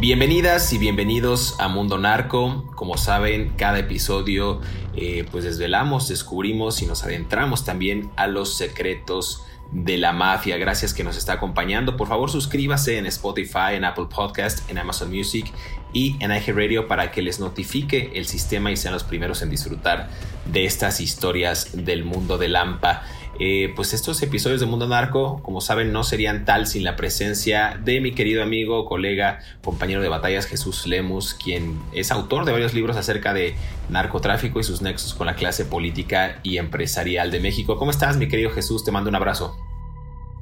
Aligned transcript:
Bienvenidas 0.00 0.72
y 0.72 0.78
bienvenidos 0.78 1.56
a 1.58 1.66
Mundo 1.66 1.98
Narco. 1.98 2.64
Como 2.76 2.96
saben, 2.96 3.54
cada 3.56 3.80
episodio 3.80 4.60
eh, 4.94 5.26
pues 5.32 5.42
desvelamos, 5.42 6.06
descubrimos 6.06 6.80
y 6.82 6.86
nos 6.86 7.02
adentramos 7.02 7.64
también 7.64 8.08
a 8.14 8.28
los 8.28 8.56
secretos 8.56 9.44
de 9.72 9.98
la 9.98 10.12
mafia. 10.12 10.56
Gracias 10.56 10.94
que 10.94 11.02
nos 11.02 11.16
está 11.16 11.32
acompañando. 11.32 11.96
Por 11.96 12.06
favor, 12.06 12.30
suscríbase 12.30 12.98
en 12.98 13.06
Spotify, 13.06 13.74
en 13.74 13.84
Apple 13.84 14.06
Podcast, 14.08 14.70
en 14.70 14.78
Amazon 14.78 15.10
Music 15.10 15.52
y 15.92 16.16
en 16.20 16.30
Radio 16.30 16.86
para 16.86 17.10
que 17.10 17.20
les 17.20 17.40
notifique 17.40 18.12
el 18.14 18.26
sistema 18.26 18.70
y 18.70 18.76
sean 18.76 18.94
los 18.94 19.02
primeros 19.02 19.42
en 19.42 19.50
disfrutar 19.50 20.10
de 20.46 20.64
estas 20.64 21.00
historias 21.00 21.70
del 21.72 22.04
mundo 22.04 22.38
de 22.38 22.46
Lampa. 22.46 23.02
Eh, 23.40 23.72
pues 23.76 23.94
estos 23.94 24.20
episodios 24.22 24.58
de 24.58 24.66
Mundo 24.66 24.88
Narco, 24.88 25.40
como 25.44 25.60
saben, 25.60 25.92
no 25.92 26.02
serían 26.02 26.44
tal 26.44 26.66
sin 26.66 26.82
la 26.82 26.96
presencia 26.96 27.80
de 27.84 28.00
mi 28.00 28.12
querido 28.12 28.42
amigo, 28.42 28.84
colega, 28.84 29.38
compañero 29.62 30.02
de 30.02 30.08
batallas 30.08 30.46
Jesús 30.46 30.88
Lemus, 30.88 31.34
quien 31.34 31.78
es 31.92 32.10
autor 32.10 32.44
de 32.44 32.52
varios 32.52 32.74
libros 32.74 32.96
acerca 32.96 33.32
de 33.32 33.54
narcotráfico 33.90 34.58
y 34.58 34.64
sus 34.64 34.82
nexos 34.82 35.14
con 35.14 35.28
la 35.28 35.36
clase 35.36 35.64
política 35.64 36.40
y 36.42 36.58
empresarial 36.58 37.30
de 37.30 37.38
México. 37.38 37.76
¿Cómo 37.76 37.92
estás, 37.92 38.16
mi 38.16 38.26
querido 38.26 38.50
Jesús? 38.50 38.84
Te 38.84 38.90
mando 38.90 39.08
un 39.08 39.16
abrazo. 39.16 39.56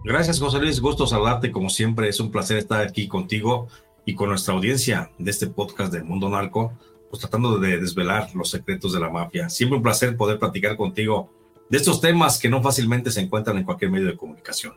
Gracias, 0.02 0.40
José 0.40 0.58
Luis. 0.58 0.80
Gusto 0.80 1.06
saludarte 1.06 1.52
como 1.52 1.68
siempre. 1.68 2.08
Es 2.08 2.18
un 2.18 2.30
placer 2.30 2.56
estar 2.56 2.80
aquí 2.80 3.08
contigo 3.08 3.68
y 4.06 4.14
con 4.14 4.30
nuestra 4.30 4.54
audiencia 4.54 5.10
de 5.18 5.30
este 5.30 5.48
podcast 5.48 5.92
del 5.92 6.04
Mundo 6.04 6.30
Narco, 6.30 6.72
pues 7.10 7.20
tratando 7.20 7.58
de 7.58 7.78
desvelar 7.78 8.34
los 8.34 8.48
secretos 8.48 8.94
de 8.94 9.00
la 9.00 9.10
mafia. 9.10 9.50
Siempre 9.50 9.76
un 9.76 9.82
placer 9.82 10.16
poder 10.16 10.38
platicar 10.38 10.76
contigo 10.78 11.30
de 11.68 11.76
estos 11.76 12.00
temas 12.00 12.38
que 12.38 12.48
no 12.48 12.62
fácilmente 12.62 13.10
se 13.10 13.20
encuentran 13.20 13.58
en 13.58 13.64
cualquier 13.64 13.90
medio 13.90 14.06
de 14.06 14.16
comunicación. 14.16 14.74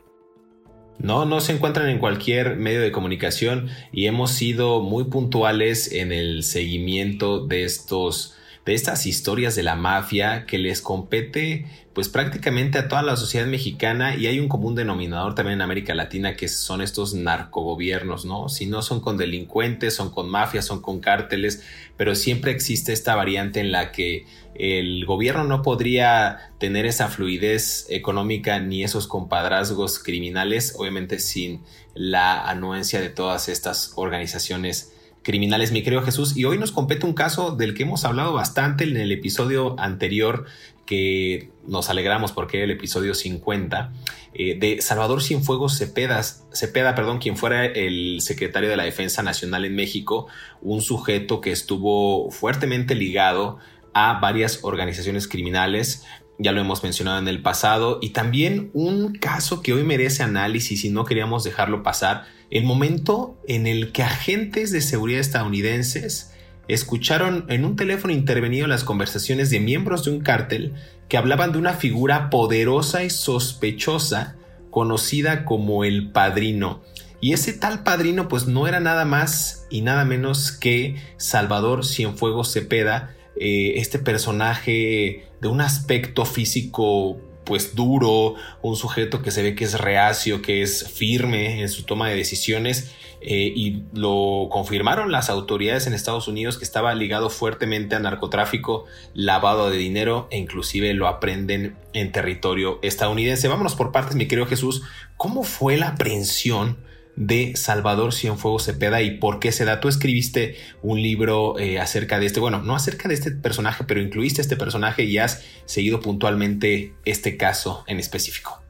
No, 0.98 1.24
no 1.24 1.40
se 1.40 1.52
encuentran 1.52 1.88
en 1.88 1.98
cualquier 1.98 2.56
medio 2.56 2.82
de 2.82 2.92
comunicación 2.92 3.70
y 3.90 4.06
hemos 4.06 4.32
sido 4.32 4.80
muy 4.82 5.04
puntuales 5.04 5.92
en 5.92 6.12
el 6.12 6.42
seguimiento 6.44 7.46
de 7.46 7.64
estos 7.64 8.36
de 8.66 8.74
estas 8.74 9.06
historias 9.06 9.54
de 9.56 9.62
la 9.62 9.74
mafia 9.74 10.44
que 10.46 10.58
les 10.58 10.82
compete 10.82 11.66
pues 11.94 12.08
prácticamente 12.08 12.78
a 12.78 12.88
toda 12.88 13.02
la 13.02 13.16
sociedad 13.16 13.46
mexicana 13.46 14.14
y 14.14 14.26
hay 14.26 14.38
un 14.38 14.48
común 14.48 14.74
denominador 14.74 15.34
también 15.34 15.54
en 15.54 15.62
América 15.62 15.94
Latina 15.94 16.36
que 16.36 16.46
son 16.48 16.82
estos 16.82 17.14
narcogobiernos, 17.14 18.24
¿no? 18.24 18.48
Si 18.48 18.66
no 18.66 18.82
son 18.82 19.00
con 19.00 19.16
delincuentes, 19.16 19.94
son 19.94 20.10
con 20.10 20.28
mafias, 20.28 20.66
son 20.66 20.82
con 20.82 21.00
cárteles, 21.00 21.64
pero 21.96 22.14
siempre 22.14 22.52
existe 22.52 22.92
esta 22.92 23.16
variante 23.16 23.60
en 23.60 23.72
la 23.72 23.92
que 23.92 24.24
el 24.54 25.04
gobierno 25.04 25.44
no 25.44 25.62
podría 25.62 26.52
tener 26.58 26.86
esa 26.86 27.08
fluidez 27.08 27.86
económica 27.88 28.60
ni 28.60 28.84
esos 28.84 29.06
compadrazgos 29.06 29.98
criminales, 29.98 30.74
obviamente 30.76 31.18
sin 31.18 31.62
la 31.94 32.48
anuencia 32.48 33.00
de 33.00 33.08
todas 33.08 33.48
estas 33.48 33.92
organizaciones 33.96 34.92
criminales, 35.22 35.72
mi 35.72 35.82
querido 35.82 36.02
Jesús. 36.02 36.36
Y 36.36 36.44
hoy 36.44 36.58
nos 36.58 36.72
compete 36.72 37.06
un 37.06 37.12
caso 37.12 37.52
del 37.52 37.74
que 37.74 37.82
hemos 37.82 38.04
hablado 38.04 38.32
bastante 38.32 38.84
en 38.84 38.96
el 38.96 39.12
episodio 39.12 39.78
anterior, 39.78 40.46
que 40.86 41.50
nos 41.66 41.88
alegramos 41.88 42.32
porque 42.32 42.58
era 42.58 42.64
el 42.64 42.72
episodio 42.72 43.14
50, 43.14 43.92
eh, 44.34 44.58
de 44.58 44.80
Salvador 44.80 45.22
Cienfuegos 45.22 45.78
Cepeda, 45.78 46.22
Cepeda, 46.22 46.94
perdón, 46.94 47.18
quien 47.18 47.36
fuera 47.36 47.64
el 47.64 48.20
secretario 48.20 48.68
de 48.68 48.76
la 48.76 48.84
Defensa 48.84 49.22
Nacional 49.22 49.64
en 49.64 49.76
México, 49.76 50.26
un 50.62 50.80
sujeto 50.80 51.40
que 51.40 51.52
estuvo 51.52 52.30
fuertemente 52.30 52.94
ligado 52.94 53.58
a 53.92 54.18
varias 54.20 54.60
organizaciones 54.62 55.28
criminales, 55.28 56.06
ya 56.38 56.52
lo 56.52 56.60
hemos 56.60 56.82
mencionado 56.82 57.18
en 57.18 57.28
el 57.28 57.42
pasado, 57.42 57.98
y 58.00 58.10
también 58.10 58.70
un 58.72 59.12
caso 59.12 59.62
que 59.62 59.74
hoy 59.74 59.84
merece 59.84 60.22
análisis 60.22 60.84
y 60.84 60.90
no 60.90 61.04
queríamos 61.04 61.44
dejarlo 61.44 61.82
pasar, 61.82 62.24
el 62.50 62.64
momento 62.64 63.38
en 63.46 63.66
el 63.66 63.92
que 63.92 64.02
agentes 64.02 64.72
de 64.72 64.80
seguridad 64.80 65.20
estadounidenses 65.20 66.32
escucharon 66.68 67.46
en 67.48 67.64
un 67.64 67.76
teléfono 67.76 68.12
intervenido 68.12 68.66
las 68.66 68.84
conversaciones 68.84 69.50
de 69.50 69.60
miembros 69.60 70.04
de 70.04 70.12
un 70.12 70.20
cártel 70.20 70.74
que 71.08 71.16
hablaban 71.16 71.52
de 71.52 71.58
una 71.58 71.74
figura 71.74 72.30
poderosa 72.30 73.04
y 73.04 73.10
sospechosa 73.10 74.36
conocida 74.70 75.44
como 75.44 75.84
el 75.84 76.10
padrino. 76.12 76.82
Y 77.20 77.32
ese 77.32 77.52
tal 77.52 77.82
padrino 77.82 78.28
pues 78.28 78.46
no 78.46 78.66
era 78.66 78.80
nada 78.80 79.04
más 79.04 79.66
y 79.68 79.82
nada 79.82 80.04
menos 80.04 80.52
que 80.52 80.96
Salvador 81.18 81.84
Cienfuegos 81.84 82.52
Cepeda, 82.52 83.14
eh, 83.36 83.74
este 83.76 83.98
personaje 83.98 85.26
de 85.40 85.48
un 85.48 85.60
aspecto 85.60 86.24
físico 86.24 87.20
pues 87.44 87.74
duro, 87.74 88.34
un 88.62 88.76
sujeto 88.76 89.22
que 89.22 89.30
se 89.30 89.42
ve 89.42 89.54
que 89.54 89.64
es 89.64 89.78
reacio, 89.80 90.42
que 90.42 90.62
es 90.62 90.88
firme 90.88 91.60
en 91.60 91.68
su 91.68 91.84
toma 91.84 92.08
de 92.08 92.16
decisiones 92.16 92.94
eh, 93.22 93.52
y 93.54 93.82
lo 93.92 94.48
confirmaron 94.50 95.12
las 95.12 95.28
autoridades 95.28 95.86
en 95.86 95.92
Estados 95.92 96.26
Unidos 96.26 96.56
que 96.56 96.64
estaba 96.64 96.94
ligado 96.94 97.28
fuertemente 97.28 97.94
a 97.94 97.98
narcotráfico, 97.98 98.86
lavado 99.12 99.68
de 99.70 99.76
dinero 99.76 100.26
e 100.30 100.38
inclusive 100.38 100.94
lo 100.94 101.06
aprenden 101.06 101.76
en 101.92 102.12
territorio 102.12 102.78
estadounidense. 102.82 103.48
Vámonos 103.48 103.74
por 103.74 103.92
partes, 103.92 104.16
mi 104.16 104.26
querido 104.26 104.46
Jesús, 104.46 104.82
¿cómo 105.16 105.42
fue 105.42 105.76
la 105.76 105.88
aprehensión? 105.88 106.78
De 107.20 107.54
Salvador 107.54 108.14
Cienfuegos 108.14 108.64
Cepeda 108.64 109.02
y 109.02 109.18
por 109.18 109.40
qué 109.40 109.52
se 109.52 109.66
da. 109.66 109.78
Tú 109.78 109.88
escribiste 109.88 110.56
un 110.82 111.02
libro 111.02 111.58
eh, 111.58 111.78
acerca 111.78 112.18
de 112.18 112.24
este, 112.24 112.40
bueno, 112.40 112.62
no 112.62 112.74
acerca 112.74 113.10
de 113.10 113.14
este 113.14 113.30
personaje, 113.30 113.84
pero 113.84 114.00
incluiste 114.00 114.40
este 114.40 114.56
personaje 114.56 115.04
y 115.04 115.18
has 115.18 115.44
seguido 115.66 116.00
puntualmente 116.00 116.94
este 117.04 117.36
caso 117.36 117.84
en 117.86 118.00
específico. 118.00 118.62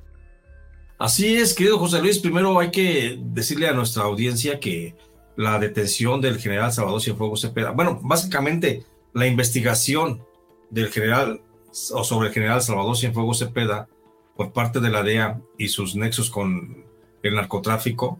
Así 0.99 1.37
es, 1.37 1.55
querido 1.55 1.79
José 1.79 2.01
Luis. 2.01 2.19
Primero 2.19 2.59
hay 2.59 2.73
que 2.73 3.17
decirle 3.23 3.69
a 3.69 3.73
nuestra 3.73 4.03
audiencia 4.03 4.59
que 4.59 4.97
la 5.37 5.61
detención 5.61 6.21
del 6.21 6.41
general 6.41 6.73
Salvador 6.73 7.01
Cienfuegos 7.01 7.43
Cepeda, 7.43 7.71
bueno, 7.71 8.01
básicamente 8.03 8.85
la 9.15 9.29
investigación 9.29 10.25
del 10.71 10.89
general 10.89 11.41
o 11.93 12.03
sobre 12.03 12.29
el 12.29 12.35
general 12.35 12.63
Salvador 12.63 12.97
Cienfuegos 12.97 13.39
Cepeda 13.39 13.89
por 14.37 14.53
parte 14.53 14.81
de 14.81 14.91
la 14.91 15.05
DEA 15.05 15.41
y 15.57 15.69
sus 15.69 15.95
nexos 15.95 16.31
con 16.31 16.85
el 17.23 17.35
narcotráfico 17.37 18.19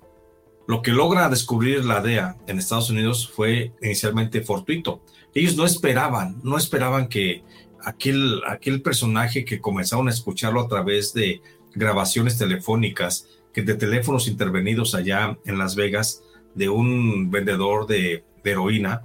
lo 0.71 0.83
que 0.83 0.93
logra 0.93 1.29
descubrir 1.29 1.85
la 1.85 2.01
DEA 2.01 2.37
en 2.47 2.61
Estados 2.61 2.91
Unidos 2.91 3.29
fue 3.29 3.73
inicialmente 3.83 4.41
fortuito. 4.41 5.03
Ellos 5.35 5.57
no 5.57 5.67
esperaban, 5.67 6.39
no 6.45 6.57
esperaban 6.57 7.09
que 7.09 7.43
aquel, 7.85 8.41
aquel 8.47 8.81
personaje 8.81 9.45
que 9.45 9.61
comenzaron 9.61 10.07
a 10.07 10.13
escucharlo 10.13 10.61
a 10.61 10.69
través 10.69 11.13
de 11.13 11.43
grabaciones 11.75 12.39
telefónicas, 12.39 13.27
que 13.53 13.63
de 13.63 13.75
teléfonos 13.75 14.29
intervenidos 14.29 14.95
allá 14.95 15.37
en 15.45 15.59
Las 15.59 15.75
Vegas 15.75 16.23
de 16.55 16.69
un 16.69 17.33
vendedor 17.33 17.89
de, 17.89 18.23
heroína, 18.45 19.03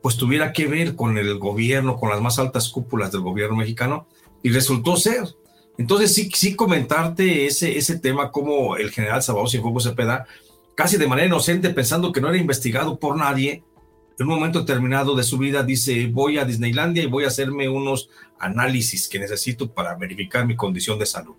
pues 0.00 0.16
tuviera 0.16 0.52
que 0.52 0.68
ver 0.68 0.94
con 0.94 1.18
el 1.18 1.36
gobierno, 1.40 1.96
con 1.96 2.10
las 2.10 2.20
más 2.20 2.38
altas 2.38 2.68
cúpulas 2.68 3.10
del 3.10 3.22
gobierno 3.22 3.56
mexicano, 3.56 4.06
y 4.40 4.50
resultó 4.50 4.96
ser. 4.96 5.24
Entonces 5.78 6.14
sí, 6.14 6.30
sí 6.32 6.54
comentarte 6.54 7.46
ese, 7.46 7.76
ese 7.76 7.98
tema 7.98 8.30
como 8.30 8.76
el 8.76 8.92
general 8.92 9.20
Salvador 9.20 9.50
Cienfuegos 9.50 9.82
Cepeda, 9.82 10.28
casi 10.78 10.96
de 10.96 11.08
manera 11.08 11.26
inocente, 11.26 11.70
pensando 11.70 12.12
que 12.12 12.20
no 12.20 12.28
era 12.28 12.38
investigado 12.38 13.00
por 13.00 13.16
nadie, 13.16 13.64
en 14.16 14.28
un 14.28 14.34
momento 14.36 14.60
determinado 14.60 15.16
de 15.16 15.24
su 15.24 15.36
vida 15.36 15.64
dice, 15.64 16.06
voy 16.06 16.38
a 16.38 16.44
Disneylandia 16.44 17.02
y 17.02 17.06
voy 17.06 17.24
a 17.24 17.26
hacerme 17.26 17.68
unos 17.68 18.10
análisis 18.38 19.08
que 19.08 19.18
necesito 19.18 19.74
para 19.74 19.96
verificar 19.96 20.46
mi 20.46 20.54
condición 20.54 20.96
de 21.00 21.06
salud. 21.06 21.34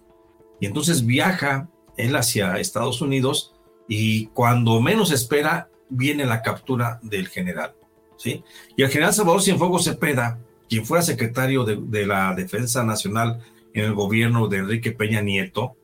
Y 0.60 0.66
entonces 0.66 1.06
viaja 1.06 1.70
él 1.96 2.18
hacia 2.18 2.60
Estados 2.60 3.02
Unidos 3.02 3.56
y 3.88 4.26
cuando 4.28 4.82
menos 4.82 5.10
espera 5.10 5.70
viene 5.90 6.26
la 6.26 6.42
captura 6.42 7.00
del 7.02 7.30
general. 7.30 7.76
¿sí? 8.18 8.44
Y 8.76 8.84
el 8.84 8.90
general 8.90 9.14
Salvador 9.14 9.42
Cienfuegos 9.42 9.86
Cepeda, 9.86 10.42
quien 10.68 10.86
fuera 10.86 11.02
secretario 11.02 11.64
de, 11.64 12.06
la 12.06 12.36
Defensa 12.36 12.84
Nacional 12.84 13.40
en 13.74 13.86
el 13.86 13.94
gobierno 13.94 14.50
de 14.50 14.58
Enrique 14.58 14.92
Peña 14.92 15.22
Nieto, 15.22 15.78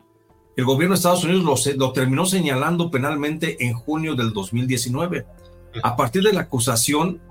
el 0.56 0.66
gobierno 0.66 0.94
de 0.94 0.98
Estados 0.98 1.24
Unidos 1.24 1.68
lo, 1.76 1.92
terminó 1.92 2.26
señalando 2.26 2.90
penalmente 2.90 3.66
en 3.66 3.74
junio 3.74 4.16
del 4.16 4.32
2019 4.32 5.26
a 5.84 5.96
partir 5.96 6.24
de 6.24 6.34
la 6.34 6.42
acusación 6.42 7.22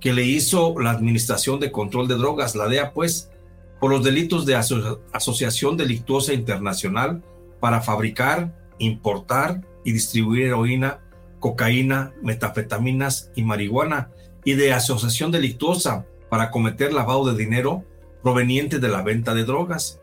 que 0.00 0.14
le 0.14 0.24
hizo 0.24 0.78
la 0.80 0.90
Administración 0.90 1.60
de 1.60 1.70
Control 1.70 2.08
de 2.08 2.14
Drogas, 2.14 2.56
la 2.56 2.68
DEA, 2.68 2.92
pues, 2.92 3.30
por 3.78 3.90
los 3.90 4.02
delitos 4.02 4.46
de 4.46 4.56
asociación 4.56 5.76
delictuosa 5.76 6.32
internacional 6.32 7.22
para 7.60 7.82
fabricar, 7.82 8.54
importar 8.78 9.60
y 9.84 9.92
distribuir 9.92 10.46
heroína, 10.46 11.00
cocaína, 11.38 12.14
metafetaminas 12.22 13.30
y 13.34 13.42
marihuana, 13.42 14.10
y 14.44 14.54
de 14.54 14.72
asociación 14.72 15.30
delictuosa 15.30 16.06
para 16.30 16.50
cometer 16.50 16.94
lavado 16.94 17.30
de 17.30 17.38
dinero 17.38 17.84
proveniente 18.22 18.78
de 18.78 18.88
la 18.88 19.02
venta 19.02 19.34
de 19.34 19.44
drogas. 19.44 19.99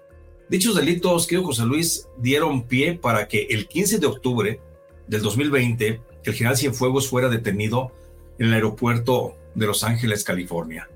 Dichos 0.49 0.75
delitos, 0.75 1.27
que 1.27 1.37
José 1.37 1.65
Luis, 1.65 2.07
dieron 2.17 2.63
pie 2.63 2.93
para 2.93 3.27
que 3.27 3.47
el 3.49 3.67
15 3.67 3.99
de 3.99 4.07
octubre 4.07 4.61
del 5.07 5.21
2020 5.21 6.01
el 6.23 6.33
general 6.33 6.57
Cienfuegos 6.57 7.09
fuera 7.09 7.29
detenido 7.29 7.91
en 8.39 8.47
el 8.47 8.53
aeropuerto 8.53 9.35
de 9.55 9.65
Los 9.65 9.83
Ángeles, 9.83 10.23
California. 10.23 10.89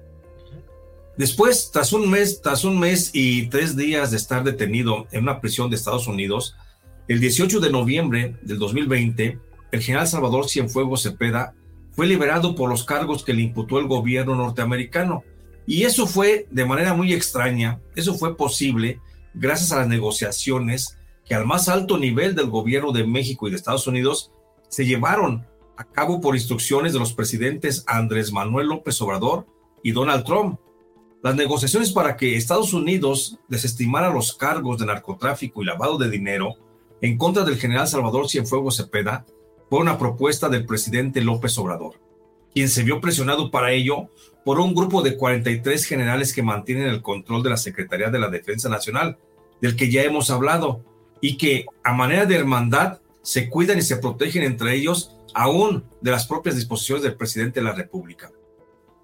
Después, 1.17 1.71
tras 1.71 1.91
un 1.93 2.09
mes, 2.09 2.41
tras 2.41 2.63
un 2.63 2.79
mes 2.79 3.11
y 3.13 3.47
tres 3.47 3.75
días 3.75 4.11
de 4.11 4.17
estar 4.17 4.43
detenido 4.43 5.07
en 5.11 5.23
una 5.23 5.41
prisión 5.41 5.69
de 5.69 5.75
Estados 5.75 6.07
Unidos, 6.07 6.55
el 7.07 7.19
18 7.19 7.59
de 7.59 7.69
noviembre 7.69 8.35
del 8.41 8.57
2020, 8.57 9.37
el 9.71 9.81
general 9.81 10.07
Salvador 10.07 10.47
Cienfuegos 10.49 11.03
Cepeda 11.03 11.53
fue 11.91 12.07
liberado 12.07 12.55
por 12.55 12.69
los 12.69 12.85
cargos 12.85 13.23
que 13.23 13.33
le 13.33 13.41
imputó 13.41 13.79
el 13.79 13.87
gobierno 13.87 14.35
norteamericano. 14.35 15.23
Y 15.67 15.83
eso 15.83 16.07
fue 16.07 16.47
de 16.51 16.65
manera 16.65 16.93
muy 16.93 17.13
extraña, 17.13 17.79
eso 17.95 18.15
fue 18.15 18.37
posible 18.37 18.99
gracias 19.33 19.71
a 19.71 19.79
las 19.79 19.87
negociaciones 19.87 20.97
que 21.25 21.35
al 21.35 21.45
más 21.45 21.69
alto 21.69 21.97
nivel 21.97 22.35
del 22.35 22.49
gobierno 22.49 22.91
de 22.91 23.05
México 23.05 23.47
y 23.47 23.51
de 23.51 23.57
Estados 23.57 23.87
Unidos 23.87 24.31
se 24.69 24.85
llevaron 24.85 25.47
a 25.77 25.83
cabo 25.83 26.21
por 26.21 26.35
instrucciones 26.35 26.93
de 26.93 26.99
los 26.99 27.13
presidentes 27.13 27.83
Andrés 27.87 28.31
Manuel 28.31 28.67
López 28.67 29.01
Obrador 29.01 29.45
y 29.83 29.91
Donald 29.91 30.25
Trump. 30.25 30.59
Las 31.23 31.35
negociaciones 31.35 31.91
para 31.91 32.17
que 32.17 32.35
Estados 32.35 32.73
Unidos 32.73 33.37
desestimara 33.47 34.09
los 34.09 34.33
cargos 34.33 34.79
de 34.79 34.85
narcotráfico 34.85 35.61
y 35.61 35.65
lavado 35.65 35.97
de 35.97 36.09
dinero 36.09 36.55
en 37.01 37.17
contra 37.17 37.43
del 37.43 37.57
general 37.57 37.87
Salvador 37.87 38.29
Cienfuegos 38.29 38.77
Cepeda 38.77 39.25
fue 39.69 39.79
una 39.79 39.97
propuesta 39.97 40.49
del 40.49 40.65
presidente 40.65 41.21
López 41.21 41.57
Obrador, 41.57 41.99
quien 42.53 42.69
se 42.69 42.83
vio 42.83 42.99
presionado 43.01 43.51
para 43.51 43.71
ello 43.71 44.09
por 44.43 44.59
un 44.59 44.73
grupo 44.73 45.01
de 45.01 45.17
43 45.17 45.85
generales 45.85 46.33
que 46.33 46.43
mantienen 46.43 46.87
el 46.87 47.01
control 47.01 47.43
de 47.43 47.51
la 47.51 47.57
Secretaría 47.57 48.09
de 48.09 48.19
la 48.19 48.29
Defensa 48.29 48.69
Nacional, 48.69 49.17
del 49.61 49.75
que 49.75 49.91
ya 49.91 50.03
hemos 50.03 50.29
hablado, 50.31 50.83
y 51.21 51.37
que 51.37 51.65
a 51.83 51.93
manera 51.93 52.25
de 52.25 52.35
hermandad 52.35 52.99
se 53.21 53.49
cuidan 53.49 53.77
y 53.77 53.83
se 53.83 53.97
protegen 53.97 54.43
entre 54.43 54.75
ellos 54.75 55.15
aún 55.33 55.83
de 56.01 56.11
las 56.11 56.27
propias 56.27 56.55
disposiciones 56.55 57.03
del 57.03 57.15
presidente 57.15 57.59
de 57.59 57.65
la 57.65 57.73
República. 57.73 58.31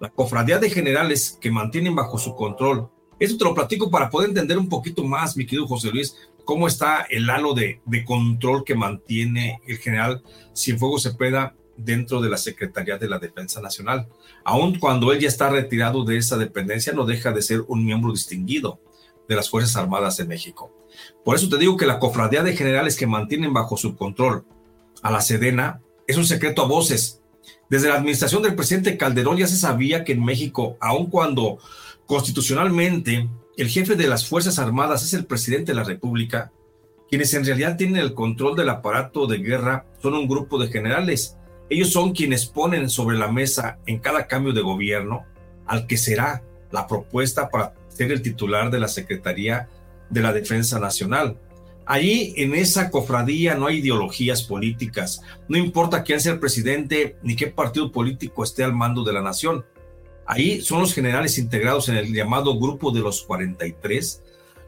La 0.00 0.10
cofradía 0.10 0.58
de 0.58 0.70
generales 0.70 1.38
que 1.40 1.50
mantienen 1.50 1.94
bajo 1.94 2.18
su 2.18 2.34
control. 2.34 2.88
Esto 3.18 3.38
te 3.38 3.44
lo 3.44 3.54
platico 3.54 3.90
para 3.90 4.10
poder 4.10 4.28
entender 4.28 4.58
un 4.58 4.68
poquito 4.68 5.02
más, 5.04 5.36
mi 5.36 5.44
querido 5.46 5.66
José 5.66 5.90
Luis, 5.90 6.16
cómo 6.44 6.66
está 6.66 7.02
el 7.10 7.28
halo 7.30 7.52
de, 7.52 7.80
control 8.06 8.64
que 8.64 8.74
mantiene 8.74 9.60
el 9.66 9.78
general 9.78 10.22
Cienfuegos 10.54 11.02
Cepeda 11.02 11.54
dentro 11.78 12.20
de 12.20 12.28
la 12.28 12.36
Secretaría 12.36 12.98
de 12.98 13.08
la 13.08 13.18
Defensa 13.18 13.60
Nacional. 13.60 14.08
Aun 14.44 14.78
cuando 14.78 15.12
él 15.12 15.20
ya 15.20 15.28
está 15.28 15.48
retirado 15.48 16.04
de 16.04 16.18
esa 16.18 16.36
dependencia, 16.36 16.92
no 16.92 17.06
deja 17.06 17.32
de 17.32 17.42
ser 17.42 17.62
un 17.68 17.84
miembro 17.84 18.12
distinguido 18.12 18.80
de 19.28 19.36
las 19.36 19.48
Fuerzas 19.48 19.76
Armadas 19.76 20.16
de 20.16 20.26
México. 20.26 20.74
Por 21.24 21.36
eso 21.36 21.48
te 21.48 21.58
digo 21.58 21.76
que 21.76 21.86
la 21.86 21.98
cofradía 21.98 22.42
de 22.42 22.56
generales 22.56 22.96
que 22.96 23.06
mantienen 23.06 23.52
bajo 23.52 23.76
su 23.76 23.96
control 23.96 24.44
a 25.02 25.10
la 25.10 25.20
Sedena 25.20 25.80
es 26.06 26.16
un 26.16 26.26
secreto 26.26 26.62
a 26.62 26.66
voces. 26.66 27.22
Desde 27.70 27.88
la 27.88 27.96
administración 27.96 28.42
del 28.42 28.56
presidente 28.56 28.96
Calderón 28.96 29.36
ya 29.36 29.46
se 29.46 29.56
sabía 29.56 30.04
que 30.04 30.12
en 30.12 30.24
México, 30.24 30.76
aun 30.80 31.06
cuando 31.06 31.58
constitucionalmente 32.06 33.28
el 33.56 33.68
jefe 33.68 33.94
de 33.94 34.08
las 34.08 34.26
Fuerzas 34.26 34.58
Armadas 34.58 35.04
es 35.04 35.12
el 35.12 35.26
presidente 35.26 35.72
de 35.72 35.76
la 35.76 35.84
República, 35.84 36.52
quienes 37.08 37.32
en 37.34 37.44
realidad 37.44 37.76
tienen 37.76 37.96
el 37.96 38.14
control 38.14 38.56
del 38.56 38.68
aparato 38.68 39.26
de 39.26 39.38
guerra 39.38 39.86
son 40.02 40.14
un 40.14 40.28
grupo 40.28 40.58
de 40.58 40.68
generales. 40.68 41.36
Ellos 41.70 41.90
son 41.90 42.12
quienes 42.12 42.46
ponen 42.46 42.88
sobre 42.88 43.18
la 43.18 43.30
mesa 43.30 43.78
en 43.86 43.98
cada 43.98 44.26
cambio 44.26 44.52
de 44.52 44.62
gobierno 44.62 45.26
al 45.66 45.86
que 45.86 45.98
será 45.98 46.42
la 46.70 46.86
propuesta 46.86 47.48
para 47.50 47.74
ser 47.88 48.10
el 48.12 48.22
titular 48.22 48.70
de 48.70 48.80
la 48.80 48.88
Secretaría 48.88 49.68
de 50.08 50.22
la 50.22 50.32
Defensa 50.32 50.78
Nacional. 50.78 51.38
Allí 51.84 52.34
en 52.36 52.54
esa 52.54 52.90
cofradía 52.90 53.54
no 53.54 53.66
hay 53.66 53.78
ideologías 53.78 54.42
políticas, 54.42 55.22
no 55.48 55.56
importa 55.56 56.02
quién 56.02 56.20
sea 56.20 56.34
el 56.34 56.38
presidente 56.38 57.16
ni 57.22 57.34
qué 57.34 57.46
partido 57.46 57.90
político 57.92 58.44
esté 58.44 58.62
al 58.62 58.74
mando 58.74 59.04
de 59.04 59.12
la 59.12 59.22
nación. 59.22 59.64
Ahí 60.26 60.60
son 60.60 60.80
los 60.80 60.92
generales 60.92 61.38
integrados 61.38 61.88
en 61.88 61.96
el 61.96 62.12
llamado 62.12 62.58
Grupo 62.58 62.90
de 62.90 63.00
los 63.00 63.22
43, 63.22 64.22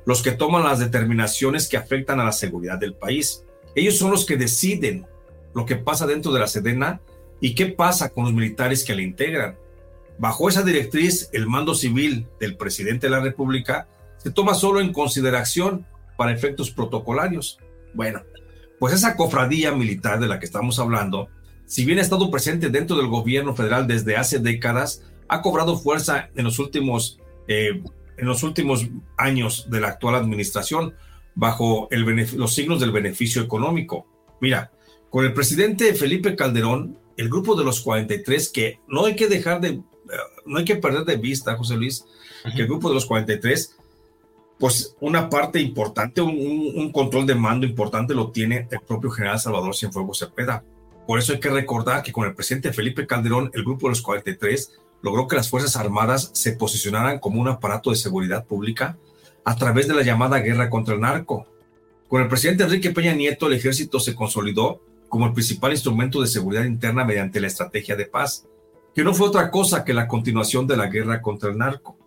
los 0.06 0.22
que 0.22 0.32
toman 0.32 0.64
las 0.64 0.78
determinaciones 0.78 1.68
que 1.68 1.76
afectan 1.76 2.20
a 2.20 2.24
la 2.24 2.32
seguridad 2.32 2.78
del 2.78 2.94
país. 2.94 3.44
Ellos 3.74 3.98
son 3.98 4.10
los 4.10 4.24
que 4.24 4.38
deciden 4.38 5.06
lo 5.54 5.66
que 5.66 5.76
pasa 5.76 6.06
dentro 6.06 6.32
de 6.32 6.40
la 6.40 6.46
Sedena 6.46 7.00
y 7.40 7.54
qué 7.54 7.66
pasa 7.66 8.10
con 8.10 8.24
los 8.24 8.32
militares 8.32 8.84
que 8.84 8.94
la 8.94 9.02
integran. 9.02 9.56
Bajo 10.18 10.48
esa 10.48 10.62
directriz, 10.62 11.30
el 11.32 11.46
mando 11.46 11.74
civil 11.74 12.26
del 12.38 12.56
presidente 12.56 13.06
de 13.06 13.10
la 13.10 13.20
República 13.20 13.88
se 14.18 14.30
toma 14.30 14.54
solo 14.54 14.80
en 14.80 14.92
consideración 14.92 15.86
para 16.16 16.32
efectos 16.32 16.70
protocolarios. 16.70 17.58
Bueno, 17.94 18.22
pues 18.78 18.94
esa 18.94 19.16
cofradía 19.16 19.72
militar 19.72 20.20
de 20.20 20.28
la 20.28 20.38
que 20.38 20.44
estamos 20.44 20.78
hablando, 20.78 21.28
si 21.64 21.84
bien 21.84 21.98
ha 21.98 22.02
estado 22.02 22.30
presente 22.30 22.68
dentro 22.68 22.96
del 22.96 23.06
gobierno 23.06 23.54
federal 23.54 23.86
desde 23.86 24.16
hace 24.16 24.38
décadas, 24.38 25.02
ha 25.28 25.40
cobrado 25.40 25.78
fuerza 25.78 26.28
en 26.34 26.44
los 26.44 26.58
últimos, 26.58 27.18
eh, 27.48 27.82
en 28.18 28.26
los 28.26 28.42
últimos 28.42 28.88
años 29.16 29.68
de 29.70 29.80
la 29.80 29.88
actual 29.88 30.16
administración 30.16 30.94
bajo 31.34 31.88
los 31.90 32.54
signos 32.54 32.80
del 32.80 32.90
beneficio 32.90 33.40
económico. 33.40 34.06
Mira, 34.40 34.72
con 35.10 35.24
el 35.24 35.34
presidente 35.34 35.94
Felipe 35.94 36.36
Calderón, 36.36 36.98
el 37.16 37.28
grupo 37.28 37.54
de 37.54 37.64
los 37.64 37.80
43, 37.80 38.48
que 38.48 38.80
no 38.88 39.04
hay 39.04 39.16
que 39.16 39.28
dejar 39.28 39.60
de, 39.60 39.68
eh, 39.68 39.82
no 40.46 40.58
hay 40.58 40.64
que 40.64 40.76
perder 40.76 41.04
de 41.04 41.16
vista, 41.16 41.56
José 41.56 41.76
Luis, 41.76 42.04
que 42.54 42.62
el 42.62 42.68
grupo 42.68 42.88
de 42.88 42.94
los 42.94 43.06
43 43.06 43.76
pues 44.60 44.94
una 45.00 45.30
parte 45.30 45.58
importante, 45.58 46.20
un, 46.20 46.92
control 46.92 47.26
de 47.26 47.34
mando 47.34 47.66
importante 47.66 48.14
lo 48.14 48.30
tiene 48.30 48.68
el 48.70 48.80
propio 48.80 49.10
general 49.10 49.40
Salvador 49.40 49.74
Cienfuegos 49.74 50.18
Cepeda. 50.18 50.62
Por 51.06 51.18
eso 51.18 51.32
hay 51.32 51.40
que 51.40 51.48
recordar 51.48 52.02
que 52.02 52.12
con 52.12 52.26
el 52.26 52.34
presidente 52.34 52.74
Felipe 52.74 53.06
Calderón, 53.06 53.50
el 53.54 53.64
grupo 53.64 53.86
de 53.86 53.92
los 53.92 54.02
43 54.02 54.72
logró 55.00 55.26
que 55.26 55.36
las 55.36 55.48
Fuerzas 55.48 55.76
Armadas 55.76 56.30
se 56.34 56.52
posicionaran 56.52 57.20
como 57.20 57.40
un 57.40 57.48
aparato 57.48 57.88
de 57.88 57.96
seguridad 57.96 58.44
pública 58.44 58.98
a 59.46 59.56
través 59.56 59.88
de 59.88 59.94
la 59.94 60.02
llamada 60.02 60.40
guerra 60.40 60.68
contra 60.68 60.94
el 60.94 61.00
narco. 61.00 61.46
Con 62.06 62.20
el 62.20 62.28
presidente 62.28 62.62
Enrique 62.62 62.90
Peña 62.90 63.14
Nieto, 63.14 63.46
el 63.46 63.54
ejército 63.54 63.98
se 63.98 64.14
consolidó 64.14 64.82
como 65.10 65.26
el 65.26 65.34
principal 65.34 65.72
instrumento 65.72 66.22
de 66.22 66.28
seguridad 66.28 66.64
interna 66.64 67.04
mediante 67.04 67.40
la 67.40 67.48
estrategia 67.48 67.96
de 67.96 68.06
paz, 68.06 68.46
que 68.94 69.04
no 69.04 69.12
fue 69.12 69.28
otra 69.28 69.50
cosa 69.50 69.84
que 69.84 69.92
la 69.92 70.08
continuación 70.08 70.66
de 70.66 70.78
la 70.78 70.86
guerra 70.86 71.20
contra 71.20 71.50
el 71.50 71.58
narco 71.58 72.00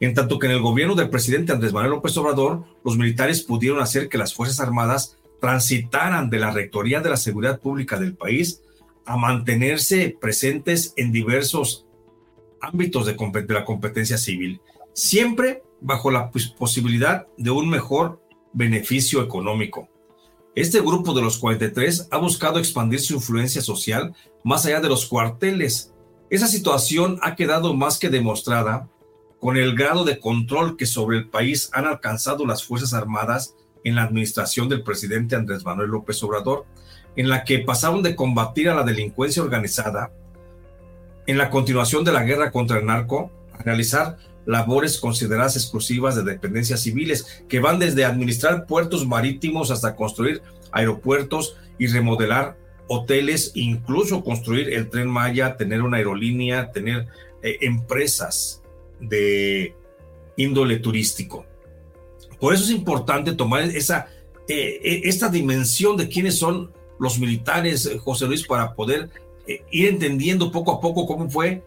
en 0.00 0.14
tanto 0.14 0.38
que 0.38 0.46
en 0.46 0.52
el 0.52 0.62
gobierno 0.62 0.94
del 0.94 1.10
presidente 1.10 1.52
Andrés 1.52 1.74
Manuel 1.74 1.92
López 1.92 2.16
Obrador, 2.16 2.64
los 2.84 2.96
militares 2.96 3.42
pudieron 3.42 3.80
hacer 3.80 4.08
que 4.08 4.16
las 4.16 4.34
Fuerzas 4.34 4.58
Armadas 4.60 5.18
transitaran 5.40 6.30
de 6.30 6.38
la 6.38 6.50
Rectoría 6.50 7.00
de 7.00 7.10
la 7.10 7.18
Seguridad 7.18 7.60
Pública 7.60 7.98
del 7.98 8.16
país 8.16 8.62
a 9.04 9.18
mantenerse 9.18 10.16
presentes 10.18 10.94
en 10.96 11.12
diversos 11.12 11.86
ámbitos 12.62 13.06
de, 13.06 13.44
la 13.48 13.64
competencia 13.64 14.16
civil, 14.16 14.60
siempre 14.94 15.62
bajo 15.82 16.10
la 16.10 16.30
posibilidad 16.30 17.26
de 17.36 17.50
un 17.50 17.68
mejor 17.68 18.22
beneficio 18.54 19.22
económico. 19.22 19.88
Este 20.56 20.80
grupo 20.80 21.14
de 21.14 21.22
los 21.22 21.38
43 21.38 22.08
ha 22.10 22.18
buscado 22.18 22.58
expandir 22.58 23.00
su 23.00 23.14
influencia 23.14 23.62
social 23.62 24.14
más 24.42 24.66
allá 24.66 24.80
de 24.80 24.88
los 24.88 25.06
cuarteles. 25.06 25.92
Esa 26.28 26.48
situación 26.48 27.20
ha 27.22 27.36
quedado 27.36 27.72
más 27.72 27.98
que 27.98 28.08
demostrada 28.08 28.88
con 29.38 29.56
el 29.56 29.76
grado 29.76 30.04
de 30.04 30.18
control 30.18 30.76
que 30.76 30.86
sobre 30.86 31.18
el 31.18 31.28
país 31.28 31.70
han 31.72 31.86
alcanzado 31.86 32.44
las 32.46 32.64
Fuerzas 32.64 32.94
Armadas 32.94 33.54
en 33.84 33.94
la 33.94 34.02
administración 34.02 34.68
del 34.68 34.82
presidente 34.82 35.36
Andrés 35.36 35.64
Manuel 35.64 35.90
López 35.90 36.20
Obrador, 36.24 36.66
en 37.14 37.28
la 37.28 37.44
que 37.44 37.60
pasaron 37.60 38.02
de 38.02 38.16
combatir 38.16 38.68
a 38.68 38.74
la 38.74 38.82
delincuencia 38.82 39.42
organizada 39.42 40.12
en 41.28 41.38
la 41.38 41.48
continuación 41.48 42.04
de 42.04 42.12
la 42.12 42.24
guerra 42.24 42.50
contra 42.50 42.78
el 42.78 42.86
narco 42.86 43.30
a 43.52 43.62
realizar 43.62 44.18
labores 44.46 44.98
consideradas 44.98 45.56
exclusivas 45.56 46.16
de 46.16 46.22
dependencias 46.22 46.80
civiles, 46.80 47.44
que 47.48 47.60
van 47.60 47.78
desde 47.78 48.04
administrar 48.04 48.66
puertos 48.66 49.06
marítimos 49.06 49.70
hasta 49.70 49.96
construir 49.96 50.42
aeropuertos 50.72 51.56
y 51.78 51.86
remodelar 51.86 52.56
hoteles, 52.88 53.52
incluso 53.54 54.24
construir 54.24 54.72
el 54.72 54.90
tren 54.90 55.08
Maya, 55.08 55.56
tener 55.56 55.82
una 55.82 55.98
aerolínea, 55.98 56.72
tener 56.72 57.06
eh, 57.42 57.58
empresas 57.60 58.62
de 58.98 59.74
índole 60.36 60.78
turístico. 60.78 61.46
Por 62.40 62.52
eso 62.52 62.64
es 62.64 62.70
importante 62.70 63.32
tomar 63.32 63.62
esa, 63.62 64.08
eh, 64.48 64.80
eh, 64.82 65.00
esta 65.04 65.28
dimensión 65.28 65.96
de 65.96 66.08
quiénes 66.08 66.38
son 66.38 66.72
los 66.98 67.18
militares, 67.18 67.88
José 68.02 68.26
Luis, 68.26 68.46
para 68.46 68.74
poder 68.74 69.08
ir 69.70 69.88
entendiendo 69.88 70.52
poco 70.52 70.72
a 70.72 70.80
poco 70.80 71.06
cómo 71.06 71.28
fue 71.28 71.62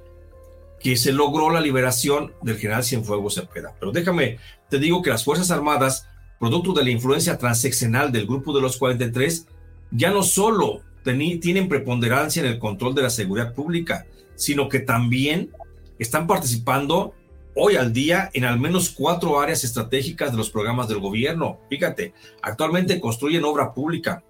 que 0.84 0.98
se 0.98 1.14
logró 1.14 1.50
la 1.50 1.62
liberación 1.62 2.34
del 2.42 2.58
general 2.58 2.84
Cienfuegos 2.84 3.36
Cepeda. 3.36 3.74
Pero 3.80 3.94
déjame, 3.94 4.38
te 4.70 4.80
digo 4.80 5.02
que 5.02 5.10
las 5.10 5.24
Fuerzas 5.24 5.50
Armadas, 5.50 6.08
producto 6.40 6.74
de 6.74 6.84
la 6.84 6.92
influencia 6.92 7.38
transeccional 7.38 8.12
del 8.12 8.28
Grupo 8.28 8.54
de 8.54 8.62
los 8.62 8.76
43, 8.78 9.48
ya 9.92 10.12
no 10.12 10.24
solo 10.24 10.82
tienen 11.04 11.70
preponderancia 11.70 12.42
en 12.42 12.48
el 12.48 12.60
control 12.60 12.96
de 12.96 13.04
la 13.04 13.10
seguridad 13.10 13.54
pública, 13.54 14.06
sino 14.36 14.68
que 14.68 14.80
también 14.80 15.52
están 16.00 16.28
participando 16.28 17.14
hoy 17.56 17.76
al 17.76 17.94
día 17.94 18.30
en 18.34 18.44
al 18.44 18.60
menos 18.60 18.90
cuatro 18.90 19.40
áreas 19.40 19.64
estratégicas 19.64 20.32
de 20.32 20.38
los 20.38 20.50
programas 20.50 20.90
del 20.90 21.00
gobierno. 21.00 21.60
Fíjate, 21.70 22.14
actualmente 22.42 23.00
construyen 23.00 23.46
obra 23.46 23.74
pública, 23.74 24.24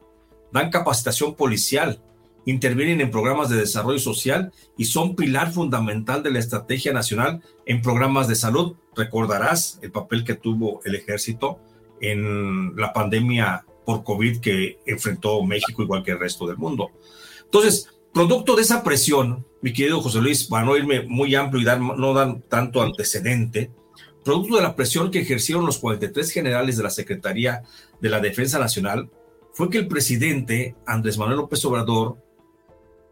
dan 0.51 0.69
capacitación 0.69 1.33
policial, 1.35 1.99
intervienen 2.45 3.01
en 3.01 3.11
programas 3.11 3.49
de 3.49 3.57
desarrollo 3.57 3.99
social 3.99 4.51
y 4.77 4.85
son 4.85 5.15
pilar 5.15 5.51
fundamental 5.51 6.23
de 6.23 6.31
la 6.31 6.39
estrategia 6.39 6.93
nacional 6.93 7.41
en 7.65 7.81
programas 7.81 8.27
de 8.27 8.35
salud. 8.35 8.75
Recordarás 8.95 9.79
el 9.81 9.91
papel 9.91 10.23
que 10.23 10.35
tuvo 10.35 10.81
el 10.83 10.95
ejército 10.95 11.59
en 12.01 12.75
la 12.75 12.91
pandemia 12.93 13.65
por 13.85 14.03
COVID 14.03 14.39
que 14.39 14.79
enfrentó 14.85 15.43
México 15.43 15.83
igual 15.83 16.03
que 16.03 16.11
el 16.11 16.19
resto 16.19 16.47
del 16.47 16.57
mundo. 16.57 16.91
Entonces, 17.43 17.89
producto 18.13 18.55
de 18.55 18.61
esa 18.61 18.83
presión, 18.83 19.45
mi 19.61 19.73
querido 19.73 20.01
José 20.01 20.19
Luis, 20.19 20.45
para 20.45 20.65
no 20.65 20.77
irme 20.77 21.03
muy 21.03 21.35
amplio 21.35 21.61
y 21.61 21.65
dar, 21.65 21.79
no 21.79 22.13
dar 22.13 22.41
tanto 22.49 22.81
antecedente, 22.81 23.71
producto 24.23 24.55
de 24.55 24.63
la 24.63 24.75
presión 24.75 25.11
que 25.11 25.19
ejercieron 25.19 25.65
los 25.65 25.77
43 25.79 26.31
generales 26.31 26.77
de 26.77 26.83
la 26.83 26.89
Secretaría 26.89 27.63
de 27.99 28.09
la 28.09 28.19
Defensa 28.19 28.59
Nacional, 28.59 29.09
fue 29.53 29.69
que 29.69 29.77
el 29.77 29.87
presidente 29.87 30.75
Andrés 30.85 31.17
Manuel 31.17 31.37
López 31.37 31.63
Obrador 31.65 32.17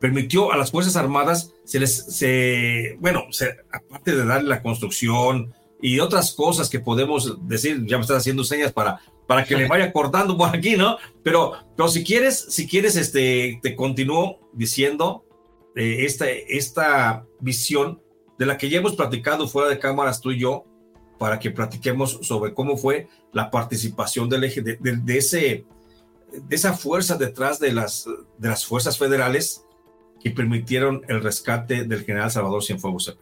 permitió 0.02 0.52
a 0.52 0.58
las 0.58 0.72
Fuerzas 0.72 0.96
Armadas, 0.96 1.54
se 1.64 1.80
les, 1.80 1.96
se, 2.18 2.98
bueno, 3.00 3.26
aparte 3.72 4.16
de 4.16 4.26
darle 4.26 4.50
la 4.50 4.64
construcción 4.64 5.54
y 5.80 6.00
otras 6.00 6.34
cosas 6.34 6.70
que 6.70 6.80
podemos 6.80 7.48
decir, 7.48 7.86
ya 7.86 7.98
me 7.98 8.02
estás 8.02 8.18
haciendo 8.18 8.44
señas 8.44 8.74
para, 8.74 9.00
para 9.28 9.46
que 9.46 9.56
le 9.56 9.68
vaya 9.68 9.94
cortando 9.94 10.36
por 10.36 10.54
aquí, 10.56 10.76
¿no? 10.76 10.98
Pero, 11.24 11.54
pero 11.78 11.88
si 11.88 12.04
quieres, 12.04 12.48
si 12.50 12.68
quieres, 12.68 12.96
este, 12.96 13.60
te 13.62 13.76
continúo 13.76 14.40
diciendo 14.54 15.24
eh, 15.76 15.98
esta, 16.00 16.28
esta 16.28 17.28
visión 17.40 18.02
de 18.40 18.48
la 18.48 18.58
que 18.58 18.70
ya 18.70 18.80
hemos 18.80 18.96
platicado 18.96 19.48
fuera 19.48 19.70
de 19.70 19.78
cámaras 19.78 20.20
tú 20.20 20.32
y 20.32 20.40
yo, 20.40 20.66
para 21.20 21.38
que 21.38 21.52
platiquemos 21.52 22.18
sobre 22.24 22.56
cómo 22.56 22.76
fue 22.76 23.08
la 23.34 23.52
participación 23.52 24.30
del 24.30 24.46
eje, 24.46 24.64
de, 24.64 24.78
de, 24.82 25.18
ese, 25.18 25.66
de 26.32 26.56
esa 26.56 26.74
fuerza 26.74 27.18
detrás 27.18 27.60
de 27.60 27.72
las, 27.72 28.08
de 28.40 28.50
las 28.50 28.66
fuerzas 28.66 28.98
federales 28.98 29.64
y 30.24 30.32
permitieron 30.32 31.02
el 31.08 31.22
rescate 31.22 31.84
del 31.84 32.04
general 32.04 32.32
Salvador 32.32 32.64
Cienfuegos. 32.64 33.18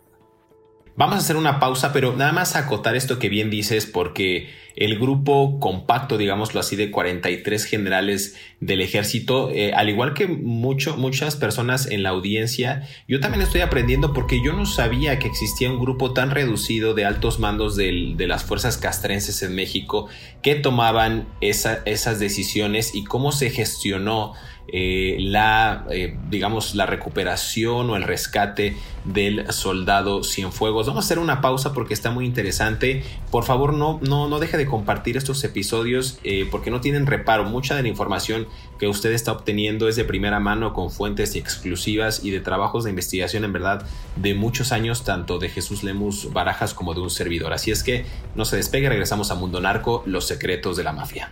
Vamos 1.00 1.16
a 1.16 1.20
hacer 1.20 1.38
una 1.38 1.62
pausa, 1.62 1.94
pero 1.94 2.14
nada 2.14 2.34
más 2.34 2.58
acotar 2.58 2.98
esto 2.98 3.20
que 3.20 3.30
bien 3.30 3.50
dices, 3.50 3.86
porque 3.86 4.50
el 4.76 5.00
grupo 5.00 5.58
compacto, 5.58 6.18
digámoslo 6.18 6.60
así, 6.60 6.76
de 6.76 6.92
43 6.92 7.64
generales 7.64 8.36
del 8.60 8.82
ejército, 8.82 9.50
eh, 9.50 9.72
al 9.72 9.88
igual 9.88 10.14
que 10.14 10.28
mucho, 10.28 10.98
muchas 10.98 11.38
personas 11.38 11.90
en 11.90 12.04
la 12.04 12.10
audiencia, 12.10 12.86
yo 13.08 13.22
también 13.22 13.42
estoy 13.44 13.62
aprendiendo 13.62 14.14
porque 14.14 14.44
yo 14.44 14.52
no 14.52 14.66
sabía 14.66 15.20
que 15.20 15.30
existía 15.30 15.72
un 15.72 15.80
grupo 15.80 16.12
tan 16.12 16.32
reducido 16.32 16.94
de 16.94 17.06
altos 17.06 17.40
mandos 17.40 17.78
de 17.78 18.26
las 18.28 18.44
fuerzas 18.44 18.78
castrenses 18.78 19.42
en 19.42 19.56
México 19.56 20.10
que 20.42 20.56
tomaban 20.56 21.30
esas 21.40 22.20
decisiones 22.20 22.94
y 22.94 23.06
cómo 23.06 23.32
se 23.32 23.52
gestionó 23.52 24.34
eh, 24.72 25.18
la, 25.20 25.86
eh, 25.92 26.18
digamos, 26.30 26.76
la 26.76 26.86
recuperación 26.86 27.90
o 27.90 27.96
el 27.96 28.04
rescate 28.04 28.76
del 29.06 29.52
soldado 29.52 30.24
Cienfuegos. 30.24 30.88
Vamos 30.88 31.04
a 31.04 31.06
hacer 31.06 31.20
una 31.20 31.42
pausa 31.42 31.74
porque 31.74 31.94
está 31.94 32.12
muy 32.12 32.26
interesante. 32.26 33.04
Por 33.32 33.44
favor, 33.44 33.74
no, 33.74 34.00
no, 34.02 34.28
no 34.28 34.40
deje 34.40 34.58
de 34.58 34.66
compartir 34.66 35.18
estos 35.18 35.44
episodios 35.44 36.20
eh, 36.24 36.48
porque 36.50 36.72
no 36.72 36.82
tienen 36.82 37.06
reparo. 37.06 37.46
Mucha 37.46 37.76
de 37.76 37.82
la 37.82 37.88
información 37.88 38.48
que 38.78 38.88
usted 38.88 39.12
está 39.12 39.32
obteniendo 39.32 39.88
es 39.88 39.96
de 39.96 40.06
primera 40.06 40.40
mano 40.40 40.74
con 40.74 40.92
fuentes 40.92 41.36
exclusivas 41.36 42.24
y 42.24 42.32
de 42.32 42.40
trabajos 42.40 42.84
de 42.84 42.92
investigación 42.92 43.44
en 43.44 43.54
verdad 43.54 43.86
de 44.16 44.34
muchos 44.34 44.72
años, 44.72 45.04
tanto 45.04 45.40
de 45.40 45.50
Jesús 45.50 45.84
Lemus 45.84 46.32
Barajas 46.32 46.74
como 46.74 46.94
de 46.94 47.02
un 47.02 47.10
servidor. 47.10 47.54
Así 47.54 47.72
es 47.72 47.84
que 47.84 48.06
no 48.36 48.46
se 48.46 48.58
despegue, 48.58 48.90
regresamos 48.90 49.32
a 49.32 49.36
Mundo 49.36 49.60
Narco, 49.62 50.04
los 50.06 50.28
secretos 50.28 50.78
de 50.78 50.84
la 50.84 50.94
mafia. 50.94 51.32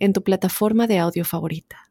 en 0.00 0.12
tu 0.12 0.22
plataforma 0.22 0.86
de 0.86 0.98
audio 0.98 1.24
favorita. 1.24 1.90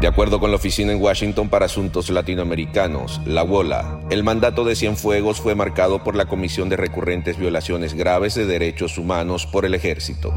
De 0.00 0.06
acuerdo 0.06 0.38
con 0.38 0.50
la 0.50 0.56
Oficina 0.56 0.92
en 0.92 1.00
Washington 1.00 1.48
para 1.48 1.64
Asuntos 1.64 2.10
Latinoamericanos, 2.10 3.22
la 3.24 3.42
WOLA, 3.42 4.02
el 4.10 4.22
mandato 4.22 4.62
de 4.64 4.76
Cienfuegos 4.76 5.40
fue 5.40 5.54
marcado 5.54 6.04
por 6.04 6.14
la 6.16 6.26
Comisión 6.26 6.68
de 6.68 6.76
Recurrentes 6.76 7.38
Violaciones 7.38 7.94
Graves 7.94 8.34
de 8.34 8.44
Derechos 8.44 8.98
Humanos 8.98 9.46
por 9.46 9.64
el 9.64 9.74
Ejército. 9.74 10.34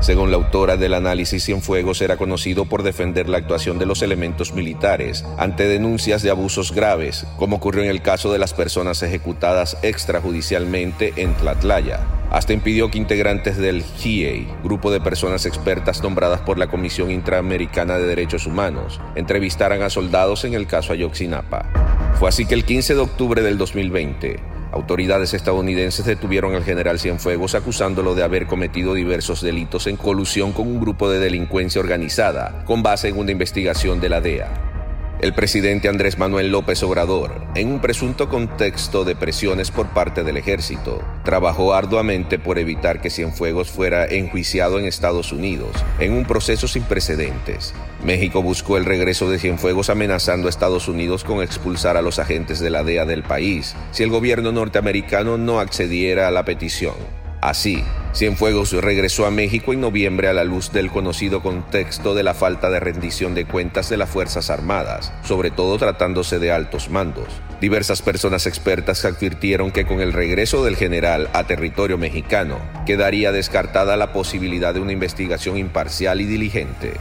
Según 0.00 0.30
la 0.30 0.36
autora 0.36 0.76
del 0.76 0.94
análisis, 0.94 1.44
Cienfuegos 1.44 2.00
era 2.02 2.16
conocido 2.16 2.66
por 2.66 2.84
defender 2.84 3.28
la 3.28 3.38
actuación 3.38 3.80
de 3.80 3.86
los 3.86 4.00
elementos 4.02 4.52
militares 4.52 5.24
ante 5.38 5.66
denuncias 5.66 6.22
de 6.22 6.30
abusos 6.30 6.72
graves, 6.72 7.26
como 7.36 7.56
ocurrió 7.56 7.82
en 7.82 7.90
el 7.90 8.00
caso 8.00 8.32
de 8.32 8.38
las 8.38 8.54
personas 8.54 9.02
ejecutadas 9.02 9.76
extrajudicialmente 9.82 11.14
en 11.16 11.34
Tlatlaya. 11.34 12.06
Hasta 12.30 12.52
impidió 12.52 12.90
que 12.90 12.98
integrantes 12.98 13.56
del 13.56 13.82
GIEI, 13.82 14.46
grupo 14.62 14.92
de 14.92 15.00
personas 15.00 15.46
expertas 15.46 16.00
nombradas 16.02 16.40
por 16.42 16.58
la 16.58 16.68
Comisión 16.68 17.10
Interamericana 17.10 17.98
de 17.98 18.06
Derechos 18.06 18.46
Humanos, 18.46 19.00
entrevistaran 19.16 19.82
a 19.82 19.90
soldados 19.90 20.44
en 20.44 20.54
el 20.54 20.68
caso 20.68 20.92
Ayotzinapa. 20.92 22.14
Fue 22.18 22.28
así 22.28 22.46
que 22.46 22.54
el 22.54 22.64
15 22.64 22.94
de 22.94 23.00
octubre 23.00 23.42
del 23.42 23.58
2020, 23.58 24.38
Autoridades 24.72 25.32
estadounidenses 25.32 26.04
detuvieron 26.04 26.54
al 26.54 26.64
general 26.64 26.98
Cienfuegos 26.98 27.54
acusándolo 27.54 28.14
de 28.14 28.22
haber 28.22 28.46
cometido 28.46 28.94
diversos 28.94 29.40
delitos 29.40 29.86
en 29.86 29.96
colusión 29.96 30.52
con 30.52 30.68
un 30.68 30.80
grupo 30.80 31.10
de 31.10 31.18
delincuencia 31.18 31.80
organizada, 31.80 32.64
con 32.66 32.82
base 32.82 33.08
en 33.08 33.18
una 33.18 33.32
investigación 33.32 34.00
de 34.00 34.08
la 34.08 34.20
DEA. 34.20 34.77
El 35.20 35.34
presidente 35.34 35.88
Andrés 35.88 36.16
Manuel 36.16 36.52
López 36.52 36.80
Obrador, 36.84 37.42
en 37.56 37.72
un 37.72 37.80
presunto 37.80 38.28
contexto 38.28 39.04
de 39.04 39.16
presiones 39.16 39.72
por 39.72 39.88
parte 39.88 40.22
del 40.22 40.36
ejército, 40.36 41.02
trabajó 41.24 41.74
arduamente 41.74 42.38
por 42.38 42.56
evitar 42.56 43.00
que 43.00 43.10
Cienfuegos 43.10 43.68
fuera 43.68 44.06
enjuiciado 44.06 44.78
en 44.78 44.84
Estados 44.84 45.32
Unidos, 45.32 45.72
en 45.98 46.12
un 46.12 46.24
proceso 46.24 46.68
sin 46.68 46.84
precedentes. 46.84 47.74
México 48.04 48.42
buscó 48.42 48.76
el 48.76 48.84
regreso 48.84 49.28
de 49.28 49.40
Cienfuegos 49.40 49.90
amenazando 49.90 50.46
a 50.46 50.50
Estados 50.50 50.86
Unidos 50.86 51.24
con 51.24 51.42
expulsar 51.42 51.96
a 51.96 52.02
los 52.02 52.20
agentes 52.20 52.60
de 52.60 52.70
la 52.70 52.84
DEA 52.84 53.04
del 53.04 53.24
país 53.24 53.74
si 53.90 54.04
el 54.04 54.10
gobierno 54.10 54.52
norteamericano 54.52 55.36
no 55.36 55.58
accediera 55.58 56.28
a 56.28 56.30
la 56.30 56.44
petición. 56.44 56.94
Así, 57.40 57.84
Cienfuegos 58.14 58.72
regresó 58.72 59.24
a 59.24 59.30
México 59.30 59.72
en 59.72 59.80
noviembre 59.80 60.28
a 60.28 60.32
la 60.32 60.42
luz 60.42 60.72
del 60.72 60.90
conocido 60.90 61.40
contexto 61.40 62.14
de 62.14 62.24
la 62.24 62.34
falta 62.34 62.68
de 62.68 62.80
rendición 62.80 63.34
de 63.34 63.44
cuentas 63.44 63.88
de 63.88 63.96
las 63.96 64.10
Fuerzas 64.10 64.50
Armadas, 64.50 65.12
sobre 65.22 65.52
todo 65.52 65.78
tratándose 65.78 66.40
de 66.40 66.50
altos 66.50 66.90
mandos. 66.90 67.28
Diversas 67.60 68.02
personas 68.02 68.46
expertas 68.46 69.04
advirtieron 69.04 69.70
que 69.70 69.86
con 69.86 70.00
el 70.00 70.12
regreso 70.12 70.64
del 70.64 70.74
general 70.74 71.30
a 71.32 71.44
territorio 71.44 71.96
mexicano 71.96 72.58
quedaría 72.86 73.30
descartada 73.30 73.96
la 73.96 74.12
posibilidad 74.12 74.74
de 74.74 74.80
una 74.80 74.92
investigación 74.92 75.56
imparcial 75.56 76.20
y 76.20 76.24
diligente. 76.24 76.94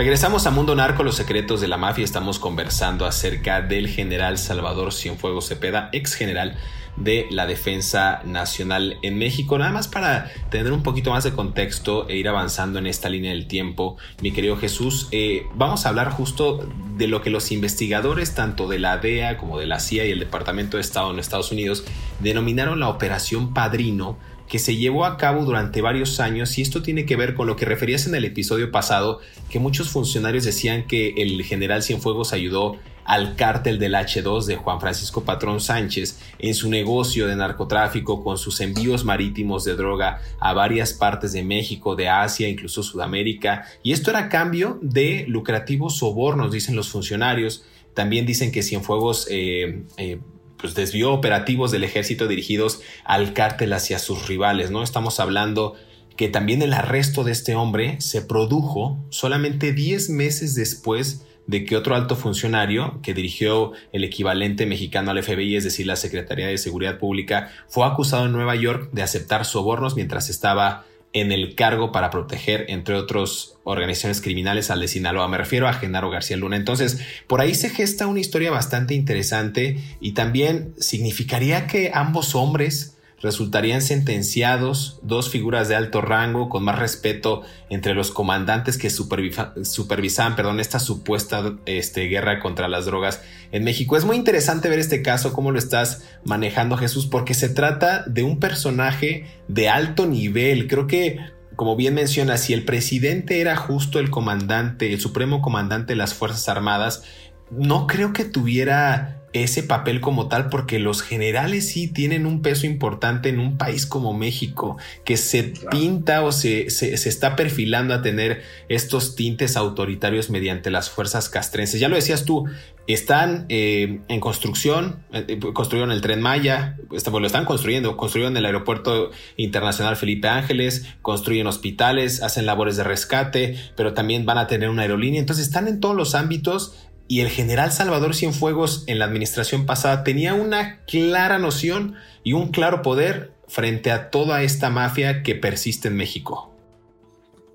Regresamos 0.00 0.46
a 0.46 0.50
Mundo 0.50 0.74
Narco, 0.74 1.02
los 1.02 1.16
secretos 1.16 1.60
de 1.60 1.68
la 1.68 1.76
mafia. 1.76 2.06
Estamos 2.06 2.38
conversando 2.38 3.04
acerca 3.04 3.60
del 3.60 3.86
general 3.86 4.38
Salvador 4.38 4.94
Cienfuegos 4.94 5.48
Cepeda, 5.48 5.90
ex 5.92 6.14
general 6.14 6.56
de 6.96 7.26
la 7.30 7.46
Defensa 7.46 8.22
Nacional 8.24 8.96
en 9.02 9.18
México. 9.18 9.58
Nada 9.58 9.72
más 9.72 9.88
para 9.88 10.32
tener 10.48 10.72
un 10.72 10.82
poquito 10.82 11.10
más 11.10 11.24
de 11.24 11.32
contexto 11.32 12.08
e 12.08 12.16
ir 12.16 12.28
avanzando 12.28 12.78
en 12.78 12.86
esta 12.86 13.10
línea 13.10 13.32
del 13.32 13.46
tiempo, 13.46 13.98
mi 14.22 14.32
querido 14.32 14.56
Jesús, 14.56 15.06
eh, 15.12 15.44
vamos 15.54 15.84
a 15.84 15.90
hablar 15.90 16.10
justo 16.12 16.66
de 16.96 17.06
lo 17.06 17.20
que 17.20 17.28
los 17.28 17.52
investigadores, 17.52 18.34
tanto 18.34 18.68
de 18.68 18.78
la 18.78 18.96
DEA 18.96 19.36
como 19.36 19.58
de 19.58 19.66
la 19.66 19.80
CIA 19.80 20.06
y 20.06 20.12
el 20.12 20.18
Departamento 20.18 20.78
de 20.78 20.80
Estado 20.80 21.10
en 21.10 21.18
Estados 21.18 21.52
Unidos, 21.52 21.84
denominaron 22.20 22.80
la 22.80 22.88
Operación 22.88 23.52
Padrino 23.52 24.16
que 24.50 24.58
se 24.58 24.76
llevó 24.76 25.06
a 25.06 25.16
cabo 25.16 25.44
durante 25.44 25.80
varios 25.80 26.18
años 26.18 26.58
y 26.58 26.62
esto 26.62 26.82
tiene 26.82 27.06
que 27.06 27.14
ver 27.14 27.34
con 27.34 27.46
lo 27.46 27.54
que 27.54 27.64
referías 27.64 28.08
en 28.08 28.16
el 28.16 28.24
episodio 28.24 28.72
pasado, 28.72 29.20
que 29.48 29.60
muchos 29.60 29.90
funcionarios 29.90 30.42
decían 30.42 30.88
que 30.88 31.14
el 31.18 31.44
general 31.44 31.84
Cienfuegos 31.84 32.32
ayudó 32.32 32.76
al 33.04 33.36
cártel 33.36 33.78
del 33.78 33.94
H2 33.94 34.46
de 34.46 34.56
Juan 34.56 34.80
Francisco 34.80 35.22
Patrón 35.22 35.60
Sánchez 35.60 36.18
en 36.40 36.54
su 36.54 36.68
negocio 36.68 37.28
de 37.28 37.36
narcotráfico 37.36 38.24
con 38.24 38.38
sus 38.38 38.60
envíos 38.60 39.04
marítimos 39.04 39.62
de 39.64 39.76
droga 39.76 40.20
a 40.40 40.52
varias 40.52 40.94
partes 40.94 41.32
de 41.32 41.44
México, 41.44 41.94
de 41.94 42.08
Asia, 42.08 42.48
incluso 42.48 42.82
Sudamérica. 42.82 43.66
Y 43.84 43.92
esto 43.92 44.10
era 44.10 44.18
a 44.18 44.28
cambio 44.28 44.80
de 44.82 45.26
lucrativos 45.28 45.98
sobornos, 45.98 46.50
dicen 46.50 46.74
los 46.74 46.88
funcionarios. 46.88 47.64
También 47.94 48.26
dicen 48.26 48.50
que 48.50 48.64
Cienfuegos 48.64 49.28
eh, 49.30 49.84
eh, 49.96 50.18
pues 50.60 50.74
desvió 50.74 51.12
operativos 51.12 51.70
del 51.70 51.84
ejército 51.84 52.28
dirigidos 52.28 52.80
al 53.04 53.32
cártel 53.32 53.72
hacia 53.72 53.98
sus 53.98 54.28
rivales, 54.28 54.70
¿no? 54.70 54.82
Estamos 54.82 55.20
hablando 55.20 55.74
que 56.16 56.28
también 56.28 56.60
el 56.62 56.74
arresto 56.74 57.24
de 57.24 57.32
este 57.32 57.54
hombre 57.54 58.00
se 58.00 58.22
produjo 58.22 58.98
solamente 59.10 59.72
10 59.72 60.10
meses 60.10 60.54
después 60.54 61.24
de 61.46 61.64
que 61.64 61.76
otro 61.76 61.96
alto 61.96 62.14
funcionario 62.14 63.00
que 63.02 63.14
dirigió 63.14 63.72
el 63.92 64.04
equivalente 64.04 64.66
mexicano 64.66 65.10
al 65.10 65.22
FBI, 65.22 65.56
es 65.56 65.64
decir, 65.64 65.86
la 65.86 65.96
Secretaría 65.96 66.46
de 66.46 66.58
Seguridad 66.58 66.98
Pública, 66.98 67.50
fue 67.68 67.86
acusado 67.86 68.26
en 68.26 68.32
Nueva 68.32 68.54
York 68.54 68.90
de 68.92 69.02
aceptar 69.02 69.44
sobornos 69.44 69.96
mientras 69.96 70.30
estaba 70.30 70.84
en 71.12 71.32
el 71.32 71.54
cargo 71.54 71.90
para 71.92 72.10
proteger, 72.10 72.66
entre 72.68 72.94
otros, 72.94 73.58
organizaciones 73.64 74.20
criminales 74.20 74.70
al 74.70 74.80
de 74.80 74.88
Sinaloa. 74.88 75.28
Me 75.28 75.38
refiero 75.38 75.68
a 75.68 75.72
Genaro 75.72 76.10
García 76.10 76.36
Luna. 76.36 76.56
Entonces, 76.56 77.00
por 77.26 77.40
ahí 77.40 77.54
se 77.54 77.70
gesta 77.70 78.06
una 78.06 78.20
historia 78.20 78.50
bastante 78.50 78.94
interesante 78.94 79.78
y 80.00 80.12
también 80.12 80.74
significaría 80.78 81.66
que 81.66 81.90
ambos 81.92 82.34
hombres 82.34 82.96
resultarían 83.22 83.82
sentenciados 83.82 84.98
dos 85.02 85.28
figuras 85.28 85.68
de 85.68 85.76
alto 85.76 86.00
rango 86.00 86.48
con 86.48 86.64
más 86.64 86.78
respeto 86.78 87.42
entre 87.68 87.94
los 87.94 88.10
comandantes 88.10 88.78
que 88.78 88.90
supervisaban 88.90 90.36
perdón, 90.36 90.60
esta 90.60 90.80
supuesta 90.80 91.56
este, 91.66 92.06
guerra 92.06 92.40
contra 92.40 92.68
las 92.68 92.86
drogas 92.86 93.22
en 93.52 93.64
México. 93.64 93.96
Es 93.96 94.04
muy 94.04 94.16
interesante 94.16 94.68
ver 94.68 94.78
este 94.78 95.02
caso, 95.02 95.32
cómo 95.32 95.50
lo 95.50 95.58
estás 95.58 96.04
manejando 96.24 96.76
Jesús, 96.76 97.06
porque 97.06 97.34
se 97.34 97.48
trata 97.48 98.04
de 98.06 98.22
un 98.22 98.40
personaje 98.40 99.26
de 99.48 99.68
alto 99.68 100.06
nivel. 100.06 100.66
Creo 100.66 100.86
que 100.86 101.18
como 101.56 101.76
bien 101.76 101.92
menciona, 101.92 102.38
si 102.38 102.54
el 102.54 102.64
presidente 102.64 103.42
era 103.42 103.54
justo 103.54 103.98
el 103.98 104.08
comandante, 104.08 104.94
el 104.94 104.98
supremo 104.98 105.42
comandante 105.42 105.92
de 105.92 105.96
las 105.96 106.14
Fuerzas 106.14 106.48
Armadas, 106.48 107.02
no 107.50 107.86
creo 107.86 108.14
que 108.14 108.24
tuviera 108.24 109.19
ese 109.32 109.62
papel 109.62 110.00
como 110.00 110.28
tal 110.28 110.48
porque 110.48 110.78
los 110.78 111.02
generales 111.02 111.68
sí 111.68 111.86
tienen 111.86 112.26
un 112.26 112.42
peso 112.42 112.66
importante 112.66 113.28
en 113.28 113.38
un 113.38 113.58
país 113.58 113.86
como 113.86 114.12
México 114.12 114.76
que 115.04 115.16
se 115.16 115.52
pinta 115.70 116.22
o 116.22 116.32
se, 116.32 116.70
se, 116.70 116.94
está 116.94 117.36
perfilando 117.36 117.94
a 117.94 118.02
tener 118.02 118.42
estos 118.68 119.14
tintes 119.14 119.56
autoritarios 119.56 120.30
mediante 120.30 120.70
las 120.70 120.90
fuerzas 120.90 121.28
castrenses. 121.28 121.78
Ya 121.78 121.88
lo 121.88 121.94
decías 121.94 122.24
tú, 122.24 122.46
están 122.86 123.46
eh, 123.48 124.00
en 124.08 124.20
construcción, 124.20 125.04
eh, 125.12 125.38
construyeron 125.54 125.92
el 125.92 126.00
tren 126.00 126.20
Maya, 126.20 126.76
lo 126.90 127.26
están 127.26 127.44
construyendo, 127.44 127.96
construyeron 127.96 128.36
el 128.36 128.46
aeropuerto 128.46 129.10
internacional 129.36 129.96
Felipe 129.96 130.28
Ángeles, 130.28 130.86
construyen 131.02 131.46
hospitales, 131.46 132.22
hacen 132.22 132.46
labores 132.46 132.76
de 132.76 132.84
rescate, 132.84 133.56
pero 133.76 133.94
también 133.94 134.26
van 134.26 134.38
a 134.38 134.48
tener 134.48 134.68
una 134.70 134.82
aerolínea, 134.82 135.20
entonces 135.20 135.46
están 135.46 135.68
en 135.68 135.78
todos 135.78 135.94
los 135.94 136.14
ámbitos 136.14 136.74
y 137.10 137.22
el 137.22 137.28
general 137.28 137.72
Salvador 137.72 138.14
Cienfuegos 138.14 138.84
en 138.86 139.00
la 139.00 139.04
administración 139.04 139.66
pasada 139.66 140.04
tenía 140.04 140.32
una 140.34 140.84
clara 140.84 141.40
noción 141.40 141.96
y 142.22 142.34
un 142.34 142.52
claro 142.52 142.82
poder 142.82 143.32
frente 143.48 143.90
a 143.90 144.10
toda 144.10 144.44
esta 144.44 144.70
mafia 144.70 145.24
que 145.24 145.34
persiste 145.34 145.88
en 145.88 145.96
México. 145.96 146.54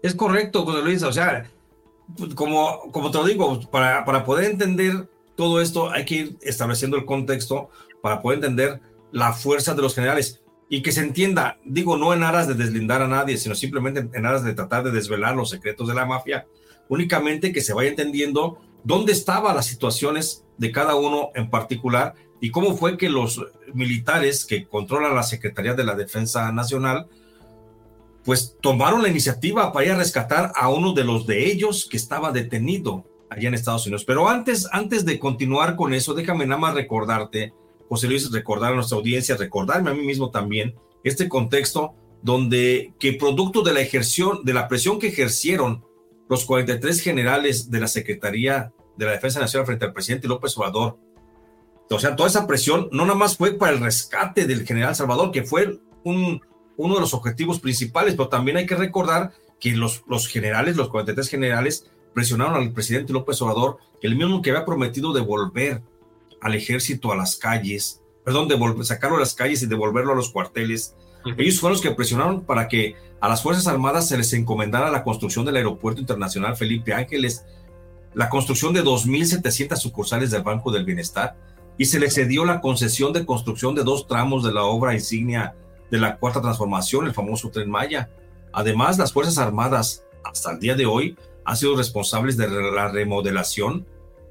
Es 0.03 0.13
correcto, 0.13 0.65
José 0.65 0.81
Luis. 0.81 1.03
O 1.03 1.13
sea, 1.13 1.49
como, 2.35 2.91
como 2.91 3.11
te 3.11 3.17
lo 3.17 3.23
digo, 3.23 3.61
para, 3.71 4.03
para 4.03 4.25
poder 4.25 4.51
entender 4.51 5.07
todo 5.37 5.61
esto 5.61 5.89
hay 5.89 6.03
que 6.03 6.15
ir 6.15 6.37
estableciendo 6.41 6.97
el 6.97 7.05
contexto 7.05 7.69
para 8.01 8.21
poder 8.21 8.39
entender 8.39 8.81
la 9.13 9.31
fuerza 9.31 9.73
de 9.73 9.81
los 9.81 9.95
generales 9.95 10.41
y 10.67 10.81
que 10.81 10.91
se 10.91 10.99
entienda, 10.99 11.59
digo, 11.63 11.95
no 11.95 12.13
en 12.13 12.23
aras 12.23 12.49
de 12.49 12.55
deslindar 12.55 13.01
a 13.01 13.07
nadie, 13.07 13.37
sino 13.37 13.55
simplemente 13.55 14.05
en 14.11 14.25
aras 14.25 14.43
de 14.43 14.53
tratar 14.53 14.83
de 14.83 14.91
desvelar 14.91 15.33
los 15.33 15.49
secretos 15.49 15.87
de 15.87 15.93
la 15.93 16.05
mafia, 16.05 16.45
únicamente 16.89 17.53
que 17.53 17.61
se 17.61 17.73
vaya 17.73 17.89
entendiendo 17.89 18.59
dónde 18.85 19.11
estaban 19.11 19.55
las 19.55 19.65
situaciones 19.65 20.45
de 20.57 20.71
cada 20.71 20.95
uno 20.95 21.31
en 21.35 21.49
particular 21.49 22.13
y 22.39 22.51
cómo 22.51 22.77
fue 22.77 22.97
que 22.97 23.09
los 23.09 23.41
militares 23.73 24.45
que 24.45 24.65
controlan 24.65 25.15
la 25.15 25.23
Secretaría 25.23 25.73
de 25.73 25.83
la 25.83 25.95
Defensa 25.95 26.51
Nacional, 26.51 27.07
pues 28.23 28.55
tomaron 28.61 29.01
la 29.01 29.09
iniciativa 29.09 29.73
para 29.73 29.85
ir 29.85 29.91
a 29.91 29.97
rescatar 29.97 30.51
a 30.55 30.69
uno 30.69 30.93
de 30.93 31.03
los 31.03 31.25
de 31.25 31.51
ellos 31.51 31.87
que 31.89 31.97
estaba 31.97 32.31
detenido 32.31 33.05
allá 33.29 33.47
en 33.47 33.53
Estados 33.55 33.85
Unidos. 33.85 34.05
Pero 34.05 34.29
antes, 34.29 34.67
antes 34.71 35.05
de 35.05 35.19
continuar 35.19 35.75
con 35.75 35.93
eso, 35.93 36.13
déjame 36.13 36.45
nada 36.45 36.61
más 36.61 36.75
recordarte, 36.75 37.53
José 37.89 38.07
Luis, 38.07 38.31
recordar 38.31 38.73
a 38.73 38.75
nuestra 38.75 38.97
audiencia, 38.97 39.35
recordarme 39.35 39.91
a 39.91 39.93
mí 39.93 40.05
mismo 40.05 40.29
también 40.29 40.75
este 41.03 41.27
contexto 41.27 41.93
donde 42.21 42.93
que 42.99 43.13
producto 43.13 43.61
de 43.61 43.73
la 43.73 43.81
ejerción, 43.81 44.43
de 44.43 44.53
la 44.53 44.67
presión 44.67 44.99
que 44.99 45.07
ejercieron 45.07 45.83
los 46.29 46.45
43 46.45 47.01
generales 47.01 47.69
de 47.69 47.79
la 47.79 47.87
Secretaría 47.87 48.73
de 48.97 49.05
la 49.05 49.11
Defensa 49.11 49.39
Nacional 49.39 49.65
frente 49.65 49.85
al 49.85 49.93
presidente 49.93 50.27
López 50.27 50.57
Obrador. 50.57 50.97
O 51.89 51.99
sea, 51.99 52.15
toda 52.15 52.29
esa 52.29 52.47
presión 52.47 52.89
no 52.91 53.05
nada 53.05 53.17
más 53.17 53.37
fue 53.37 53.53
para 53.53 53.73
el 53.73 53.79
rescate 53.79 54.47
del 54.47 54.65
general 54.65 54.95
Salvador, 54.95 55.31
que 55.31 55.43
fue 55.43 55.79
un, 56.03 56.41
uno 56.77 56.95
de 56.95 57.01
los 57.01 57.13
objetivos 57.13 57.59
principales, 57.59 58.15
pero 58.15 58.29
también 58.29 58.57
hay 58.57 58.65
que 58.65 58.75
recordar 58.75 59.33
que 59.59 59.71
los, 59.71 60.03
los 60.07 60.27
generales, 60.27 60.75
los 60.75 60.89
43 60.89 61.29
generales, 61.29 61.89
presionaron 62.13 62.55
al 62.55 62.71
presidente 62.71 63.13
López 63.13 63.41
Obrador, 63.41 63.77
el 64.01 64.15
mismo 64.15 64.41
que 64.41 64.51
había 64.51 64.65
prometido 64.65 65.13
devolver 65.13 65.83
al 66.41 66.55
ejército 66.55 67.11
a 67.11 67.15
las 67.15 67.35
calles, 67.35 68.01
perdón, 68.23 68.47
devolver, 68.47 68.85
sacarlo 68.85 69.17
a 69.17 69.19
las 69.19 69.35
calles 69.35 69.61
y 69.61 69.67
devolverlo 69.67 70.13
a 70.13 70.15
los 70.15 70.29
cuarteles. 70.29 70.95
Ellos 71.37 71.59
fueron 71.59 71.73
los 71.73 71.81
que 71.81 71.91
presionaron 71.91 72.41
para 72.41 72.67
que 72.67 72.95
a 73.19 73.27
las 73.27 73.41
Fuerzas 73.41 73.67
Armadas 73.67 74.07
se 74.07 74.17
les 74.17 74.31
encomendara 74.33 74.91
la 74.91 75.03
construcción 75.03 75.45
del 75.45 75.55
Aeropuerto 75.55 75.99
Internacional 75.99 76.55
Felipe 76.55 76.93
Ángeles, 76.93 77.45
la 78.13 78.29
construcción 78.29 78.73
de 78.73 78.83
2.700 78.83 79.77
sucursales 79.77 80.31
del 80.31 80.43
Banco 80.43 80.71
del 80.71 80.85
Bienestar 80.85 81.35
y 81.77 81.85
se 81.85 81.99
le 81.99 82.09
cedió 82.09 82.45
la 82.45 82.61
concesión 82.61 83.11
de 83.11 83.25
construcción 83.25 83.75
de 83.75 83.83
dos 83.83 84.07
tramos 84.07 84.43
de 84.43 84.53
la 84.53 84.63
obra 84.63 84.93
insignia 84.93 85.55
de 85.91 85.99
la 85.99 86.17
Cuarta 86.17 86.41
Transformación, 86.41 87.07
el 87.07 87.13
famoso 87.13 87.49
Tren 87.49 87.69
Maya. 87.69 88.09
Además, 88.53 88.97
las 88.97 89.11
Fuerzas 89.11 89.37
Armadas, 89.37 90.05
hasta 90.23 90.51
el 90.51 90.59
día 90.59 90.75
de 90.75 90.85
hoy, 90.85 91.17
han 91.43 91.57
sido 91.57 91.75
responsables 91.75 92.37
de 92.37 92.47
la 92.47 92.87
remodelación 92.87 93.85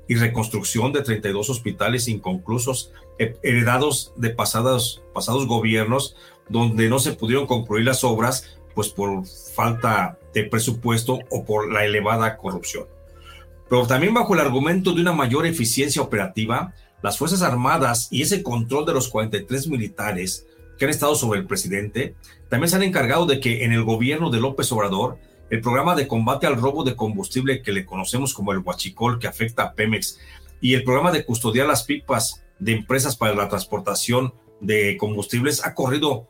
y 0.08 0.16
reconstrucción 0.16 0.92
de 0.92 1.02
32 1.02 1.50
hospitales 1.50 2.08
inconclusos 2.08 2.92
heredados 3.18 4.12
de 4.16 4.30
pasados, 4.30 5.02
pasados 5.14 5.46
gobiernos 5.46 6.16
donde 6.48 6.88
no 6.88 6.98
se 6.98 7.12
pudieron 7.12 7.46
concluir 7.46 7.84
las 7.84 8.04
obras 8.04 8.58
pues 8.74 8.88
por 8.88 9.26
falta 9.26 10.18
de 10.32 10.44
presupuesto 10.44 11.20
o 11.30 11.44
por 11.44 11.72
la 11.72 11.84
elevada 11.84 12.36
corrupción. 12.36 12.86
Pero 13.68 13.86
también 13.86 14.14
bajo 14.14 14.34
el 14.34 14.40
argumento 14.40 14.92
de 14.92 15.00
una 15.00 15.12
mayor 15.12 15.46
eficiencia 15.46 16.02
operativa, 16.02 16.74
las 17.02 17.18
Fuerzas 17.18 17.42
Armadas 17.42 18.08
y 18.10 18.22
ese 18.22 18.42
control 18.42 18.84
de 18.84 18.94
los 18.94 19.08
43 19.08 19.68
militares 19.68 20.46
que 20.78 20.84
han 20.84 20.90
estado 20.90 21.14
sobre 21.14 21.38
el 21.40 21.46
presidente, 21.46 22.16
también 22.48 22.68
se 22.68 22.76
han 22.76 22.82
encargado 22.82 23.26
de 23.26 23.40
que 23.40 23.64
en 23.64 23.72
el 23.72 23.84
gobierno 23.84 24.30
de 24.30 24.40
López 24.40 24.70
Obrador, 24.72 25.18
el 25.50 25.60
programa 25.60 25.94
de 25.94 26.08
combate 26.08 26.46
al 26.46 26.56
robo 26.56 26.82
de 26.84 26.96
combustible 26.96 27.62
que 27.62 27.72
le 27.72 27.86
conocemos 27.86 28.34
como 28.34 28.52
el 28.52 28.58
Huachicol, 28.58 29.18
que 29.18 29.28
afecta 29.28 29.62
a 29.62 29.74
Pemex, 29.74 30.18
y 30.60 30.74
el 30.74 30.82
programa 30.82 31.12
de 31.12 31.24
custodiar 31.24 31.66
las 31.66 31.84
pipas 31.84 32.42
de 32.58 32.72
empresas 32.72 33.16
para 33.16 33.34
la 33.34 33.48
transportación 33.48 34.34
de 34.60 34.96
combustibles 34.96 35.64
ha 35.64 35.74
corrido 35.74 36.26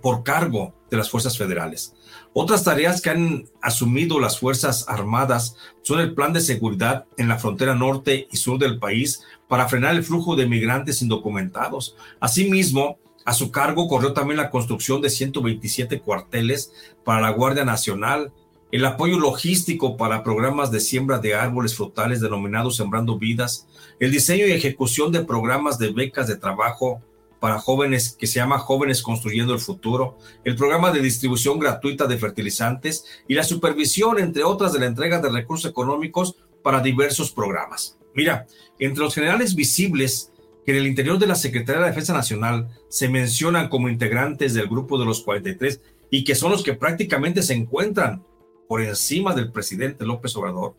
por 0.00 0.22
cargo 0.22 0.74
de 0.90 0.96
las 0.96 1.10
fuerzas 1.10 1.36
federales. 1.36 1.94
Otras 2.32 2.64
tareas 2.64 3.00
que 3.00 3.10
han 3.10 3.44
asumido 3.60 4.20
las 4.20 4.38
Fuerzas 4.38 4.88
Armadas 4.88 5.56
son 5.82 6.00
el 6.00 6.14
plan 6.14 6.32
de 6.32 6.40
seguridad 6.40 7.06
en 7.16 7.28
la 7.28 7.38
frontera 7.38 7.74
norte 7.74 8.28
y 8.30 8.36
sur 8.36 8.58
del 8.58 8.78
país 8.78 9.22
para 9.48 9.68
frenar 9.68 9.94
el 9.94 10.04
flujo 10.04 10.36
de 10.36 10.46
migrantes 10.46 11.02
indocumentados. 11.02 11.96
Asimismo, 12.20 12.98
a 13.24 13.34
su 13.34 13.50
cargo 13.50 13.88
corrió 13.88 14.12
también 14.12 14.38
la 14.38 14.50
construcción 14.50 15.02
de 15.02 15.10
127 15.10 16.00
cuarteles 16.00 16.72
para 17.04 17.20
la 17.20 17.30
Guardia 17.30 17.64
Nacional, 17.64 18.32
el 18.70 18.84
apoyo 18.84 19.18
logístico 19.18 19.96
para 19.96 20.22
programas 20.22 20.70
de 20.70 20.80
siembra 20.80 21.18
de 21.18 21.34
árboles 21.34 21.74
frutales 21.74 22.20
denominados 22.20 22.76
Sembrando 22.76 23.18
Vidas, 23.18 23.66
el 23.98 24.12
diseño 24.12 24.46
y 24.46 24.52
ejecución 24.52 25.12
de 25.12 25.24
programas 25.24 25.78
de 25.78 25.90
becas 25.90 26.26
de 26.26 26.36
trabajo 26.36 27.02
para 27.40 27.58
jóvenes 27.58 28.16
que 28.18 28.26
se 28.26 28.40
llama 28.40 28.58
Jóvenes 28.58 29.02
Construyendo 29.02 29.54
el 29.54 29.60
Futuro, 29.60 30.18
el 30.44 30.56
programa 30.56 30.90
de 30.90 31.00
distribución 31.00 31.58
gratuita 31.58 32.06
de 32.06 32.18
fertilizantes 32.18 33.04
y 33.28 33.34
la 33.34 33.44
supervisión, 33.44 34.18
entre 34.18 34.44
otras, 34.44 34.72
de 34.72 34.80
la 34.80 34.86
entrega 34.86 35.20
de 35.20 35.30
recursos 35.30 35.70
económicos 35.70 36.36
para 36.62 36.80
diversos 36.80 37.30
programas. 37.30 37.98
Mira, 38.14 38.46
entre 38.78 39.04
los 39.04 39.14
generales 39.14 39.54
visibles 39.54 40.32
que 40.64 40.72
en 40.72 40.78
el 40.78 40.86
interior 40.86 41.18
de 41.18 41.26
la 41.26 41.34
Secretaría 41.34 41.82
de 41.82 41.88
Defensa 41.88 42.12
Nacional 42.12 42.68
se 42.88 43.08
mencionan 43.08 43.68
como 43.68 43.88
integrantes 43.88 44.54
del 44.54 44.68
grupo 44.68 44.98
de 44.98 45.06
los 45.06 45.22
43 45.22 45.80
y 46.10 46.24
que 46.24 46.34
son 46.34 46.50
los 46.50 46.62
que 46.62 46.74
prácticamente 46.74 47.42
se 47.42 47.54
encuentran 47.54 48.24
por 48.68 48.82
encima 48.82 49.34
del 49.34 49.50
presidente 49.50 50.04
López 50.04 50.36
Obrador. 50.36 50.76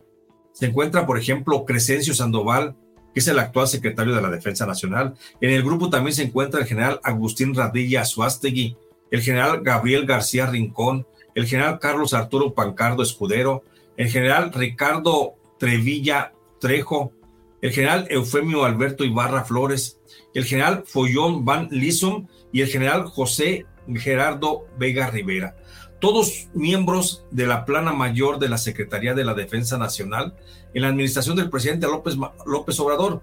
Se 0.52 0.66
encuentra, 0.66 1.06
por 1.06 1.18
ejemplo, 1.18 1.64
Crescencio 1.64 2.14
Sandoval, 2.14 2.76
que 3.12 3.20
es 3.20 3.28
el 3.28 3.38
actual 3.38 3.68
secretario 3.68 4.14
de 4.14 4.22
la 4.22 4.30
Defensa 4.30 4.66
Nacional. 4.66 5.14
En 5.40 5.50
el 5.50 5.62
grupo 5.62 5.90
también 5.90 6.14
se 6.14 6.22
encuentra 6.22 6.60
el 6.60 6.66
general 6.66 7.00
Agustín 7.02 7.54
Radilla 7.54 8.04
Suástegui, 8.04 8.76
el 9.10 9.22
general 9.22 9.60
Gabriel 9.62 10.06
García 10.06 10.46
Rincón, 10.46 11.06
el 11.34 11.46
general 11.46 11.78
Carlos 11.78 12.14
Arturo 12.14 12.54
Pancardo 12.54 13.02
Escudero, 13.02 13.64
el 13.96 14.08
general 14.08 14.52
Ricardo 14.52 15.34
Trevilla 15.58 16.32
Trejo, 16.60 17.12
el 17.60 17.72
general 17.72 18.06
Eufemio 18.10 18.64
Alberto 18.64 19.04
Ibarra 19.04 19.44
Flores, 19.44 19.98
el 20.34 20.44
general 20.44 20.84
Follón 20.86 21.44
Van 21.44 21.68
Lissom 21.70 22.26
y 22.52 22.62
el 22.62 22.68
general 22.68 23.04
José 23.04 23.66
Gerardo 23.96 24.66
Vega 24.78 25.10
Rivera 25.10 25.56
todos 26.00 26.48
miembros 26.54 27.24
de 27.30 27.46
la 27.46 27.64
plana 27.64 27.92
mayor 27.92 28.38
de 28.38 28.48
la 28.48 28.58
Secretaría 28.58 29.14
de 29.14 29.24
la 29.24 29.34
Defensa 29.34 29.78
Nacional 29.78 30.34
en 30.74 30.82
la 30.82 30.88
administración 30.88 31.36
del 31.36 31.50
presidente 31.50 31.86
López, 31.86 32.16
López 32.46 32.80
Obrador. 32.80 33.22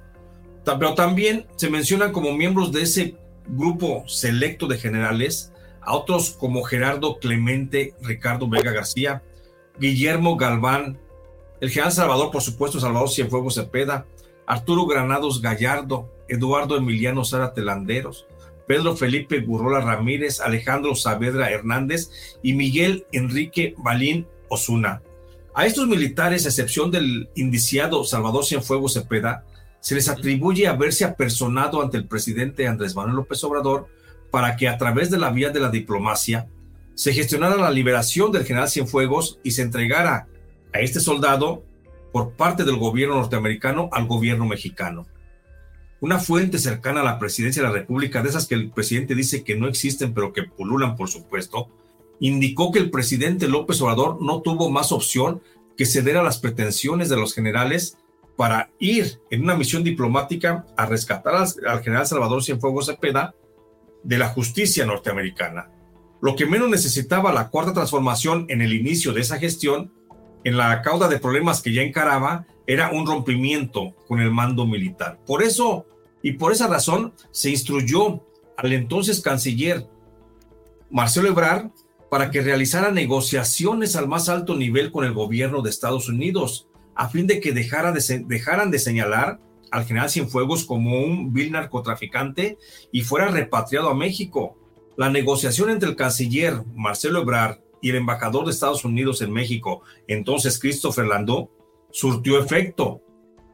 Pero 0.63 0.94
también 0.94 1.48
se 1.56 1.70
mencionan 1.70 2.12
como 2.12 2.34
miembros 2.34 2.72
de 2.72 2.84
ese 2.84 3.18
grupo 3.48 4.04
selecto 4.08 4.68
de 4.68 4.78
generales 4.78 5.52
a 5.82 5.96
otros 5.96 6.32
como 6.32 6.63
Gerardo 6.63 7.18
Clemente, 7.20 7.96
Ricardo 8.02 8.50
Vega 8.50 8.72
García, 8.72 9.24
Guillermo 9.80 10.36
Galván, 10.36 11.00
el 11.62 11.70
general 11.70 11.94
Salvador, 11.94 12.32
por 12.32 12.42
supuesto, 12.42 12.80
Salvador 12.80 13.10
Cienfuegos 13.10 13.56
Cepeda, 13.56 14.06
Arturo 14.46 14.86
Granados 14.86 15.42
Gallardo, 15.42 16.12
Eduardo 16.28 16.78
Emiliano 16.78 17.24
Sara 17.24 17.54
Telanderos, 17.54 18.28
Pedro 18.68 18.96
Felipe 18.96 19.40
Burrola 19.40 19.80
Ramírez, 19.80 20.42
Alejandro 20.42 20.94
Saavedra 20.96 21.50
Hernández 21.50 22.10
y 22.44 22.54
Miguel 22.54 23.06
Enrique 23.12 23.74
Balín 23.78 24.28
Osuna. 24.50 25.02
A 25.56 25.66
estos 25.66 25.88
militares, 25.88 26.46
a 26.46 26.50
excepción 26.50 26.92
del 26.92 27.30
indiciado 27.36 28.04
Salvador 28.04 28.46
Cienfuegos 28.46 28.94
Cepeda, 28.94 29.46
se 29.80 29.96
les 29.96 30.10
atribuye 30.10 30.68
haberse 30.68 31.06
apersonado 31.06 31.82
ante 31.82 31.98
el 31.98 32.08
presidente 32.08 32.68
Andrés 32.68 32.96
Manuel 32.96 33.16
López 33.16 33.44
Obrador 33.44 33.88
para 34.30 34.56
que 34.56 34.68
a 34.68 34.78
través 34.78 35.10
de 35.10 35.18
la 35.18 35.32
vía 35.32 35.50
de 35.50 35.60
la 35.60 35.70
diplomacia 35.70 36.48
se 36.94 37.14
gestionara 37.14 37.56
la 37.56 37.72
liberación 37.72 38.32
del 38.32 38.44
general 38.44 38.70
Cienfuegos 38.70 39.40
y 39.44 39.52
se 39.52 39.62
entregara 39.62 40.28
a 40.74 40.80
este 40.80 41.00
soldado 41.00 41.64
por 42.12 42.34
parte 42.34 42.64
del 42.64 42.78
gobierno 42.78 43.16
norteamericano 43.16 43.90
al 43.94 44.08
gobierno 44.08 44.46
mexicano. 44.46 45.08
Una 46.00 46.20
fuente 46.20 46.60
cercana 46.60 47.02
a 47.02 47.04
la 47.04 47.18
presidencia 47.18 47.64
de 47.64 47.70
la 47.70 47.74
República, 47.74 48.22
de 48.22 48.30
esas 48.30 48.48
que 48.48 48.56
el 48.56 48.70
presidente 48.70 49.16
dice 49.16 49.44
que 49.44 49.56
no 49.56 49.68
existen, 49.68 50.14
pero 50.14 50.32
que 50.32 50.44
pululan, 50.44 50.96
por 50.96 51.10
supuesto, 51.10 51.70
indicó 52.20 52.72
que 52.72 52.80
el 52.80 52.92
presidente 52.92 53.48
López 53.48 53.82
Obrador 53.82 54.22
no 54.22 54.42
tuvo 54.42 54.70
más 54.70 54.92
opción 54.92 55.42
que 55.76 55.86
ceder 55.86 56.18
a 56.18 56.24
las 56.24 56.40
pretensiones 56.40 57.10
de 57.10 57.18
los 57.18 57.34
generales 57.34 57.98
para 58.36 58.70
ir 58.80 59.20
en 59.32 59.44
una 59.44 59.56
misión 59.56 59.84
diplomática 59.84 60.66
a 60.78 60.86
rescatar 60.86 61.36
al, 61.36 61.84
general 61.84 62.06
Salvador 62.06 62.44
Cienfuegos 62.44 62.86
Cepeda 62.86 63.34
de 64.04 64.18
la 64.20 64.30
justicia 64.30 64.86
norteamericana. 64.86 65.72
Lo 66.22 66.36
que 66.36 66.46
menos 66.46 66.70
necesitaba 66.70 67.34
la 67.34 67.50
cuarta 67.50 67.74
transformación 67.74 68.46
en 68.50 68.62
el 68.62 68.74
inicio 68.74 69.14
de 69.14 69.22
esa 69.22 69.38
gestión, 69.38 69.92
en 70.44 70.58
la 70.58 70.82
cauda 70.84 71.08
de 71.08 71.20
problemas 71.20 71.62
que 71.62 71.74
ya 71.74 71.82
encaraba, 71.82 72.46
era 72.68 72.92
un 72.92 73.08
rompimiento 73.08 73.96
con 74.08 74.20
el 74.20 74.30
mando 74.30 74.68
militar. 74.68 75.20
Por 75.26 75.42
eso 75.42 75.86
y 76.22 76.34
por 76.34 76.52
esa 76.52 76.68
razón 76.68 77.14
se 77.32 77.50
instruyó 77.50 78.22
al 78.58 78.74
entonces 78.74 79.22
canciller 79.22 79.88
Marcelo 80.90 81.30
Ebrard 81.30 81.70
para 82.10 82.32
que 82.32 82.42
realizara 82.42 82.92
negociaciones 82.92 83.96
al 83.96 84.08
más 84.08 84.30
alto 84.30 84.56
nivel 84.56 84.92
con 84.92 85.06
el 85.06 85.14
gobierno 85.14 85.62
de 85.62 85.70
Estados 85.70 86.10
Unidos, 86.10 86.68
a 86.96 87.10
fin 87.10 87.28
de 87.28 87.40
que 87.40 87.54
dejara 87.54 87.92
de, 87.92 88.24
dejaran 88.26 88.72
de 88.72 88.80
señalar 88.80 89.40
al 89.72 89.86
general 89.86 90.10
Cienfuegos 90.10 90.64
como 90.64 91.00
un 91.00 91.34
vil 91.34 91.52
narcotraficante 91.52 92.58
y 92.92 93.02
fuera 93.02 93.28
repatriado 93.28 93.90
a 93.90 93.96
México. 93.96 94.58
La 94.96 95.10
negociación 95.10 95.70
entre 95.70 95.90
el 95.90 95.96
canciller 95.96 96.64
Marcelo 96.74 97.22
Ebrard 97.22 97.60
y 97.82 97.92
el 97.92 97.98
embajador 97.98 98.46
de 98.46 98.52
Estados 98.52 98.86
Unidos 98.86 99.22
en 99.22 99.32
México, 99.32 99.82
entonces 100.08 100.60
Christopher 100.60 101.06
Landau, 101.06 101.52
surtió 101.98 102.40
efecto. 102.40 103.02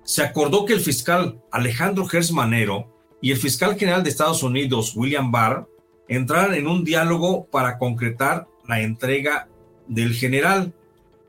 Se 0.04 0.22
acordó 0.22 0.66
que 0.66 0.74
el 0.74 0.82
fiscal 0.82 1.42
Alejandro 1.50 2.06
Gersmanero 2.06 2.94
y 3.22 3.32
el 3.32 3.38
fiscal 3.38 3.80
general 3.80 4.04
de 4.04 4.10
Estados 4.10 4.44
Unidos, 4.44 4.98
William 4.98 5.32
Barr, 5.32 5.66
entraran 6.10 6.54
en 6.54 6.68
un 6.68 6.84
diálogo 6.84 7.46
para 7.46 7.78
concretar 7.78 8.46
la 8.68 8.82
entrega 8.82 9.48
del 9.88 10.14
general. 10.14 10.74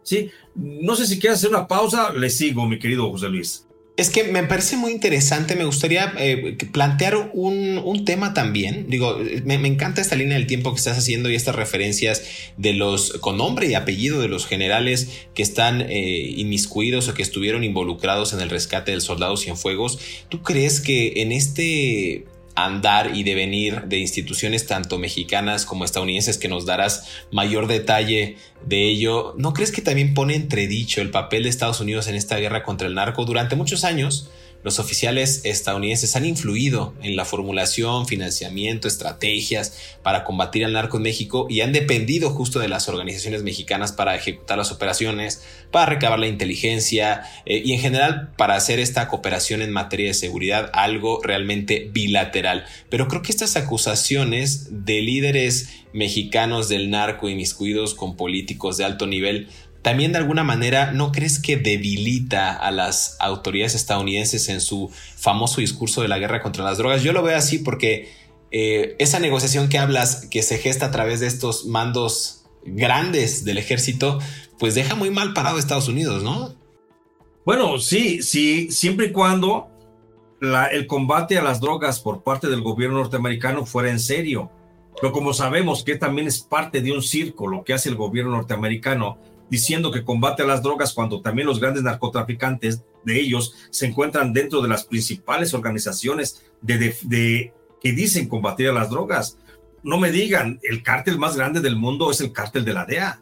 Sí, 0.03 0.33
no 0.57 0.97
sé 0.97 1.07
si 1.07 1.21
quieres 1.21 1.39
hacer 1.39 1.51
una 1.51 1.69
pausa, 1.69 2.13
le 2.13 2.29
sigo, 2.31 2.67
mi 2.67 2.81
querido 2.81 3.09
José 3.09 3.29
Luis. 3.29 3.69
Es 3.97 4.11
que 4.11 4.25
me 4.25 4.43
parece 4.43 4.77
muy 4.77 4.91
interesante, 4.91 5.55
me 5.55 5.65
gustaría 5.65 6.13
eh, 6.19 6.57
plantear 6.73 7.31
un, 7.33 8.05
tema 8.05 8.35
también. 8.35 8.87
Digo, 8.89 9.19
me, 9.45 9.55
encanta 9.55 10.01
esta 10.01 10.17
línea 10.17 10.37
del 10.37 10.49
tiempo 10.49 10.73
que 10.73 10.79
estás 10.79 10.99
haciendo 10.99 11.31
y 11.31 11.37
estas 11.37 11.55
referencias 11.55 12.25
de 12.57 12.73
los 12.73 13.13
con 13.15 13.39
nombre 13.39 13.69
y 13.69 13.75
apellido 13.75 14.21
de 14.21 14.27
los 14.27 14.47
generales 14.47 15.27
que 15.33 15.45
están 15.45 15.81
eh, 15.81 16.35
inmiscuidos 16.37 17.09
o 17.09 17.15
que 17.15 17.23
estuvieron 17.23 17.63
involucrados 17.63 18.33
en 18.33 18.41
el 18.41 18.51
rescate 18.51 18.91
del 18.91 19.01
soldado 19.01 19.37
Cienfuegos. 19.37 20.01
¿Tú 20.29 20.43
crees 20.43 20.81
que 20.81 21.23
en 21.23 21.31
este 21.31 22.25
andar 22.55 23.17
y 23.17 23.25
devenir 23.25 23.83
de 23.83 23.99
instituciones 23.99 24.67
tanto 24.67 24.99
mexicanas 24.99 25.67
como 25.67 25.85
estadounidenses 25.85 26.39
que 26.39 26.49
nos 26.49 26.67
darás 26.67 27.09
mayor 27.33 27.67
detalle 27.67 28.37
de 28.65 28.89
ello, 28.89 29.35
¿no 29.37 29.53
crees 29.53 29.73
que 29.73 29.83
también 29.83 30.15
pone 30.15 30.35
entredicho 30.35 31.01
el 31.03 31.11
papel 31.11 31.43
de 31.45 31.49
Estados 31.49 31.81
Unidos 31.81 32.07
en 32.09 32.15
esta 32.15 32.37
guerra 32.37 32.63
contra 32.63 32.87
el 32.87 32.95
narco? 32.95 33.25
Durante 33.25 33.57
muchos 33.57 33.85
años, 33.85 34.31
los 34.65 34.79
oficiales 34.79 35.43
estadounidenses 35.45 36.17
han 36.17 36.25
influido 36.25 36.95
en 37.03 37.17
la 37.17 37.27
formulación, 37.27 38.07
financiamiento, 38.07 38.89
estrategias 38.89 39.79
para 40.03 40.25
combatir 40.25 40.65
al 40.65 40.73
narco 40.73 40.97
en 40.97 41.03
México 41.03 41.47
y 41.51 41.61
han 41.61 41.73
dependido 41.73 42.31
justo 42.31 42.59
de 42.59 42.69
las 42.69 42.89
organizaciones 42.89 43.43
mexicanas 43.43 43.93
para 43.93 44.17
ejecutar 44.17 44.57
las 44.57 44.73
operaciones, 44.73 45.45
para 45.71 45.87
recabar 45.87 46.19
la 46.19 46.29
inteligencia 46.29 47.23
eh, 47.45 47.63
y 47.63 47.75
en 47.75 47.81
general 47.81 48.33
para 48.39 48.57
hacer 48.57 48.81
esta 48.81 49.07
cooperación 49.09 49.61
en 49.61 49.71
materia 49.71 50.09
de 50.09 50.15
seguridad 50.15 50.71
algo 50.73 51.21
realmente 51.23 51.91
bilateral. 51.93 52.65
Pero 52.89 53.07
creo 53.07 53.21
que 53.21 53.33
estas 53.33 53.57
acusaciones 53.57 54.69
de 54.87 55.03
líderes 55.03 55.85
mexicanos 55.93 56.69
del 56.69 56.91
narco 56.91 57.29
inmiscuidos 57.29 57.95
con 57.95 58.17
políticos 58.17 58.77
de 58.77 58.85
alto 58.85 59.07
nivel 59.07 59.49
también 59.85 60.13
de 60.13 60.19
alguna 60.19 60.45
manera 60.45 60.93
no 60.93 61.13
crees 61.13 61.39
que 61.39 61.59
debilita 61.59 62.55
a 62.55 62.71
las 62.71 63.19
autoridades 63.21 63.75
estadounidenses 63.75 64.49
en 64.49 64.63
su 64.63 64.91
famoso 64.91 65.61
discurso 65.61 66.01
de 66.01 66.09
la 66.09 66.19
guerra 66.19 66.41
contra 66.41 66.65
las 66.65 66.79
drogas? 66.79 67.03
Yo 67.03 67.13
lo 67.13 67.23
veo 67.23 67.37
así 67.37 67.59
porque 67.59 68.11
eh, 68.51 68.97
esa 68.99 69.21
negociación 69.21 69.69
que 69.69 69.77
hablas, 69.77 70.25
que 70.31 70.43
se 70.43 70.57
gesta 70.57 70.87
a 70.87 70.91
través 70.91 71.21
de 71.21 71.27
estos 71.27 71.67
mandos 71.67 72.47
grandes 72.65 73.45
del 73.45 73.59
ejército, 73.59 74.21
pues 74.59 74.75
deja 74.75 74.95
muy 74.95 75.11
mal 75.11 75.35
parado 75.35 75.59
a 75.59 75.61
Estados 75.61 75.89
Unidos, 75.89 76.23
¿no? 76.23 76.55
Bueno, 77.45 77.79
sí, 77.79 78.23
sí, 78.23 78.71
siempre 78.71 79.09
y 79.09 79.13
cuando 79.13 79.69
el 80.73 80.87
combate 80.87 81.37
a 81.37 81.43
las 81.43 81.61
drogas 81.61 82.01
por 82.01 82.23
parte 82.23 82.49
del 82.49 82.63
gobierno 82.63 83.01
norteamericano 83.01 83.67
fuera 83.67 83.91
en 83.91 84.01
serio. 84.01 84.51
Pero 84.99 85.13
como 85.13 85.35
sabemos 85.35 85.85
que 85.85 85.97
también 85.97 86.27
es 86.27 86.41
parte 86.41 86.81
de 86.81 86.91
un 86.91 87.03
circo 87.03 87.49
lo 87.49 87.65
que 87.65 87.75
hace 87.75 87.91
el 87.91 87.97
gobierno 87.97 88.31
norteamericano 88.31 89.19
diciendo 89.55 89.93
que 89.93 90.03
combate 90.03 90.43
a 90.43 90.47
las 90.47 90.65
drogas 90.65 90.93
cuando 90.93 91.23
también 91.23 91.47
los 91.47 91.61
grandes 91.61 91.85
narcotraficantes 91.85 92.83
de 93.05 93.21
ellos 93.21 93.55
se 93.71 93.87
encuentran 93.87 94.33
dentro 94.33 94.61
de 94.61 94.69
las 94.69 94.85
principales 94.85 95.55
organizaciones 95.55 96.45
de, 96.61 97.53
que 97.81 97.93
dicen 97.93 98.29
combatir 98.29 98.69
a 98.69 98.73
las 98.73 98.91
drogas. 98.91 99.39
No 99.85 99.97
me 99.99 100.11
digan, 100.11 100.59
el 100.65 100.83
cártel 100.83 101.19
más 101.19 101.37
grande 101.37 101.61
del 101.61 101.77
mundo 101.77 102.11
es 102.11 102.21
el 102.21 102.33
cártel 102.33 102.65
de 102.65 102.73
la 102.73 102.85
DEA. 102.85 103.21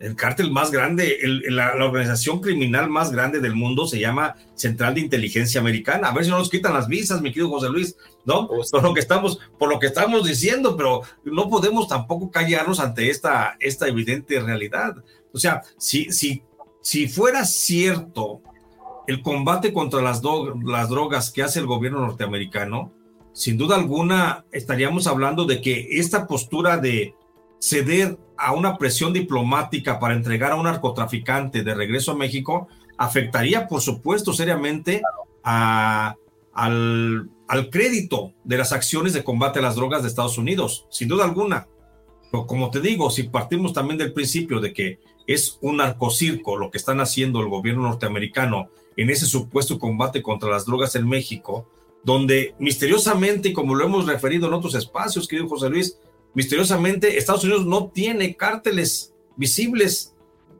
El 0.00 0.16
cártel 0.16 0.50
más 0.50 0.70
grande, 0.70 1.18
la, 1.48 1.72
organización 1.82 2.42
criminal 2.42 2.90
más 2.90 3.10
grande 3.10 3.40
del 3.40 3.54
mundo 3.54 3.86
se 3.86 4.00
llama 4.00 4.34
Central 4.54 4.92
de 4.92 5.00
Inteligencia 5.00 5.62
Americana. 5.62 6.08
A 6.08 6.12
ver 6.12 6.26
si 6.26 6.30
no 6.30 6.36
nos 6.36 6.50
quitan 6.50 6.74
las 6.74 6.88
visas, 6.88 7.22
mi 7.22 7.30
querido 7.30 7.48
José 7.48 7.70
Luis, 7.70 7.96
¿no? 8.26 8.46
Por 8.48 8.82
lo 8.82 8.92
que 8.92 9.00
estamos, 9.00 9.38
por 9.58 9.70
lo 9.70 9.78
que 9.78 9.86
estamos 9.86 10.26
diciendo, 10.26 10.76
pero 10.76 11.00
no 11.24 11.48
podemos 11.48 11.88
tampoco 11.88 12.30
callarnos 12.30 12.80
ante 12.80 13.08
esta, 13.08 13.56
esta 13.60 13.88
evidente 13.88 14.38
realidad. 14.40 14.96
O 15.34 15.38
sea, 15.38 15.62
si, 15.76 16.12
si, 16.12 16.42
si 16.80 17.08
fuera 17.08 17.44
cierto 17.44 18.40
el 19.06 19.20
combate 19.20 19.72
contra 19.72 20.00
las, 20.00 20.22
las 20.64 20.88
drogas 20.88 21.30
que 21.32 21.42
hace 21.42 21.58
el 21.58 21.66
gobierno 21.66 22.00
norteamericano, 22.00 22.92
sin 23.32 23.58
duda 23.58 23.74
alguna 23.74 24.44
estaríamos 24.52 25.08
hablando 25.08 25.44
de 25.44 25.60
que 25.60 25.88
esta 25.90 26.28
postura 26.28 26.78
de 26.78 27.14
ceder 27.58 28.16
a 28.38 28.52
una 28.52 28.78
presión 28.78 29.12
diplomática 29.12 29.98
para 29.98 30.14
entregar 30.14 30.52
a 30.52 30.56
un 30.56 30.64
narcotraficante 30.64 31.64
de 31.64 31.74
regreso 31.74 32.12
a 32.12 32.16
México 32.16 32.68
afectaría, 32.96 33.66
por 33.66 33.80
supuesto, 33.80 34.32
seriamente 34.32 35.02
al, 35.42 36.16
al 37.48 37.70
crédito 37.70 38.32
de 38.44 38.58
las 38.58 38.72
acciones 38.72 39.12
de 39.14 39.24
combate 39.24 39.58
a 39.58 39.62
las 39.62 39.74
drogas 39.74 40.02
de 40.02 40.08
Estados 40.08 40.38
Unidos, 40.38 40.86
sin 40.90 41.08
duda 41.08 41.24
alguna. 41.24 41.66
Pero 42.30 42.46
como 42.46 42.70
te 42.70 42.80
digo, 42.80 43.10
si 43.10 43.24
partimos 43.24 43.72
también 43.72 43.98
del 43.98 44.12
principio 44.12 44.60
de 44.60 44.72
que 44.72 45.00
es 45.26 45.58
un 45.60 45.78
narcocirco 45.78 46.56
lo 46.56 46.70
que 46.70 46.78
están 46.78 47.00
haciendo 47.00 47.40
el 47.40 47.48
gobierno 47.48 47.82
norteamericano 47.82 48.68
en 48.96 49.10
ese 49.10 49.26
supuesto 49.26 49.78
combate 49.78 50.22
contra 50.22 50.50
las 50.50 50.66
drogas 50.66 50.94
en 50.94 51.08
México, 51.08 51.68
donde 52.04 52.54
misteriosamente, 52.58 53.52
como 53.52 53.74
lo 53.74 53.84
hemos 53.84 54.06
referido 54.06 54.46
en 54.46 54.54
otros 54.54 54.74
espacios, 54.74 55.26
querido 55.26 55.48
José 55.48 55.70
Luis, 55.70 55.98
misteriosamente 56.34 57.18
Estados 57.18 57.44
Unidos 57.44 57.66
no 57.66 57.88
tiene 57.88 58.36
cárteles 58.36 59.14
visibles. 59.36 60.14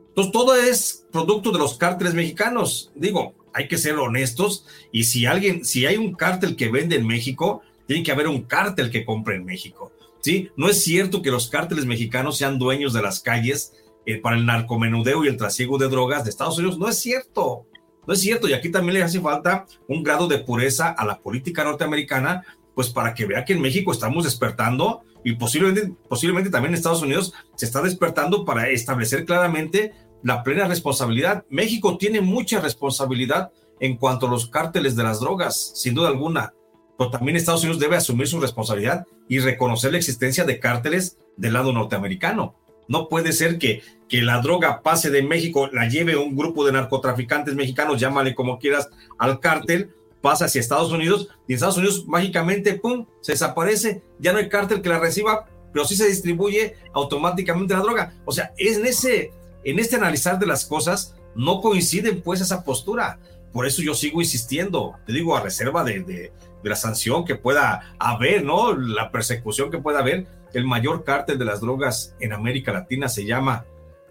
Entonces 0.09 0.31
todo 0.31 0.55
es 0.55 1.05
producto 1.11 1.51
de 1.51 1.59
los 1.59 1.77
cárteles 1.77 2.13
mexicanos. 2.13 2.91
Digo, 2.95 3.35
hay 3.53 3.67
que 3.67 3.77
ser 3.77 3.95
honestos 3.95 4.65
y 4.91 5.05
si 5.05 5.25
alguien, 5.25 5.63
si 5.63 5.85
hay 5.85 5.97
un 5.97 6.13
cártel 6.13 6.55
que 6.55 6.69
vende 6.69 6.95
en 6.95 7.07
México, 7.07 7.61
tiene 7.87 8.03
que 8.03 8.11
haber 8.11 8.27
un 8.27 8.41
cártel 8.41 8.89
que 8.89 9.05
compre 9.05 9.35
en 9.35 9.45
México. 9.45 9.91
¿sí? 10.19 10.49
No 10.57 10.69
es 10.69 10.83
cierto 10.83 11.21
que 11.21 11.31
los 11.31 11.47
cárteles 11.49 11.85
mexicanos 11.85 12.37
sean 12.37 12.57
dueños 12.57 12.93
de 12.93 13.01
las 13.01 13.19
calles 13.19 13.73
eh, 14.05 14.19
para 14.21 14.37
el 14.37 14.45
narcomenudeo 14.45 15.25
y 15.25 15.27
el 15.27 15.37
trasiego 15.37 15.77
de 15.77 15.89
drogas 15.89 16.23
de 16.23 16.29
Estados 16.29 16.57
Unidos. 16.57 16.77
No 16.77 16.87
es 16.87 16.99
cierto. 16.99 17.65
No 18.07 18.13
es 18.13 18.21
cierto, 18.21 18.47
y 18.47 18.53
aquí 18.53 18.69
también 18.69 18.95
le 18.95 19.03
hace 19.03 19.19
falta 19.19 19.65
un 19.87 20.03
grado 20.03 20.27
de 20.27 20.37
pureza 20.37 20.89
a 20.89 21.05
la 21.05 21.19
política 21.19 21.63
norteamericana, 21.63 22.43
pues 22.75 22.89
para 22.89 23.15
que 23.15 23.25
vea 23.25 23.43
que 23.43 23.53
en 23.53 23.61
México 23.61 23.91
estamos 23.91 24.25
despertando 24.25 25.01
y 25.23 25.33
posiblemente, 25.33 25.91
posiblemente 26.07 26.51
también 26.51 26.73
en 26.73 26.75
Estados 26.75 27.01
Unidos 27.01 27.33
se 27.55 27.65
está 27.65 27.81
despertando 27.81 28.45
para 28.45 28.69
establecer 28.69 29.25
claramente 29.25 29.93
la 30.21 30.43
plena 30.43 30.67
responsabilidad. 30.67 31.45
México 31.49 31.97
tiene 31.97 32.21
mucha 32.21 32.59
responsabilidad 32.59 33.51
en 33.79 33.97
cuanto 33.97 34.27
a 34.27 34.29
los 34.29 34.47
cárteles 34.47 34.95
de 34.95 35.03
las 35.03 35.19
drogas, 35.19 35.71
sin 35.75 35.95
duda 35.95 36.09
alguna, 36.09 36.53
pero 36.97 37.09
también 37.09 37.35
Estados 37.35 37.63
Unidos 37.63 37.79
debe 37.79 37.95
asumir 37.95 38.27
su 38.27 38.39
responsabilidad 38.39 39.05
y 39.27 39.39
reconocer 39.39 39.91
la 39.91 39.97
existencia 39.97 40.45
de 40.45 40.59
cárteles 40.59 41.17
del 41.37 41.53
lado 41.53 41.73
norteamericano. 41.73 42.55
No 42.87 43.09
puede 43.09 43.33
ser 43.33 43.57
que, 43.57 43.81
que 44.07 44.21
la 44.21 44.41
droga 44.41 44.81
pase 44.81 45.09
de 45.09 45.23
México, 45.23 45.67
la 45.71 45.87
lleve 45.87 46.15
un 46.15 46.35
grupo 46.35 46.65
de 46.65 46.71
narcotraficantes 46.71 47.55
mexicanos, 47.55 47.99
llámale 47.99 48.35
como 48.35 48.59
quieras, 48.59 48.89
al 49.17 49.39
cártel, 49.39 49.91
pasa 50.21 50.45
hacia 50.45 50.61
Estados 50.61 50.91
Unidos 50.91 51.29
y 51.47 51.53
en 51.53 51.55
Estados 51.55 51.77
Unidos 51.77 52.05
mágicamente, 52.07 52.73
¡pum!, 52.73 53.05
se 53.21 53.33
desaparece, 53.33 54.03
ya 54.19 54.33
no 54.33 54.39
hay 54.39 54.49
cártel 54.49 54.81
que 54.81 54.89
la 54.89 54.99
reciba, 54.99 55.45
pero 55.71 55.85
sí 55.85 55.95
se 55.95 56.07
distribuye 56.07 56.75
automáticamente 56.93 57.73
la 57.73 57.81
droga. 57.81 58.13
O 58.25 58.31
sea, 58.31 58.53
en 58.57 58.85
ese, 58.85 59.31
en 59.63 59.77
este 59.77 59.97
analizar 59.97 60.39
de 60.39 60.47
las 60.47 60.65
cosas 60.65 61.15
no 61.35 61.61
coinciden 61.61 62.21
pues 62.21 62.41
esa 62.41 62.63
postura. 62.63 63.19
Por 63.51 63.67
eso 63.67 63.81
yo 63.81 63.93
sigo 63.93 64.21
insistiendo, 64.21 64.95
te 65.05 65.13
digo, 65.13 65.35
a 65.35 65.41
reserva 65.41 65.83
de, 65.83 65.99
de, 65.99 66.31
de 66.65 66.71
la 66.71 66.75
sanción 66.75 67.25
que 67.25 67.35
pueda 67.35 67.95
haber, 67.99 68.43
¿no? 68.43 68.75
La 68.75 69.11
persecución 69.11 69.69
que 69.69 69.77
pueda 69.77 69.99
haber, 69.99 70.25
el 70.51 70.65
mayor 70.65 71.03
cártel 71.03 71.37
de 71.37 71.45
las 71.45 71.61
drogas 71.61 72.15
en 72.19 72.33
América 72.33 72.73
Latina 72.73 73.07
se 73.07 73.23
llama, 73.23 73.65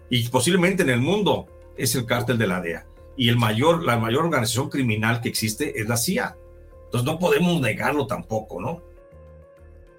y 0.09 0.29
posiblemente 0.29 0.83
en 0.83 0.89
el 0.89 1.01
mundo, 1.01 1.47
es 1.75 1.95
el 1.95 2.05
cártel 2.05 2.37
de 2.37 2.47
la 2.47 2.61
DEA. 2.61 2.85
Y 3.17 3.27
el 3.27 3.35
mayor, 3.35 3.83
la 3.83 3.97
mayor 3.97 4.23
organización 4.23 4.69
criminal 4.69 5.19
que 5.19 5.27
existe 5.27 5.81
es 5.81 5.89
la 5.89 5.97
CIA. 5.97 6.37
Entonces 6.85 7.05
no 7.05 7.19
podemos 7.19 7.59
negarlo 7.59 8.07
tampoco, 8.07 8.61
¿no? 8.61 8.81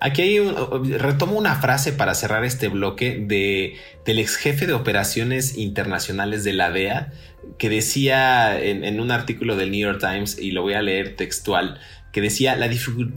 Aquí 0.00 0.22
hay 0.22 0.38
un, 0.38 0.98
retomo 0.98 1.36
una 1.36 1.56
frase 1.56 1.92
para 1.92 2.14
cerrar 2.14 2.42
este 2.46 2.68
bloque 2.68 3.18
de, 3.20 3.76
del 4.06 4.18
ex 4.18 4.36
jefe 4.36 4.66
de 4.66 4.72
operaciones 4.72 5.58
internacionales 5.58 6.42
de 6.42 6.54
la 6.54 6.70
DEA 6.70 7.12
que 7.58 7.68
decía 7.68 8.60
en, 8.60 8.84
en 8.84 9.00
un 9.00 9.10
artículo 9.10 9.56
del 9.56 9.70
New 9.70 9.80
York 9.80 10.00
Times, 10.00 10.38
y 10.38 10.50
lo 10.50 10.62
voy 10.62 10.74
a 10.74 10.82
leer 10.82 11.16
textual, 11.16 11.78
que 12.16 12.22
decía 12.22 12.56
la, 12.56 12.70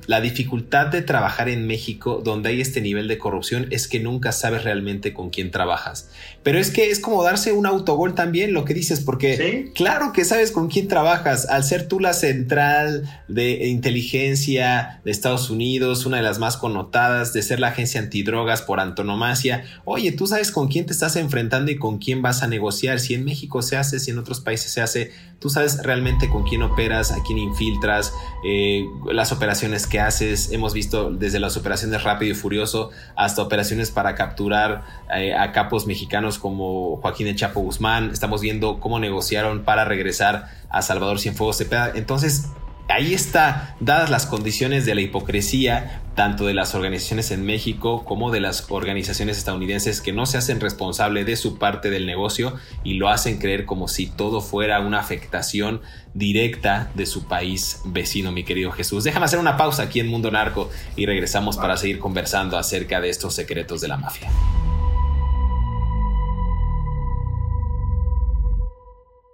la, 0.08 0.20
dificultad 0.20 0.88
de 0.88 1.02
trabajar 1.02 1.48
en 1.48 1.66
México 1.66 2.22
donde 2.22 2.50
hay 2.50 2.60
este 2.60 2.82
nivel 2.82 3.08
de 3.08 3.18
corrupción 3.18 3.68
es 3.70 3.88
que 3.88 4.02
nunca 4.02 4.34
sabes 4.34 4.66
realmente 4.66 5.14
con 5.14 5.30
quién 5.30 5.52
trabajas. 5.52 6.10
Pero 6.44 6.60
es 6.60 6.70
que 6.70 6.90
es 6.90 7.00
como 7.00 7.24
darse 7.24 7.54
un 7.54 7.66
autogol 7.66 8.14
también 8.14 8.54
lo 8.54 8.66
que 8.66 8.74
dices, 8.74 9.00
porque 9.00 9.72
claro 9.74 10.12
que 10.12 10.26
sabes 10.26 10.52
con 10.52 10.68
quién 10.68 10.90
trabajas. 10.90 11.48
Al 11.48 11.64
ser 11.64 11.88
tú 11.88 12.02
la 12.02 12.12
central 12.12 13.10
de 13.30 13.70
inteligencia 13.70 15.00
de 15.06 15.12
Estados 15.12 15.50
Unidos, 15.50 16.06
una 16.06 16.18
de 16.18 16.24
las 16.24 16.40
más 16.40 16.58
connotadas, 16.58 17.32
de 17.32 17.42
ser 17.42 17.62
la 17.62 17.70
agencia 17.70 18.02
antidrogas 18.02 18.62
por 18.62 18.82
antonomasia, 18.82 19.64
oye, 19.86 20.12
tú 20.12 20.28
sabes 20.28 20.52
con 20.52 20.68
quién 20.68 20.86
te 20.86 20.92
estás 20.92 21.16
enfrentando 21.16 21.72
y 21.72 21.78
con 21.78 22.00
quién 22.00 22.22
vas 22.22 22.44
a 22.44 22.48
negociar. 22.48 23.00
Si 23.00 23.14
en 23.14 23.24
México 23.24 23.62
se 23.62 23.78
hace, 23.78 23.98
si 24.02 24.12
en 24.12 24.18
otros 24.20 24.40
países 24.42 24.72
se 24.72 24.82
hace, 24.82 25.12
tú 25.40 25.50
sabes 25.50 25.82
realmente 25.84 26.30
con 26.30 26.44
quién 26.44 26.62
operas, 26.62 27.12
a 27.12 27.24
quién 27.24 27.38
infiltras. 27.38 28.14
Eh, 28.46 28.86
las 29.12 29.32
operaciones 29.32 29.88
que 29.88 30.00
haces. 30.00 30.52
Hemos 30.52 30.74
visto 30.74 31.12
desde 31.12 31.40
las 31.40 31.58
operaciones 31.58 32.04
Rápido 32.04 32.32
y 32.32 32.36
Furioso 32.36 32.92
hasta 33.16 33.42
operaciones 33.42 33.92
para 33.92 34.16
capturar 34.16 34.84
eh, 35.16 35.34
a 35.34 35.52
capos 35.52 35.88
mexicanos 35.88 36.40
como 36.40 36.98
Joaquín 36.98 37.28
El 37.28 37.36
Chapo 37.36 37.62
Guzmán. 37.62 38.12
Estamos 38.12 38.42
viendo 38.42 38.80
cómo 38.80 39.00
negociaron 39.00 39.64
para 39.64 39.86
regresar 39.86 40.50
a 40.70 40.82
Salvador 40.82 41.20
Cienfuegos 41.20 41.58
Cepeda. 41.58 41.92
Entonces, 41.96 42.50
ahí 42.90 43.14
está, 43.14 43.76
dadas 43.80 44.10
las 44.10 44.26
condiciones 44.26 44.86
de 44.86 44.96
la 44.96 45.02
hipocresía, 45.02 46.02
tanto 46.16 46.46
de 46.46 46.54
las 46.54 46.74
organizaciones 46.76 47.32
en 47.32 47.46
México 47.46 48.04
como 48.04 48.32
de 48.32 48.42
las 48.42 48.70
organizaciones 48.70 49.38
estadounidenses 49.38 50.02
que 50.02 50.12
no 50.12 50.26
se 50.26 50.38
hacen 50.38 50.60
responsable 50.60 51.24
de 51.24 51.36
su 51.36 51.58
parte 51.60 51.90
del 51.92 52.06
negocio 52.06 52.56
y 52.84 52.96
lo 52.96 53.10
hacen 53.10 53.38
creer 53.38 53.66
como 53.66 53.88
si 53.88 54.08
todo 54.08 54.42
fuera 54.42 54.80
una 54.80 55.00
afectación 55.00 55.82
directa 56.14 56.92
de 56.96 57.06
su 57.06 57.28
país 57.28 57.82
vecino, 57.86 58.32
mi 58.32 58.44
querido 58.44 58.72
Jesús. 58.72 59.04
Déjame 59.04 59.26
hacer 59.26 59.40
una 59.40 59.56
pausa 59.56 59.84
aquí 59.84 60.00
en 60.00 60.08
Mundo 60.08 60.32
Narco 60.32 60.70
y 60.96 61.06
regresamos 61.06 61.58
para 61.58 61.78
seguir 61.78 62.00
conversando 62.00 62.58
acerca 62.58 63.00
de 63.00 63.10
estos 63.10 63.36
secretos 63.36 63.82
de 63.82 63.88
la 63.88 63.98
mafia. 63.98 64.30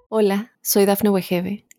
Hola, 0.09 0.53
soy 0.61 0.85
Dafne 0.85 1.09
Wegebe 1.09 1.64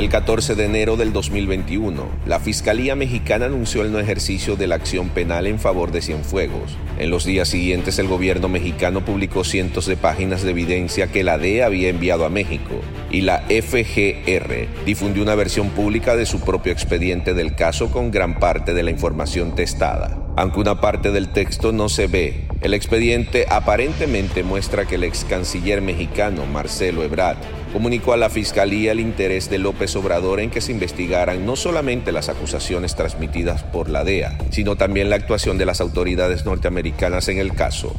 El 0.00 0.08
14 0.08 0.54
de 0.54 0.64
enero 0.64 0.96
del 0.96 1.12
2021, 1.12 2.08
la 2.24 2.40
Fiscalía 2.40 2.96
Mexicana 2.96 3.44
anunció 3.44 3.82
el 3.82 3.92
no 3.92 3.98
ejercicio 3.98 4.56
de 4.56 4.66
la 4.66 4.76
acción 4.76 5.10
penal 5.10 5.46
en 5.46 5.58
favor 5.58 5.92
de 5.92 6.00
Cienfuegos. 6.00 6.74
En 6.98 7.10
los 7.10 7.26
días 7.26 7.48
siguientes, 7.48 7.98
el 7.98 8.08
gobierno 8.08 8.48
mexicano 8.48 9.04
publicó 9.04 9.44
cientos 9.44 9.84
de 9.84 9.98
páginas 9.98 10.42
de 10.42 10.52
evidencia 10.52 11.08
que 11.08 11.22
la 11.22 11.36
DEA 11.36 11.66
había 11.66 11.90
enviado 11.90 12.24
a 12.24 12.30
México 12.30 12.80
y 13.10 13.20
la 13.20 13.40
FGR 13.50 14.68
difundió 14.86 15.22
una 15.22 15.34
versión 15.34 15.68
pública 15.68 16.16
de 16.16 16.24
su 16.24 16.40
propio 16.40 16.72
expediente 16.72 17.34
del 17.34 17.54
caso 17.54 17.90
con 17.90 18.10
gran 18.10 18.38
parte 18.38 18.72
de 18.72 18.82
la 18.82 18.90
información 18.90 19.54
testada. 19.54 20.29
Aunque 20.36 20.60
una 20.60 20.80
parte 20.80 21.10
del 21.10 21.28
texto 21.28 21.72
no 21.72 21.88
se 21.88 22.06
ve, 22.06 22.46
el 22.60 22.74
expediente 22.74 23.46
aparentemente 23.50 24.42
muestra 24.42 24.86
que 24.86 24.94
el 24.94 25.04
ex 25.04 25.24
canciller 25.24 25.82
mexicano 25.82 26.46
Marcelo 26.46 27.02
Ebrard 27.02 27.38
comunicó 27.72 28.12
a 28.12 28.16
la 28.16 28.30
Fiscalía 28.30 28.92
el 28.92 29.00
interés 29.00 29.50
de 29.50 29.58
López 29.58 29.94
Obrador 29.96 30.40
en 30.40 30.50
que 30.50 30.60
se 30.60 30.72
investigaran 30.72 31.44
no 31.44 31.56
solamente 31.56 32.12
las 32.12 32.28
acusaciones 32.28 32.96
transmitidas 32.96 33.62
por 33.64 33.88
la 33.88 34.04
DEA, 34.04 34.38
sino 34.50 34.76
también 34.76 35.10
la 35.10 35.16
actuación 35.16 35.58
de 35.58 35.66
las 35.66 35.80
autoridades 35.80 36.44
norteamericanas 36.44 37.28
en 37.28 37.38
el 37.38 37.52
caso 37.54 37.94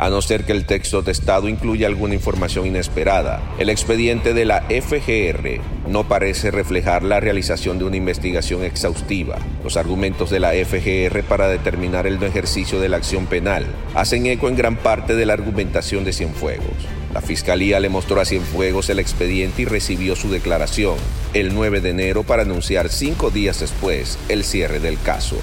a 0.00 0.08
no 0.08 0.22
ser 0.22 0.44
que 0.44 0.52
el 0.52 0.64
texto 0.64 1.02
testado 1.02 1.46
incluya 1.46 1.86
alguna 1.86 2.14
información 2.14 2.66
inesperada. 2.66 3.42
El 3.58 3.68
expediente 3.68 4.32
de 4.32 4.46
la 4.46 4.62
FGR 4.62 5.60
no 5.90 6.08
parece 6.08 6.50
reflejar 6.50 7.02
la 7.02 7.20
realización 7.20 7.78
de 7.78 7.84
una 7.84 7.98
investigación 7.98 8.64
exhaustiva. 8.64 9.36
Los 9.62 9.76
argumentos 9.76 10.30
de 10.30 10.40
la 10.40 10.52
FGR 10.52 11.22
para 11.24 11.48
determinar 11.48 12.06
el 12.06 12.18
no 12.18 12.24
ejercicio 12.24 12.80
de 12.80 12.88
la 12.88 12.96
acción 12.96 13.26
penal 13.26 13.66
hacen 13.94 14.24
eco 14.24 14.48
en 14.48 14.56
gran 14.56 14.76
parte 14.76 15.14
de 15.14 15.26
la 15.26 15.34
argumentación 15.34 16.02
de 16.02 16.14
Cienfuegos. 16.14 16.88
La 17.12 17.20
fiscalía 17.20 17.78
le 17.78 17.90
mostró 17.90 18.22
a 18.22 18.24
Cienfuegos 18.24 18.88
el 18.88 19.00
expediente 19.00 19.62
y 19.62 19.64
recibió 19.66 20.16
su 20.16 20.30
declaración 20.30 20.96
el 21.34 21.52
9 21.52 21.82
de 21.82 21.90
enero 21.90 22.22
para 22.22 22.44
anunciar 22.44 22.88
cinco 22.88 23.30
días 23.30 23.60
después 23.60 24.18
el 24.30 24.44
cierre 24.44 24.80
del 24.80 24.98
caso. 25.02 25.36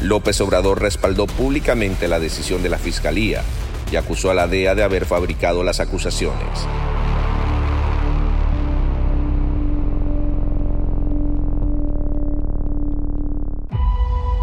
López 0.00 0.40
Obrador 0.40 0.80
respaldó 0.80 1.26
públicamente 1.26 2.08
la 2.08 2.20
decisión 2.20 2.62
de 2.62 2.70
la 2.70 2.78
fiscalía 2.78 3.42
y 3.90 3.96
acusó 3.96 4.30
a 4.30 4.34
la 4.34 4.46
DEA 4.46 4.74
de 4.74 4.82
haber 4.82 5.06
fabricado 5.06 5.62
las 5.62 5.80
acusaciones. 5.80 6.66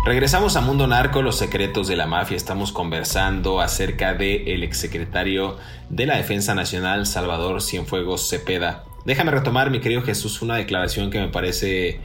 Regresamos 0.06 0.56
a 0.56 0.62
Mundo 0.62 0.86
Narco, 0.86 1.24
los 1.24 1.36
secretos 1.36 1.88
de 1.88 1.96
la 1.96 2.06
mafia. 2.06 2.38
Estamos 2.38 2.72
conversando 2.72 3.60
acerca 3.60 4.14
del 4.14 4.48
el 4.48 4.64
exsecretario 4.64 5.58
de 5.90 6.06
la 6.06 6.18
Defensa 6.18 6.54
Nacional, 6.54 7.08
Salvador 7.08 7.60
Cienfuegos 7.60 8.30
Cepeda. 8.30 8.84
Déjame 9.04 9.32
retomar, 9.32 9.72
mi 9.72 9.80
querido 9.80 10.04
Jesús, 10.04 10.44
una 10.44 10.58
declaración 10.58 11.10
que 11.10 11.20
me 11.20 11.30
parece 11.30 12.00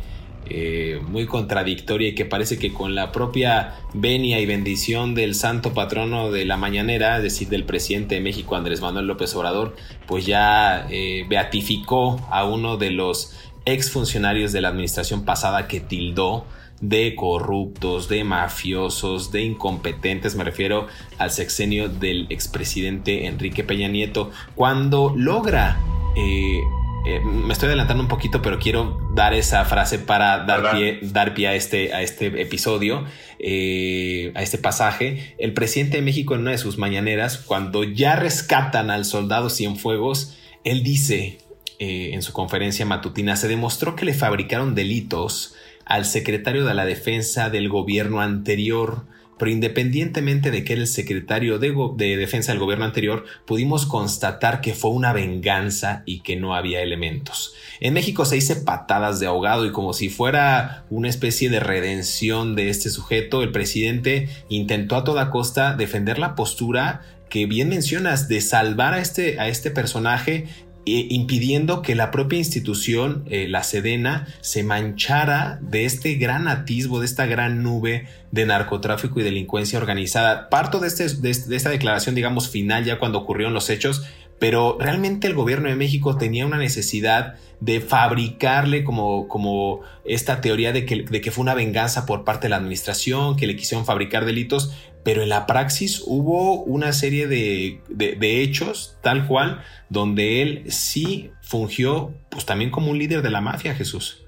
eh, 0.48 1.00
muy 1.06 1.26
contradictoria 1.26 2.08
y 2.08 2.14
que 2.14 2.24
parece 2.24 2.58
que 2.58 2.72
con 2.72 2.94
la 2.94 3.12
propia 3.12 3.76
venia 3.94 4.40
y 4.40 4.46
bendición 4.46 5.14
del 5.14 5.34
santo 5.34 5.74
patrono 5.74 6.30
de 6.32 6.44
la 6.44 6.56
mañanera, 6.56 7.18
es 7.18 7.22
decir, 7.22 7.48
del 7.48 7.64
presidente 7.64 8.16
de 8.16 8.20
México, 8.20 8.56
Andrés 8.56 8.80
Manuel 8.80 9.06
López 9.06 9.34
Obrador, 9.36 9.76
pues 10.06 10.26
ya 10.26 10.86
eh, 10.90 11.24
beatificó 11.28 12.26
a 12.30 12.44
uno 12.44 12.78
de 12.78 12.90
los 12.90 13.36
exfuncionarios 13.64 14.52
de 14.52 14.60
la 14.60 14.68
administración 14.68 15.24
pasada 15.24 15.68
que 15.68 15.80
tildó 15.80 16.46
de 16.80 17.14
corruptos, 17.14 18.08
de 18.08 18.24
mafiosos, 18.24 19.30
de 19.30 19.42
incompetentes, 19.42 20.34
me 20.34 20.44
refiero 20.44 20.88
al 21.18 21.30
sexenio 21.30 21.88
del 21.88 22.26
expresidente 22.30 23.26
Enrique 23.26 23.62
Peña 23.64 23.88
Nieto, 23.88 24.30
cuando 24.54 25.12
logra 25.14 25.78
eh, 26.16 26.60
eh, 27.06 27.20
me 27.20 27.52
estoy 27.52 27.68
adelantando 27.68 28.02
un 28.02 28.08
poquito, 28.08 28.42
pero 28.42 28.58
quiero 28.58 29.00
dar 29.14 29.32
esa 29.32 29.64
frase 29.64 29.98
para 29.98 30.44
dar 30.44 30.72
pie, 30.72 30.98
dar 31.02 31.32
pie 31.32 31.48
a, 31.48 31.54
este, 31.54 31.94
a 31.94 32.02
este 32.02 32.26
episodio, 32.40 33.06
eh, 33.38 34.32
a 34.34 34.42
este 34.42 34.58
pasaje. 34.58 35.34
El 35.38 35.54
presidente 35.54 35.96
de 35.96 36.02
México 36.02 36.34
en 36.34 36.42
una 36.42 36.50
de 36.50 36.58
sus 36.58 36.76
mañaneras, 36.76 37.38
cuando 37.38 37.84
ya 37.84 38.16
rescatan 38.16 38.90
al 38.90 39.06
soldado 39.06 39.48
Cienfuegos, 39.48 40.36
él 40.62 40.82
dice 40.82 41.38
eh, 41.78 42.10
en 42.12 42.20
su 42.20 42.34
conferencia 42.34 42.84
matutina, 42.84 43.36
se 43.36 43.48
demostró 43.48 43.96
que 43.96 44.04
le 44.04 44.12
fabricaron 44.12 44.74
delitos 44.74 45.54
al 45.86 46.04
secretario 46.04 46.66
de 46.66 46.74
la 46.74 46.84
defensa 46.84 47.48
del 47.48 47.70
gobierno 47.70 48.20
anterior 48.20 49.06
pero 49.40 49.52
independientemente 49.52 50.50
de 50.50 50.64
que 50.64 50.74
era 50.74 50.82
el 50.82 50.86
secretario 50.86 51.58
de, 51.58 52.16
defensa 52.18 52.52
del 52.52 52.60
gobierno 52.60 52.84
anterior, 52.84 53.24
pudimos 53.46 53.86
constatar 53.86 54.60
que 54.60 54.74
fue 54.74 54.90
una 54.90 55.14
venganza 55.14 56.02
y 56.04 56.20
que 56.20 56.36
no 56.36 56.54
había 56.54 56.82
elementos. 56.82 57.54
En 57.80 57.94
México 57.94 58.26
se 58.26 58.34
dice 58.34 58.56
patadas 58.56 59.18
de 59.18 59.28
ahogado 59.28 59.64
y 59.64 59.72
como 59.72 59.94
si 59.94 60.10
fuera 60.10 60.84
una 60.90 61.08
especie 61.08 61.48
de 61.48 61.58
redención 61.58 62.54
de 62.54 62.68
este 62.68 62.90
sujeto, 62.90 63.42
el 63.42 63.50
presidente 63.50 64.28
intentó 64.50 64.96
a 64.96 65.04
toda 65.04 65.30
costa 65.30 65.74
defender 65.74 66.18
la 66.18 66.34
postura 66.34 67.00
que 67.30 67.46
bien 67.46 67.70
mencionas 67.70 68.28
de 68.28 68.42
salvar 68.42 68.92
a 68.92 69.00
este, 69.00 69.40
a 69.40 69.48
este 69.48 69.70
personaje 69.70 70.48
impidiendo 70.90 71.82
que 71.82 71.94
la 71.94 72.10
propia 72.10 72.38
institución, 72.38 73.24
eh, 73.30 73.46
la 73.48 73.62
Sedena, 73.62 74.26
se 74.40 74.62
manchara 74.62 75.58
de 75.60 75.84
este 75.84 76.14
gran 76.14 76.48
atisbo, 76.48 77.00
de 77.00 77.06
esta 77.06 77.26
gran 77.26 77.62
nube 77.62 78.06
de 78.30 78.46
narcotráfico 78.46 79.20
y 79.20 79.22
delincuencia 79.22 79.78
organizada. 79.78 80.48
Parto 80.48 80.78
de, 80.78 80.88
este, 80.88 81.08
de, 81.08 81.30
esta 81.30 81.70
declaración, 81.70 82.14
digamos, 82.14 82.48
final 82.48 82.84
ya 82.84 82.98
cuando 82.98 83.18
ocurrieron 83.18 83.54
los 83.54 83.70
hechos, 83.70 84.04
pero 84.40 84.78
realmente 84.80 85.26
el 85.26 85.34
gobierno 85.34 85.68
de 85.68 85.76
México 85.76 86.16
tenía 86.16 86.46
una 86.46 86.56
necesidad 86.56 87.34
de 87.60 87.82
fabricarle 87.82 88.84
como, 88.84 89.28
como 89.28 89.82
esta 90.06 90.40
teoría 90.40 90.72
de 90.72 90.86
que, 90.86 91.02
de 91.02 91.20
que 91.20 91.30
fue 91.30 91.42
una 91.42 91.54
venganza 91.54 92.06
por 92.06 92.24
parte 92.24 92.46
de 92.46 92.48
la 92.48 92.56
administración, 92.56 93.36
que 93.36 93.46
le 93.46 93.54
quisieron 93.54 93.84
fabricar 93.84 94.24
delitos, 94.24 94.74
pero 95.04 95.22
en 95.22 95.28
la 95.28 95.46
praxis 95.46 96.02
hubo 96.06 96.62
una 96.62 96.94
serie 96.94 97.26
de, 97.26 97.82
de, 97.90 98.42
hechos 98.42 98.96
tal 99.02 99.26
cual 99.26 99.62
donde 99.90 100.40
él 100.40 100.64
sí 100.68 101.30
fungió 101.42 102.14
pues 102.30 102.46
también 102.46 102.70
como 102.70 102.90
un 102.90 102.98
líder 102.98 103.20
de 103.20 103.30
la 103.30 103.42
mafia, 103.42 103.74
Jesús. 103.74 104.24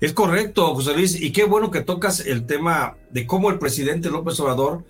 Es 0.00 0.12
correcto, 0.12 0.76
José 0.76 0.94
Luis, 0.94 1.20
y 1.20 1.32
qué 1.32 1.42
bueno 1.42 1.72
que 1.72 1.80
tocas 1.80 2.24
el 2.24 2.46
tema 2.46 2.96
de 3.10 3.26
cómo 3.26 3.50
el 3.50 3.58
presidente 3.58 4.10
López 4.10 4.38
Obrador 4.38 4.84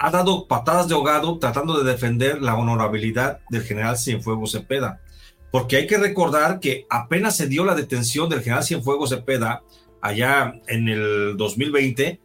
ha 0.00 0.10
dado 0.10 0.48
patadas 0.48 0.88
de 0.88 0.94
ahogado 0.94 1.38
tratando 1.38 1.78
de 1.78 1.92
defender 1.92 2.40
la 2.40 2.56
honorabilidad 2.56 3.40
del 3.50 3.62
general 3.62 3.98
Cienfuegos 3.98 4.52
Cepeda. 4.52 5.02
Porque 5.52 5.76
hay 5.76 5.86
que 5.86 5.98
recordar 5.98 6.58
que 6.58 6.86
apenas 6.88 7.36
se 7.36 7.46
dio 7.46 7.66
la 7.66 7.74
detención 7.74 8.30
del 8.30 8.40
general 8.40 8.64
Cienfuegos 8.64 9.10
Cepeda 9.10 9.62
allá 10.00 10.54
en 10.68 10.88
el 10.88 11.36
2020, 11.36 12.18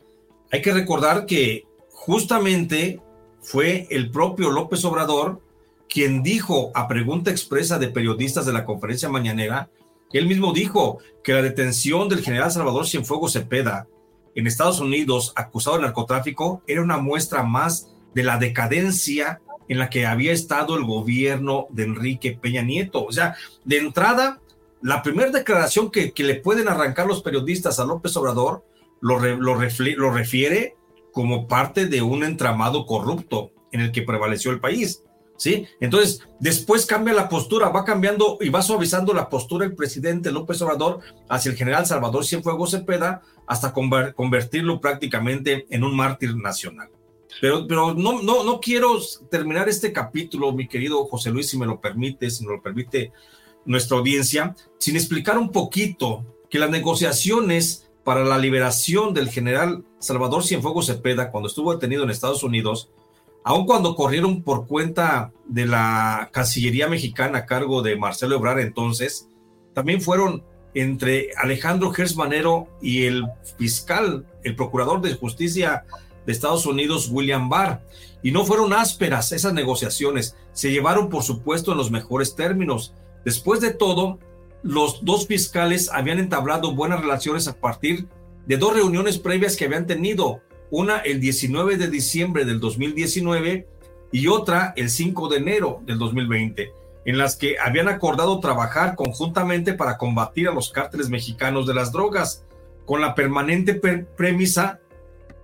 hay 0.52 0.62
que 0.62 0.74
recordar 0.74 1.26
que 1.26 1.66
justamente 1.92 3.02
fue 3.42 3.88
el 3.90 4.10
propio 4.10 4.52
López 4.52 4.86
Obrador 4.86 5.42
quien 5.90 6.24
dijo 6.24 6.72
a 6.76 6.88
pregunta 6.88 7.30
expresa 7.30 7.78
de 7.78 7.90
periodistas 7.90 8.46
de 8.46 8.54
la 8.54 8.64
conferencia 8.64 9.10
mañanera, 9.10 9.70
él 10.14 10.28
mismo 10.28 10.54
dijo 10.54 11.00
que 11.24 11.34
la 11.34 11.42
detención 11.42 12.08
del 12.08 12.22
general 12.22 12.52
Salvador 12.52 12.88
Cienfuegos 12.88 13.34
Cepeda 13.34 13.88
en 14.36 14.48
Estados 14.48 14.80
Unidos 14.80 15.34
acusado 15.36 15.78
de 15.78 15.84
narcotráfico 15.84 16.62
era 16.68 16.82
una 16.82 16.98
muestra 16.98 17.44
más 17.44 17.90
de 18.14 18.24
la 18.24 18.38
decadencia 18.38 19.42
en 19.68 19.80
la 19.80 19.90
que 19.90 20.06
había 20.06 20.32
estado 20.32 20.76
el 20.78 20.84
gobierno 20.84 21.68
de 21.72 21.84
Enrique 21.84 22.38
Peña 22.40 22.62
Nieto. 22.62 23.06
O 23.06 23.12
sea, 23.12 23.36
de 23.64 23.78
entrada, 23.78 24.40
la 24.82 25.02
primera 25.02 25.32
declaración 25.32 25.90
que, 25.90 26.14
le 26.16 26.36
pueden 26.36 26.68
arrancar 26.68 27.08
los 27.08 27.24
periodistas 27.24 27.80
a 27.80 27.86
López 27.86 28.16
Obrador 28.18 28.64
lo, 29.02 29.20
lo 29.20 30.12
refiere 30.12 30.76
como 31.12 31.48
parte 31.48 31.88
de 31.88 32.02
un 32.02 32.24
entramado 32.24 32.86
corrupto 32.86 33.52
en 33.72 33.82
el 33.82 33.92
que 33.92 34.02
prevaleció 34.02 34.52
el 34.52 34.60
país. 34.60 35.02
¿Sí? 35.38 35.68
Entonces, 35.82 36.22
después 36.40 36.86
cambia 36.86 37.14
la 37.14 37.28
postura, 37.28 37.70
va 37.70 37.84
cambiando 37.84 38.38
y 38.40 38.50
va 38.50 38.62
suavizando 38.62 39.14
la 39.14 39.30
postura 39.30 39.66
el 39.66 39.76
presidente 39.76 40.32
López 40.32 40.62
Obrador 40.62 41.00
hacia 41.28 41.52
el 41.52 41.58
general 41.58 41.86
Salvador 41.86 42.26
Cienfuegos 42.26 42.72
Cepeda 42.72 43.22
hasta 43.46 43.74
convertirlo 43.74 44.80
prácticamente 44.80 45.66
en 45.70 45.84
un 45.84 45.96
mártir 45.96 46.36
nacional. 46.38 46.90
Pero, 47.42 47.94
no, 47.94 48.22
no 48.22 48.60
quiero 48.62 48.98
terminar 49.30 49.68
este 49.68 49.92
capítulo, 49.92 50.54
mi 50.54 50.68
querido 50.68 51.06
José 51.06 51.32
Luis, 51.32 51.50
si 51.50 51.58
me 51.58 51.66
lo 51.66 51.82
permite, 51.82 52.30
si 52.30 52.46
me 52.46 52.54
lo 52.54 52.62
permite 52.62 53.12
nuestra 53.66 53.98
audiencia, 53.98 54.56
sin 54.78 54.96
explicar 54.96 55.38
un 55.38 55.52
poquito 55.52 56.26
que 56.50 56.60
las 56.60 56.70
negociaciones 56.70 57.90
para 58.04 58.24
la 58.24 58.38
liberación 58.38 59.14
del 59.14 59.30
general 59.30 59.84
Salvador 60.00 60.44
Cienfuegos 60.44 60.86
Cepeda 60.86 61.32
cuando 61.32 61.50
estuvo 61.50 61.74
detenido 61.74 62.04
en 62.04 62.12
Estados 62.12 62.44
Unidos, 62.44 62.90
aun 63.46 63.68
cuando 63.68 63.96
corrieron 63.96 64.42
por 64.42 64.66
cuenta 64.66 65.32
de 65.46 65.68
la 65.68 66.30
Cancillería 66.34 66.88
mexicana 66.88 67.40
a 67.40 67.46
cargo 67.46 67.84
de 67.84 67.96
Marcelo 67.96 68.36
Ebrard 68.36 68.60
entonces, 68.60 69.30
también 69.76 70.02
fueron 70.02 70.44
entre 70.74 71.30
Alejandro 71.38 71.92
Gersmanero 71.92 72.68
y 72.82 73.06
el 73.06 73.24
fiscal, 73.58 74.26
el 74.44 74.56
procurador 74.56 75.00
de 75.02 75.14
justicia 75.14 75.86
de 76.26 76.32
Estados 76.32 76.66
Unidos, 76.66 77.08
William 77.12 77.48
Barr. 77.48 77.86
Y 78.24 78.32
no 78.32 78.46
fueron 78.46 78.74
ásperas 78.74 79.32
esas 79.32 79.54
negociaciones, 79.54 80.36
se 80.52 80.72
llevaron 80.72 81.10
por 81.10 81.22
supuesto 81.22 81.72
en 81.72 81.78
los 81.78 81.92
mejores 81.92 82.36
términos. 82.36 82.96
Después 83.26 83.62
de 83.62 83.76
todo, 83.76 84.18
los 84.64 85.06
dos 85.06 85.28
fiscales 85.28 85.92
habían 85.94 86.18
entablado 86.18 86.74
buenas 86.74 87.00
relaciones 87.00 87.48
a 87.48 87.54
partir 87.54 88.08
de 88.48 88.58
dos 88.58 88.74
reuniones 88.74 89.20
previas 89.20 89.56
que 89.56 89.66
habían 89.66 89.86
tenido, 89.86 90.42
una 90.72 91.00
el 91.00 91.20
19 91.20 91.78
de 91.78 91.90
diciembre 91.90 92.46
del 92.46 92.60
2019 92.60 93.68
y 94.12 94.28
otra 94.28 94.74
el 94.76 94.90
5 94.90 95.30
de 95.30 95.38
enero 95.38 95.82
del 95.86 95.98
2020, 95.98 96.72
en 97.06 97.18
las 97.18 97.36
que 97.36 97.58
habían 97.60 97.88
acordado 97.88 98.40
trabajar 98.40 98.96
conjuntamente 98.96 99.74
para 99.74 99.98
combatir 99.98 100.48
a 100.48 100.54
los 100.54 100.72
cárteles 100.72 101.10
mexicanos 101.10 101.68
de 101.68 101.74
las 101.74 101.92
drogas, 101.92 102.44
con 102.86 103.02
la 103.02 103.16
permanente 103.16 103.74
premisa 103.74 104.80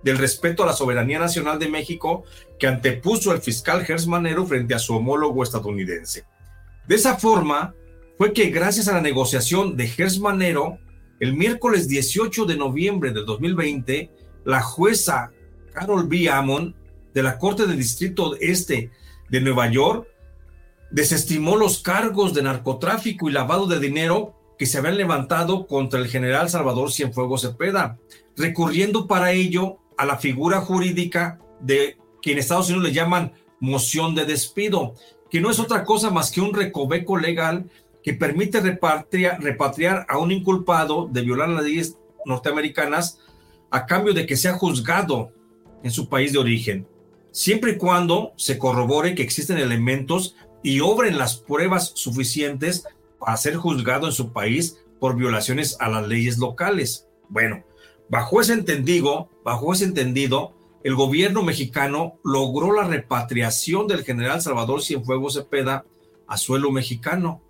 del 0.02 0.18
respeto 0.18 0.62
a 0.62 0.66
la 0.66 0.72
soberanía 0.72 1.18
nacional 1.18 1.58
de 1.58 1.68
México 1.68 2.24
que 2.58 2.66
antepuso 2.66 3.32
el 3.32 3.40
fiscal 3.40 3.84
Gersmanero 3.84 4.46
frente 4.46 4.74
a 4.74 4.78
su 4.78 4.94
homólogo 4.94 5.42
estadounidense. 5.42 6.24
De 6.86 6.94
esa 6.94 7.16
forma, 7.16 7.74
fue 8.18 8.32
que 8.32 8.50
gracias 8.50 8.88
a 8.88 8.94
la 8.94 9.00
negociación 9.00 9.76
de 9.76 9.88
Gersmanero, 9.88 10.78
el 11.20 11.34
miércoles 11.34 11.88
18 11.88 12.44
de 12.44 12.56
noviembre 12.56 13.12
del 13.12 13.24
2020, 13.24 14.10
la 14.44 14.62
jueza 14.62 15.32
Carol 15.72 16.06
B. 16.06 16.28
Amon 16.28 16.74
de 17.14 17.22
la 17.22 17.38
Corte 17.38 17.66
del 17.66 17.76
Distrito 17.76 18.36
Este 18.40 18.90
de 19.28 19.40
Nueva 19.40 19.70
York 19.70 20.06
desestimó 20.90 21.56
los 21.56 21.82
cargos 21.82 22.34
de 22.34 22.42
narcotráfico 22.42 23.28
y 23.28 23.32
lavado 23.32 23.66
de 23.66 23.80
dinero 23.80 24.34
que 24.58 24.66
se 24.66 24.78
habían 24.78 24.98
levantado 24.98 25.66
contra 25.66 25.98
el 25.98 26.08
general 26.08 26.50
Salvador 26.50 26.92
Cienfuegos 26.92 27.42
Cepeda, 27.42 27.98
recurriendo 28.36 29.06
para 29.06 29.32
ello 29.32 29.78
a 29.96 30.04
la 30.04 30.18
figura 30.18 30.60
jurídica 30.60 31.40
de 31.60 31.96
que 32.20 32.32
en 32.32 32.38
Estados 32.38 32.68
Unidos 32.68 32.88
le 32.88 32.94
llaman 32.94 33.32
moción 33.58 34.14
de 34.14 34.24
despido, 34.24 34.94
que 35.30 35.40
no 35.40 35.50
es 35.50 35.58
otra 35.58 35.84
cosa 35.84 36.10
más 36.10 36.30
que 36.30 36.40
un 36.40 36.54
recoveco 36.54 37.16
legal 37.16 37.70
que 38.02 38.14
permite 38.14 38.60
repatriar, 38.60 40.06
a 40.08 40.18
un 40.18 40.32
inculpado 40.32 41.08
de 41.10 41.22
violar 41.22 41.48
las 41.48 41.64
leyes 41.64 41.96
norteamericanas 42.24 43.18
a 43.72 43.86
cambio 43.86 44.12
de 44.12 44.26
que 44.26 44.36
sea 44.36 44.52
juzgado 44.52 45.32
en 45.82 45.90
su 45.90 46.08
país 46.08 46.32
de 46.32 46.38
origen, 46.38 46.86
siempre 47.32 47.72
y 47.72 47.78
cuando 47.78 48.34
se 48.36 48.58
corrobore 48.58 49.14
que 49.14 49.22
existen 49.22 49.58
elementos 49.58 50.36
y 50.62 50.80
obren 50.80 51.18
las 51.18 51.36
pruebas 51.36 51.92
suficientes 51.94 52.84
para 53.18 53.36
ser 53.36 53.56
juzgado 53.56 54.06
en 54.06 54.12
su 54.12 54.32
país 54.32 54.78
por 55.00 55.16
violaciones 55.16 55.76
a 55.80 55.88
las 55.88 56.06
leyes 56.06 56.38
locales. 56.38 57.08
Bueno, 57.28 57.64
bajo 58.08 58.40
ese 58.40 58.52
entendido, 58.52 59.30
bajo 59.42 59.72
ese 59.72 59.84
entendido, 59.84 60.54
el 60.84 60.94
gobierno 60.94 61.42
mexicano 61.42 62.18
logró 62.22 62.72
la 62.72 62.84
repatriación 62.84 63.86
del 63.88 64.04
general 64.04 64.42
Salvador 64.42 64.82
Cienfuegos 64.82 65.34
Cepeda 65.34 65.84
a 66.26 66.36
suelo 66.36 66.70
mexicano. 66.70 67.40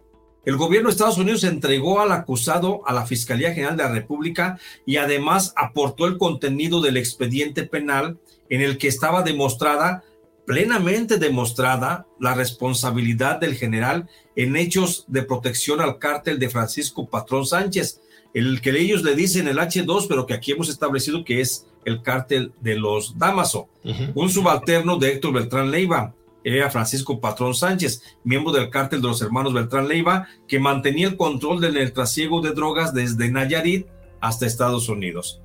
El 0.44 0.56
gobierno 0.56 0.88
de 0.88 0.92
Estados 0.92 1.18
Unidos 1.18 1.44
entregó 1.44 2.00
al 2.00 2.10
acusado 2.10 2.82
a 2.86 2.92
la 2.92 3.06
Fiscalía 3.06 3.54
General 3.54 3.76
de 3.76 3.84
la 3.84 3.92
República 3.92 4.58
y 4.84 4.96
además 4.96 5.52
aportó 5.56 6.06
el 6.06 6.18
contenido 6.18 6.80
del 6.80 6.96
expediente 6.96 7.62
penal 7.62 8.18
en 8.48 8.60
el 8.60 8.76
que 8.76 8.88
estaba 8.88 9.22
demostrada 9.22 10.02
plenamente 10.44 11.18
demostrada 11.18 12.06
la 12.18 12.34
responsabilidad 12.34 13.38
del 13.38 13.54
general 13.54 14.08
en 14.36 14.56
hechos 14.56 15.04
de 15.08 15.22
protección 15.22 15.80
al 15.80 15.98
cártel 15.98 16.38
de 16.38 16.50
Francisco 16.50 17.08
Patrón 17.08 17.46
Sánchez, 17.46 18.00
el 18.34 18.60
que 18.60 18.70
ellos 18.70 19.02
le 19.02 19.14
dicen 19.14 19.46
el 19.46 19.58
H2, 19.58 20.06
pero 20.08 20.26
que 20.26 20.34
aquí 20.34 20.52
hemos 20.52 20.68
establecido 20.68 21.24
que 21.24 21.40
es 21.40 21.66
el 21.84 22.02
cártel 22.02 22.52
de 22.60 22.76
los 22.76 23.18
Damaso, 23.18 23.68
un 24.14 24.30
subalterno 24.30 24.96
de 24.96 25.12
Héctor 25.12 25.34
Beltrán 25.34 25.70
Leiva. 25.70 26.14
Era 26.44 26.70
Francisco 26.70 27.20
Patrón 27.20 27.54
Sánchez, 27.54 28.02
miembro 28.24 28.52
del 28.52 28.70
cártel 28.70 29.00
de 29.00 29.08
los 29.08 29.22
hermanos 29.22 29.52
Beltrán 29.52 29.88
Leiva, 29.88 30.28
que 30.48 30.58
mantenía 30.58 31.08
el 31.08 31.16
control 31.16 31.60
del 31.60 31.92
trasiego 31.92 32.40
de 32.40 32.52
drogas 32.52 32.92
desde 32.92 33.30
Nayarit 33.30 33.86
hasta 34.20 34.46
Estados 34.46 34.88
Unidos. 34.88 35.40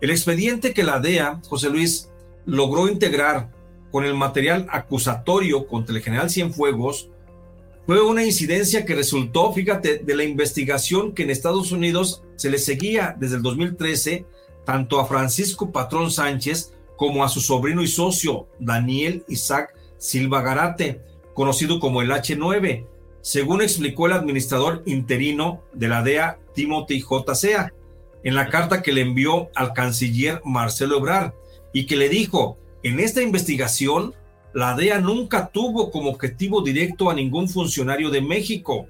El 0.00 0.10
expediente 0.10 0.74
que 0.74 0.82
la 0.82 0.98
DEA, 1.00 1.40
José 1.48 1.70
Luis, 1.70 2.10
logró 2.44 2.88
integrar 2.88 3.50
con 3.90 4.04
el 4.04 4.14
material 4.14 4.66
acusatorio 4.70 5.66
contra 5.66 5.94
el 5.94 6.02
general 6.02 6.30
Cienfuegos 6.30 7.08
fue 7.86 8.00
una 8.00 8.24
incidencia 8.24 8.84
que 8.84 8.94
resultó, 8.94 9.52
fíjate, 9.52 9.98
de 9.98 10.16
la 10.16 10.24
investigación 10.24 11.12
que 11.12 11.24
en 11.24 11.30
Estados 11.30 11.72
Unidos 11.72 12.22
se 12.36 12.48
le 12.48 12.58
seguía 12.58 13.16
desde 13.18 13.36
el 13.36 13.42
2013 13.42 14.24
tanto 14.64 15.00
a 15.00 15.06
Francisco 15.06 15.72
Patrón 15.72 16.10
Sánchez 16.10 16.72
como 16.96 17.24
a 17.24 17.28
su 17.28 17.40
sobrino 17.40 17.82
y 17.82 17.88
socio 17.88 18.46
Daniel 18.60 19.24
Isaac 19.28 19.74
Silva 20.02 20.42
Garate, 20.42 21.00
conocido 21.32 21.78
como 21.78 22.02
el 22.02 22.10
H9, 22.10 22.86
según 23.20 23.62
explicó 23.62 24.06
el 24.06 24.14
administrador 24.14 24.82
interino 24.84 25.62
de 25.72 25.86
la 25.86 26.02
DEA, 26.02 26.40
Timothy 26.54 27.00
J. 27.00 27.34
Sea, 27.36 27.72
en 28.24 28.34
la 28.34 28.48
carta 28.48 28.82
que 28.82 28.92
le 28.92 29.02
envió 29.02 29.50
al 29.54 29.72
canciller 29.74 30.42
Marcelo 30.44 30.98
Ebrard 30.98 31.34
y 31.72 31.86
que 31.86 31.94
le 31.94 32.08
dijo, 32.08 32.58
en 32.82 32.98
esta 32.98 33.22
investigación, 33.22 34.12
la 34.52 34.74
DEA 34.74 34.98
nunca 34.98 35.50
tuvo 35.52 35.92
como 35.92 36.10
objetivo 36.10 36.62
directo 36.62 37.08
a 37.08 37.14
ningún 37.14 37.48
funcionario 37.48 38.10
de 38.10 38.22
México. 38.22 38.88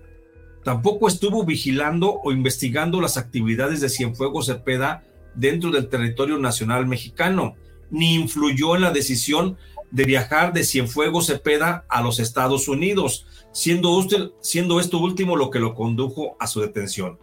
Tampoco 0.64 1.08
estuvo 1.08 1.44
vigilando 1.44 2.20
o 2.24 2.32
investigando 2.32 3.02
las 3.02 3.18
actividades 3.18 3.82
de 3.82 3.90
Cienfuegos 3.90 4.46
Cepeda 4.46 5.04
dentro 5.34 5.70
del 5.70 5.90
territorio 5.90 6.38
nacional 6.38 6.86
mexicano, 6.86 7.54
ni 7.90 8.14
influyó 8.14 8.74
en 8.76 8.82
la 8.82 8.92
decisión 8.92 9.58
de 9.92 10.04
viajar 10.04 10.52
de 10.52 10.64
Cienfuegos 10.64 11.26
Cepeda 11.26 11.84
a 11.88 12.02
los 12.02 12.18
Estados 12.18 12.66
Unidos, 12.66 13.26
siendo, 13.52 13.90
usted, 13.90 14.30
siendo 14.40 14.80
esto 14.80 14.98
último 14.98 15.36
lo 15.36 15.50
que 15.50 15.60
lo 15.60 15.74
condujo 15.74 16.34
a 16.40 16.46
su 16.46 16.60
detención. 16.60 17.18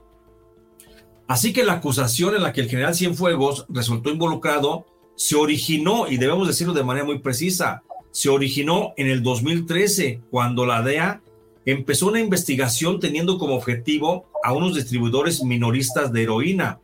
Así 1.27 1.51
que 1.51 1.63
la 1.63 1.73
acusación 1.73 2.35
en 2.35 2.43
la 2.43 2.53
que 2.53 2.61
el 2.61 2.69
general 2.69 2.95
Cienfuegos 2.95 3.65
resultó 3.69 4.11
involucrado 4.11 4.85
se 5.15 5.35
originó, 5.35 6.07
y 6.07 6.17
debemos 6.17 6.47
decirlo 6.47 6.73
de 6.73 6.83
manera 6.83 7.05
muy 7.05 7.19
precisa, 7.19 7.83
se 8.11 8.29
originó 8.29 8.93
en 8.97 9.07
el 9.07 9.21
2013, 9.21 10.21
cuando 10.29 10.65
la 10.65 10.81
DEA 10.81 11.21
empezó 11.65 12.07
una 12.07 12.21
investigación 12.21 12.99
teniendo 12.99 13.37
como 13.37 13.55
objetivo 13.55 14.29
a 14.43 14.53
unos 14.53 14.75
distribuidores 14.75 15.43
minoristas 15.43 16.13
de 16.13 16.23
heroína, 16.23 16.79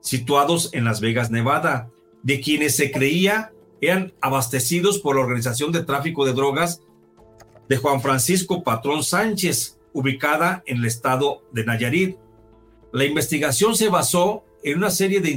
situados 0.00 0.70
en 0.72 0.84
Las 0.84 1.00
Vegas, 1.00 1.30
Nevada, 1.30 1.90
de 2.22 2.40
quienes 2.40 2.76
se 2.76 2.90
creía 2.90 3.52
eran 3.86 4.12
abastecidos 4.20 4.98
por 4.98 5.16
la 5.16 5.22
Organización 5.22 5.72
de 5.72 5.84
Tráfico 5.84 6.24
de 6.24 6.32
Drogas 6.32 6.80
de 7.68 7.76
Juan 7.76 8.00
Francisco 8.00 8.62
Patrón 8.62 9.02
Sánchez, 9.02 9.78
ubicada 9.92 10.62
en 10.66 10.78
el 10.78 10.84
estado 10.84 11.42
de 11.52 11.64
Nayarit. 11.64 12.16
La 12.92 13.04
investigación 13.04 13.76
se 13.76 13.88
basó 13.88 14.44
en 14.62 14.78
una 14.78 14.90
serie 14.90 15.20
de, 15.20 15.30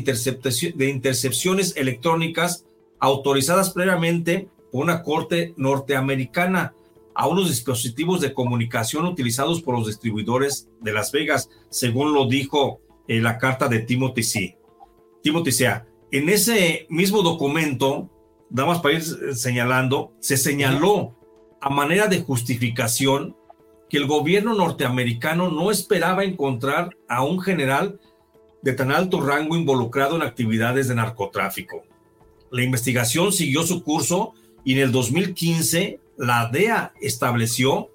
de 0.76 0.90
intercepciones 0.90 1.76
electrónicas 1.76 2.66
autorizadas 3.00 3.72
previamente 3.72 4.50
por 4.72 4.84
una 4.84 5.04
corte 5.04 5.54
norteamericana 5.58 6.74
a 7.14 7.28
unos 7.28 7.50
dispositivos 7.50 8.22
de 8.22 8.34
comunicación 8.34 9.06
utilizados 9.06 9.62
por 9.62 9.76
los 9.78 9.88
distribuidores 9.88 10.70
de 10.82 10.94
Las 10.94 11.12
Vegas, 11.12 11.50
según 11.70 12.14
lo 12.14 12.28
dijo 12.28 12.80
en 13.08 13.24
la 13.24 13.38
carta 13.38 13.68
de 13.68 13.80
Timothy 13.80 14.24
C. 14.24 14.58
Timothy 15.24 15.52
C. 15.52 15.82
En 16.12 16.30
ese 16.30 16.86
mismo 16.90 17.24
documento, 17.24 18.10
damas 18.50 18.80
para 18.80 18.96
ir 18.96 19.04
señalando, 19.36 20.14
se 20.20 20.38
señaló 20.38 21.16
a 21.62 21.70
manera 21.70 22.08
de 22.08 22.22
justificación 22.22 23.36
que 23.90 23.98
el 23.98 24.06
gobierno 24.06 24.54
norteamericano 24.54 25.50
no 25.50 25.72
esperaba 25.72 26.24
encontrar 26.24 26.96
a 27.08 27.24
un 27.24 27.40
general 27.40 28.00
de 28.62 28.74
tan 28.74 28.92
alto 28.92 29.22
rango 29.22 29.56
involucrado 29.56 30.16
en 30.16 30.24
actividades 30.24 30.88
de 30.88 30.96
narcotráfico. 30.96 31.84
La 32.52 32.64
investigación 32.64 33.32
siguió 33.32 33.64
su 33.64 33.84
curso 33.84 34.34
y 34.64 34.74
en 34.74 34.80
el 34.80 34.92
2015 34.92 36.00
la 36.18 36.50
DEA 36.52 36.94
estableció 37.02 37.92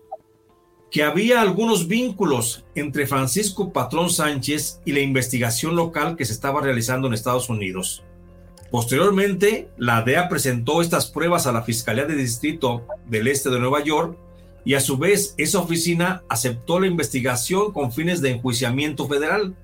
que 0.91 1.03
había 1.03 1.41
algunos 1.41 1.89
vínculos 1.89 2.65
entre 2.75 3.07
Francisco 3.07 3.73
Patrón 3.73 4.11
Sánchez 4.11 4.81
y 4.85 4.93
la 4.93 5.01
investigación 5.01 5.75
local 5.75 6.17
que 6.17 6.27
se 6.27 6.35
estaba 6.35 6.61
realizando 6.61 7.09
en 7.09 7.15
Estados 7.15 7.49
Unidos. 7.49 8.05
Posteriormente, 8.73 9.69
la 9.77 10.01
DEA 10.01 10.31
presentó 10.31 10.81
estas 10.81 11.11
pruebas 11.11 11.47
a 11.47 11.53
la 11.53 11.63
Fiscalía 11.63 12.07
de 12.07 12.17
Distrito 12.17 12.87
del 13.07 13.29
Este 13.29 13.51
de 13.51 13.61
Nueva 13.61 13.85
York 13.85 14.17
y 14.65 14.73
a 14.73 14.81
su 14.81 14.97
vez 14.97 15.35
esa 15.37 15.59
oficina 15.59 16.23
aceptó 16.31 16.81
la 16.81 16.87
investigación 16.87 17.73
con 17.73 17.93
fines 17.93 18.23
de 18.23 18.31
enjuiciamiento 18.31 19.07
federal. 19.07 19.55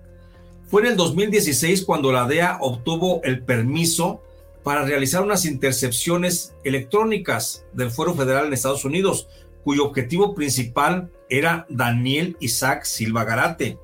Fue 0.69 0.83
en 0.83 0.89
el 0.89 0.97
2016 0.99 1.87
cuando 1.87 2.13
la 2.13 2.27
DEA 2.27 2.59
obtuvo 2.61 3.23
el 3.25 3.43
permiso 3.43 4.23
para 4.63 4.85
realizar 4.85 5.23
unas 5.23 5.47
intercepciones 5.47 6.55
electrónicas 6.63 7.65
del 7.73 7.91
Fuero 7.91 8.15
Federal 8.15 8.49
en 8.49 8.53
Estados 8.53 8.85
Unidos, 8.85 9.27
cuyo 9.65 9.87
objetivo 9.87 10.35
principal 10.35 11.11
era 11.31 11.65
Daniel 11.71 12.37
Isaac 12.41 12.85
Silva 12.85 13.25
Garate. 13.25 13.79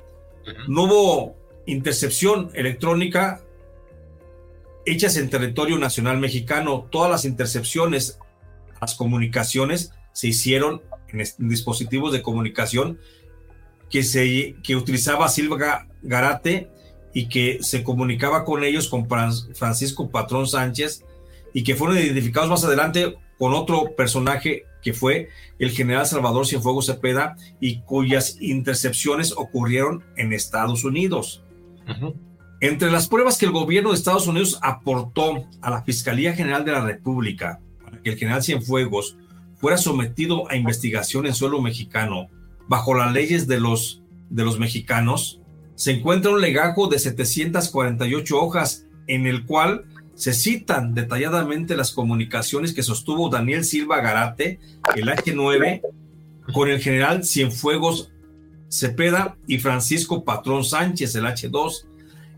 No 0.68 0.82
hubo 0.82 1.36
intercepción 1.64 2.50
electrónica 2.52 3.43
hechas 4.86 5.16
en 5.16 5.30
territorio 5.30 5.78
nacional 5.78 6.18
mexicano. 6.18 6.88
Todas 6.90 7.10
las 7.10 7.24
intercepciones, 7.24 8.18
las 8.80 8.94
comunicaciones 8.94 9.92
se 10.12 10.28
hicieron 10.28 10.82
en, 11.08 11.48
dispositivos 11.48 12.12
de 12.12 12.22
comunicación 12.22 12.98
que, 13.90 14.02
se, 14.02 14.56
que 14.62 14.76
utilizaba 14.76 15.28
Silva 15.28 15.86
Garate 16.02 16.70
y 17.12 17.28
que 17.28 17.58
se 17.62 17.84
comunicaba 17.84 18.44
con 18.44 18.64
ellos, 18.64 18.88
con 18.88 19.06
Francisco 19.54 20.10
Patrón 20.10 20.46
Sánchez, 20.46 21.04
y 21.52 21.62
que 21.62 21.76
fueron 21.76 21.98
identificados 21.98 22.50
más 22.50 22.64
adelante 22.64 23.14
con 23.38 23.54
otro 23.54 23.94
personaje 23.96 24.64
que 24.82 24.92
fue 24.92 25.28
el 25.58 25.70
general 25.70 26.06
Salvador 26.06 26.46
Cienfuegos 26.46 26.86
Cepeda 26.86 27.36
y 27.60 27.80
cuyas 27.80 28.36
intercepciones 28.40 29.32
ocurrieron 29.32 30.04
en 30.16 30.32
Estados 30.32 30.84
Unidos. 30.84 31.42
Entre 32.64 32.90
las 32.90 33.08
pruebas 33.08 33.36
que 33.36 33.44
el 33.44 33.52
gobierno 33.52 33.90
de 33.90 33.96
Estados 33.96 34.26
Unidos 34.26 34.58
aportó 34.62 35.46
a 35.60 35.68
la 35.68 35.82
Fiscalía 35.82 36.32
General 36.32 36.64
de 36.64 36.72
la 36.72 36.80
República 36.80 37.60
para 37.84 38.00
que 38.00 38.08
el 38.08 38.16
general 38.16 38.42
Cienfuegos 38.42 39.18
fuera 39.56 39.76
sometido 39.76 40.50
a 40.50 40.56
investigación 40.56 41.26
en 41.26 41.34
suelo 41.34 41.60
mexicano 41.60 42.30
bajo 42.66 42.94
las 42.94 43.12
leyes 43.12 43.46
de 43.46 43.60
los, 43.60 44.02
de 44.30 44.46
los 44.46 44.58
mexicanos, 44.58 45.42
se 45.74 45.92
encuentra 45.92 46.30
un 46.30 46.40
legajo 46.40 46.86
de 46.86 46.98
748 46.98 48.40
hojas 48.40 48.86
en 49.08 49.26
el 49.26 49.44
cual 49.44 49.84
se 50.14 50.32
citan 50.32 50.94
detalladamente 50.94 51.76
las 51.76 51.92
comunicaciones 51.92 52.72
que 52.72 52.82
sostuvo 52.82 53.28
Daniel 53.28 53.66
Silva 53.66 54.00
Garate, 54.00 54.58
el 54.96 55.08
H9, 55.08 55.82
con 56.54 56.70
el 56.70 56.80
general 56.80 57.24
Cienfuegos 57.24 58.10
Cepeda 58.70 59.36
y 59.46 59.58
Francisco 59.58 60.24
Patrón 60.24 60.64
Sánchez, 60.64 61.14
el 61.16 61.26
H2. 61.26 61.88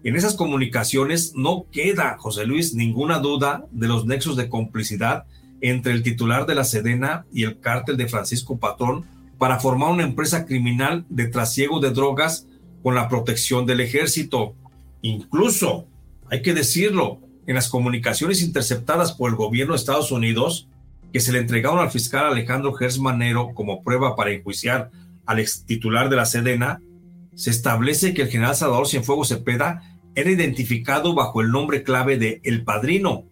En 0.07 0.15
esas 0.15 0.35
comunicaciones 0.35 1.33
no 1.35 1.67
queda, 1.73 2.17
José 2.17 2.47
Luis, 2.47 2.75
ninguna 2.75 3.19
duda 3.19 3.67
de 3.73 3.89
los 3.89 4.07
nexos 4.07 4.37
de 4.37 4.49
complicidad 4.49 5.25
entre 5.61 5.95
el 5.95 6.05
titular 6.05 6.47
de 6.47 6.55
la 6.55 6.63
Sedena 6.63 7.27
y 7.33 7.43
el 7.43 7.59
cártel 7.59 7.97
de 7.97 8.07
Francisco 8.07 8.57
Patrón 8.57 9.05
para 9.37 9.59
formar 9.59 9.91
una 9.91 10.05
empresa 10.05 10.47
criminal 10.47 11.05
de 11.09 11.27
trasiego 11.27 11.81
de 11.81 11.91
drogas 11.91 12.47
con 12.85 12.95
la 12.95 13.09
protección 13.09 13.67
del 13.67 13.81
ejército. 13.81 14.55
Incluso, 15.03 15.89
hay 16.31 16.41
que 16.41 16.55
decirlo, 16.55 17.19
en 17.49 17.57
las 17.57 17.69
comunicaciones 17.69 18.43
interceptadas 18.43 19.11
por 19.11 19.29
el 19.31 19.37
gobierno 19.37 19.73
de 19.73 19.79
Estados 19.81 20.13
Unidos, 20.13 20.69
que 21.13 21.19
se 21.19 21.33
le 21.33 21.41
entregaron 21.41 21.81
al 21.81 21.91
fiscal 21.91 22.27
Alejandro 22.27 22.75
Gersmanero 22.75 23.55
como 23.55 23.83
prueba 23.83 24.15
para 24.15 24.31
enjuiciar 24.31 24.93
al 25.27 25.41
ex 25.41 25.65
titular 25.65 26.09
de 26.11 26.15
la 26.15 26.27
Sedena, 26.27 26.81
se 27.35 27.51
establece 27.51 28.15
que 28.15 28.23
el 28.23 28.29
general 28.29 28.55
Salvador 28.55 28.87
Cienfuegos 28.87 29.29
Cepeda 29.29 29.96
era 30.17 30.31
identificado 30.31 31.15
bajo 31.15 31.41
el 31.41 31.53
nombre 31.53 31.83
clave 31.85 32.19
de 32.19 32.41
El 32.43 32.65
Padrino 32.65 33.27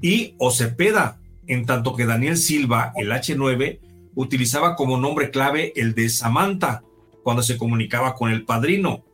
y 0.00 0.34
o 0.38 0.50
Cepeda, 0.50 1.20
en 1.46 1.66
tanto 1.66 1.94
que 1.94 2.06
Daniel 2.06 2.36
Silva, 2.36 2.92
el 2.96 3.12
H9, 3.12 3.80
utilizaba 4.14 4.74
como 4.76 4.96
nombre 4.96 5.30
clave 5.30 5.72
el 5.76 5.94
de 5.94 6.08
Samantha 6.08 6.82
cuando 7.22 7.42
se 7.42 7.58
comunicaba 7.58 8.14
con 8.14 8.30
el 8.30 8.44
padrino. 8.44 9.04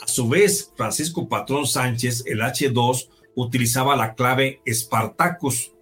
A 0.00 0.06
su 0.06 0.28
vez, 0.28 0.72
Francisco 0.76 1.28
Patrón 1.28 1.66
Sánchez, 1.66 2.24
el 2.26 2.40
H2, 2.40 3.08
utilizaba 3.34 3.96
la 3.96 4.14
clave 4.14 4.60
Spartacus. 4.68 5.72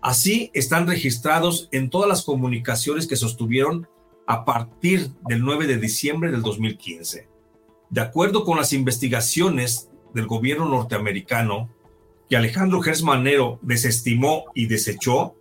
Así 0.00 0.50
están 0.54 0.86
registrados 0.86 1.68
en 1.72 1.90
todas 1.90 2.08
las 2.08 2.22
comunicaciones 2.22 3.06
que 3.06 3.16
sostuvieron 3.16 3.88
a 4.26 4.44
partir 4.44 5.10
del 5.26 5.42
9 5.42 5.66
de 5.66 5.78
diciembre 5.78 6.30
del 6.30 6.42
2015. 6.42 7.28
De 7.90 8.00
acuerdo 8.00 8.44
con 8.44 8.58
las 8.58 8.72
investigaciones 8.72 9.87
del 10.14 10.26
gobierno 10.26 10.68
norteamericano, 10.68 11.68
que 12.28 12.36
Alejandro 12.36 12.80
Gersmanero 12.80 13.58
desestimó 13.62 14.44
y 14.54 14.66
desechó, 14.66 15.34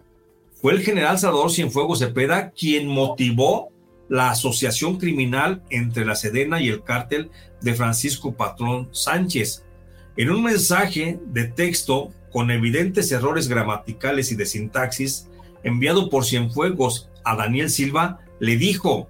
fue 0.53 0.73
el 0.73 0.81
general 0.81 1.19
Salvador 1.19 1.51
Cienfuegos 1.51 1.99
Cepeda 1.99 2.51
quien 2.51 2.87
motivó 2.87 3.71
la 4.09 4.31
asociación 4.31 4.97
criminal 4.97 5.61
entre 5.69 6.05
la 6.05 6.15
Sedena 6.15 6.61
y 6.61 6.69
el 6.69 6.83
cártel 6.83 7.29
de 7.61 7.73
Francisco 7.73 8.33
Patrón 8.33 8.89
Sánchez, 8.91 9.63
en 10.15 10.31
un 10.31 10.43
mensaje 10.43 11.19
de 11.27 11.45
texto 11.45 12.11
con 12.31 12.49
evidentes 12.51 13.11
errores 13.11 13.47
gramaticales 13.47 14.31
y 14.31 14.35
de 14.35 14.45
sintaxis, 14.45 15.27
enviado 15.63 16.09
por 16.09 16.25
Cienfuegos 16.25 17.09
a 17.23 17.35
Daniel 17.35 17.69
Silva, 17.69 18.19
le 18.39 18.57
dijo, 18.57 19.09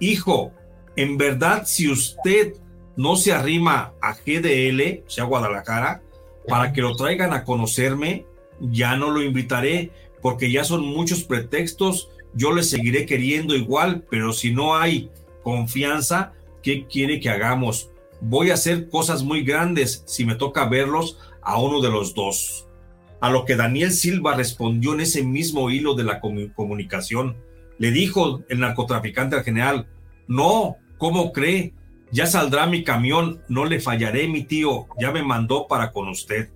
Hijo, 0.00 0.52
en 0.96 1.16
verdad 1.16 1.64
si 1.66 1.90
usted 1.90 2.54
no 2.98 3.16
se 3.16 3.32
arrima 3.32 3.94
a 4.02 4.12
GDL, 4.12 5.04
o 5.06 5.10
sea, 5.10 5.24
Guadalajara, 5.24 6.02
para 6.46 6.74
que 6.74 6.82
lo 6.82 6.94
traigan 6.94 7.32
a 7.32 7.44
conocerme, 7.44 8.26
ya 8.60 8.94
no 8.96 9.08
lo 9.08 9.22
invitaré, 9.22 9.90
porque 10.20 10.52
ya 10.52 10.64
son 10.64 10.84
muchos 10.84 11.24
pretextos, 11.24 12.10
yo 12.34 12.52
le 12.52 12.62
seguiré 12.62 13.06
queriendo 13.06 13.54
igual, 13.54 14.04
pero 14.10 14.34
si 14.34 14.52
no 14.52 14.76
hay 14.76 15.10
confianza, 15.42 16.34
¿qué 16.62 16.86
quiere 16.86 17.20
que 17.20 17.30
hagamos? 17.30 17.90
voy 18.20 18.50
a 18.50 18.54
hacer 18.54 18.88
cosas 18.88 19.22
muy 19.22 19.42
grandes 19.42 20.02
si 20.06 20.24
me 20.24 20.34
toca 20.34 20.66
verlos 20.66 21.18
a 21.42 21.58
uno 21.58 21.80
de 21.80 21.90
los 21.90 22.14
dos. 22.14 22.66
A 23.20 23.30
lo 23.30 23.44
que 23.44 23.56
Daniel 23.56 23.92
Silva 23.92 24.34
respondió 24.34 24.94
en 24.94 25.00
ese 25.00 25.24
mismo 25.24 25.70
hilo 25.70 25.94
de 25.94 26.04
la 26.04 26.20
comunicación. 26.20 27.36
Le 27.78 27.90
dijo 27.90 28.42
el 28.48 28.60
narcotraficante 28.60 29.36
al 29.36 29.44
general, 29.44 29.86
no, 30.28 30.76
¿cómo 30.98 31.32
cree? 31.32 31.74
Ya 32.10 32.26
saldrá 32.26 32.66
mi 32.66 32.84
camión, 32.84 33.42
no 33.48 33.64
le 33.64 33.80
fallaré, 33.80 34.28
mi 34.28 34.44
tío, 34.44 34.86
ya 34.98 35.12
me 35.12 35.22
mandó 35.22 35.66
para 35.66 35.92
con 35.92 36.08
usted. 36.08 36.50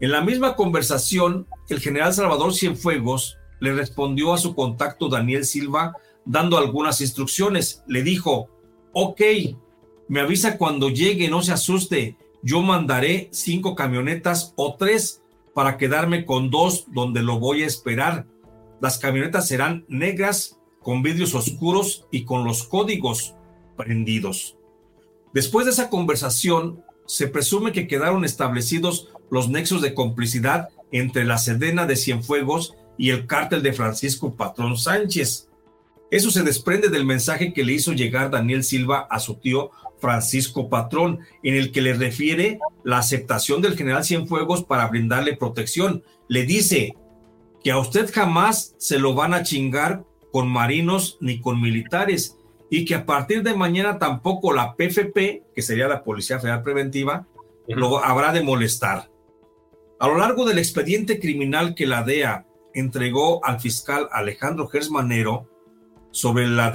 En 0.00 0.10
la 0.10 0.20
misma 0.20 0.56
conversación, 0.56 1.46
el 1.68 1.80
general 1.80 2.12
Salvador 2.12 2.52
Cienfuegos 2.52 3.38
le 3.60 3.72
respondió 3.72 4.34
a 4.34 4.38
su 4.38 4.54
contacto 4.54 5.08
Daniel 5.08 5.44
Silva 5.44 5.96
dando 6.24 6.58
algunas 6.58 7.00
instrucciones. 7.00 7.82
Le 7.86 8.02
dijo, 8.02 8.48
ok, 8.92 9.20
me 10.08 10.20
avisa 10.20 10.58
cuando 10.58 10.90
llegue, 10.90 11.28
no 11.28 11.42
se 11.42 11.52
asuste. 11.52 12.16
Yo 12.42 12.60
mandaré 12.60 13.28
cinco 13.32 13.74
camionetas 13.74 14.52
o 14.56 14.76
tres 14.76 15.22
para 15.54 15.78
quedarme 15.78 16.26
con 16.26 16.50
dos 16.50 16.86
donde 16.92 17.22
lo 17.22 17.38
voy 17.38 17.62
a 17.62 17.66
esperar. 17.66 18.26
Las 18.80 18.98
camionetas 18.98 19.48
serán 19.48 19.86
negras, 19.88 20.58
con 20.82 21.02
vidrios 21.02 21.34
oscuros 21.34 22.06
y 22.10 22.24
con 22.24 22.44
los 22.44 22.64
códigos 22.64 23.34
prendidos. 23.76 24.56
Después 25.34 25.66
de 25.66 25.72
esa 25.72 25.90
conversación, 25.90 26.84
se 27.06 27.26
presume 27.26 27.72
que 27.72 27.88
quedaron 27.88 28.24
establecidos 28.24 29.08
los 29.30 29.48
nexos 29.48 29.82
de 29.82 29.92
complicidad 29.92 30.68
entre 30.92 31.24
la 31.24 31.38
Sedena 31.38 31.86
de 31.86 31.96
Cienfuegos 31.96 32.74
y 32.96 33.10
el 33.10 33.26
cártel 33.26 33.62
de 33.64 33.72
Francisco 33.72 34.36
Patrón 34.36 34.78
Sánchez. 34.78 35.48
Eso 36.12 36.30
se 36.30 36.44
desprende 36.44 36.88
del 36.88 37.04
mensaje 37.04 37.52
que 37.52 37.64
le 37.64 37.72
hizo 37.72 37.92
llegar 37.92 38.30
Daniel 38.30 38.62
Silva 38.62 39.08
a 39.10 39.18
su 39.18 39.34
tío 39.34 39.72
Francisco 39.98 40.68
Patrón, 40.68 41.18
en 41.42 41.54
el 41.54 41.72
que 41.72 41.82
le 41.82 41.94
refiere 41.94 42.60
la 42.84 42.98
aceptación 42.98 43.60
del 43.60 43.76
general 43.76 44.04
Cienfuegos 44.04 44.62
para 44.62 44.86
brindarle 44.86 45.36
protección. 45.36 46.04
Le 46.28 46.44
dice 46.44 46.94
que 47.64 47.72
a 47.72 47.78
usted 47.78 48.08
jamás 48.14 48.76
se 48.78 49.00
lo 49.00 49.14
van 49.14 49.34
a 49.34 49.42
chingar 49.42 50.04
con 50.30 50.48
marinos 50.48 51.18
ni 51.20 51.40
con 51.40 51.60
militares 51.60 52.36
y 52.70 52.84
que 52.84 52.94
a 52.94 53.06
partir 53.06 53.42
de 53.42 53.54
mañana 53.54 53.98
tampoco 53.98 54.52
la 54.52 54.74
PFP, 54.74 55.44
que 55.54 55.62
sería 55.62 55.88
la 55.88 56.02
Policía 56.02 56.40
Federal 56.40 56.62
Preventiva, 56.62 57.26
lo 57.68 58.04
habrá 58.04 58.32
de 58.32 58.42
molestar. 58.42 59.10
A 59.98 60.08
lo 60.08 60.18
largo 60.18 60.44
del 60.44 60.58
expediente 60.58 61.20
criminal 61.20 61.74
que 61.74 61.86
la 61.86 62.02
DEA 62.02 62.46
entregó 62.74 63.44
al 63.44 63.60
fiscal 63.60 64.08
Alejandro 64.12 64.68
Gersmanero, 64.68 65.48
sobre, 66.10 66.46
la 66.46 66.72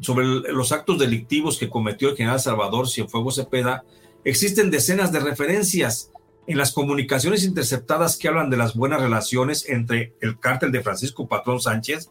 sobre 0.00 0.24
los 0.24 0.72
actos 0.72 0.98
delictivos 0.98 1.58
que 1.58 1.68
cometió 1.68 2.08
el 2.08 2.16
general 2.16 2.40
Salvador 2.40 2.88
Cienfuegos 2.88 3.36
Cepeda, 3.36 3.84
existen 4.24 4.70
decenas 4.70 5.12
de 5.12 5.20
referencias 5.20 6.10
en 6.46 6.56
las 6.56 6.72
comunicaciones 6.72 7.44
interceptadas 7.44 8.16
que 8.16 8.28
hablan 8.28 8.48
de 8.48 8.56
las 8.56 8.74
buenas 8.74 9.02
relaciones 9.02 9.68
entre 9.68 10.14
el 10.22 10.40
cártel 10.40 10.72
de 10.72 10.82
Francisco 10.82 11.28
Patrón 11.28 11.60
Sánchez 11.60 12.10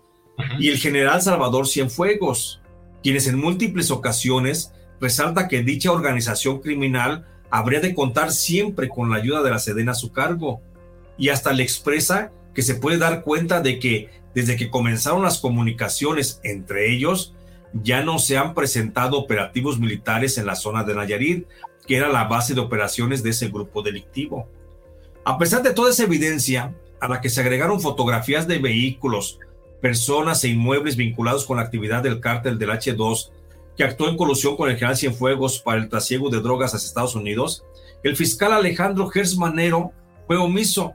y 0.59 0.69
el 0.69 0.77
general 0.77 1.23
Salvador 1.23 1.67
Cienfuegos, 1.67 2.61
quienes 3.03 3.27
en 3.27 3.39
múltiples 3.39 3.91
ocasiones 3.91 4.71
resalta 4.99 5.47
que 5.47 5.63
dicha 5.63 5.91
organización 5.91 6.59
criminal 6.59 7.25
habría 7.49 7.79
de 7.79 7.95
contar 7.95 8.31
siempre 8.31 8.89
con 8.89 9.09
la 9.09 9.17
ayuda 9.17 9.43
de 9.43 9.51
la 9.51 9.59
Sedena 9.59 9.93
a 9.93 9.95
su 9.95 10.11
cargo, 10.11 10.61
y 11.17 11.29
hasta 11.29 11.53
le 11.53 11.63
expresa 11.63 12.31
que 12.53 12.61
se 12.61 12.75
puede 12.75 12.97
dar 12.97 13.23
cuenta 13.23 13.61
de 13.61 13.79
que 13.79 14.09
desde 14.33 14.55
que 14.55 14.69
comenzaron 14.69 15.23
las 15.23 15.39
comunicaciones 15.39 16.39
entre 16.43 16.91
ellos, 16.91 17.33
ya 17.73 18.03
no 18.03 18.19
se 18.19 18.37
han 18.37 18.53
presentado 18.53 19.17
operativos 19.17 19.79
militares 19.79 20.37
en 20.37 20.45
la 20.45 20.55
zona 20.55 20.83
de 20.83 20.95
Nayarit, 20.95 21.47
que 21.85 21.97
era 21.97 22.09
la 22.09 22.25
base 22.25 22.53
de 22.53 22.61
operaciones 22.61 23.23
de 23.23 23.31
ese 23.31 23.49
grupo 23.49 23.81
delictivo. 23.81 24.49
A 25.25 25.37
pesar 25.37 25.63
de 25.63 25.73
toda 25.73 25.91
esa 25.91 26.03
evidencia, 26.03 26.75
a 26.99 27.07
la 27.07 27.21
que 27.21 27.29
se 27.29 27.41
agregaron 27.41 27.81
fotografías 27.81 28.47
de 28.47 28.59
vehículos, 28.59 29.39
personas 29.81 30.43
e 30.43 30.49
inmuebles 30.49 30.95
vinculados 30.95 31.45
con 31.45 31.57
la 31.57 31.63
actividad 31.63 32.03
del 32.03 32.19
cártel 32.19 32.57
del 32.57 32.69
H2, 32.69 33.31
que 33.75 33.83
actuó 33.83 34.09
en 34.09 34.17
colusión 34.17 34.57
con 34.57 34.69
el 34.69 34.75
general 34.75 34.97
Cienfuegos 34.97 35.59
para 35.59 35.79
el 35.79 35.89
trasiego 35.89 36.29
de 36.29 36.41
drogas 36.41 36.73
hacia 36.73 36.87
Estados 36.87 37.15
Unidos, 37.15 37.63
el 38.03 38.15
fiscal 38.15 38.53
Alejandro 38.53 39.07
Gersmanero 39.07 39.91
fue 40.25 40.37
omiso. 40.37 40.93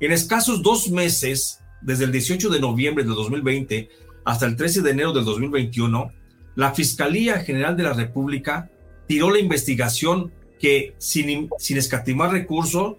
En 0.00 0.12
escasos 0.12 0.62
dos 0.62 0.90
meses, 0.90 1.60
desde 1.80 2.04
el 2.04 2.12
18 2.12 2.50
de 2.50 2.60
noviembre 2.60 3.04
de 3.04 3.10
2020 3.10 3.88
hasta 4.24 4.46
el 4.46 4.56
13 4.56 4.82
de 4.82 4.90
enero 4.90 5.12
del 5.12 5.24
2021, 5.24 6.12
la 6.56 6.74
Fiscalía 6.74 7.40
General 7.40 7.76
de 7.76 7.84
la 7.84 7.92
República 7.94 8.70
tiró 9.06 9.30
la 9.30 9.38
investigación 9.38 10.32
que, 10.58 10.94
sin, 10.98 11.48
sin 11.58 11.78
escatimar 11.78 12.32
recursos, 12.32 12.96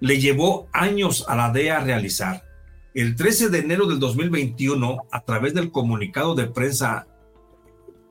le 0.00 0.20
llevó 0.20 0.68
años 0.72 1.24
a 1.28 1.36
la 1.36 1.50
DEA 1.50 1.78
a 1.78 1.84
realizar. 1.84 2.49
El 2.92 3.14
13 3.14 3.50
de 3.50 3.58
enero 3.58 3.86
del 3.86 4.00
2021, 4.00 5.04
a 5.12 5.24
través 5.24 5.54
del 5.54 5.70
comunicado 5.70 6.34
de 6.34 6.48
prensa 6.48 7.06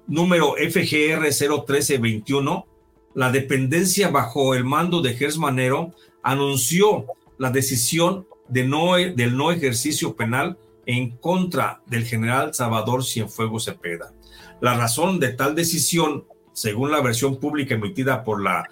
número 0.07 0.55
FGR 0.55 1.21
01321, 1.21 2.65
la 3.13 3.29
dependencia 3.29 4.09
bajo 4.09 4.55
el 4.55 4.63
mando 4.63 5.01
de 5.01 5.15
Gers 5.15 5.37
Manero 5.37 5.93
anunció 6.23 7.05
la 7.37 7.51
decisión 7.51 8.25
de 8.47 8.65
no, 8.65 8.95
del 8.95 9.35
no 9.35 9.51
ejercicio 9.51 10.15
penal 10.15 10.57
en 10.85 11.11
contra 11.17 11.81
del 11.85 12.05
general 12.05 12.53
Salvador 12.53 13.03
Cienfuegos 13.03 13.65
Cepeda. 13.65 14.13
La 14.61 14.77
razón 14.77 15.19
de 15.19 15.33
tal 15.33 15.55
decisión, 15.55 16.25
según 16.53 16.91
la 16.91 17.01
versión 17.01 17.37
pública 17.37 17.75
emitida 17.75 18.23
por 18.23 18.41
la 18.41 18.69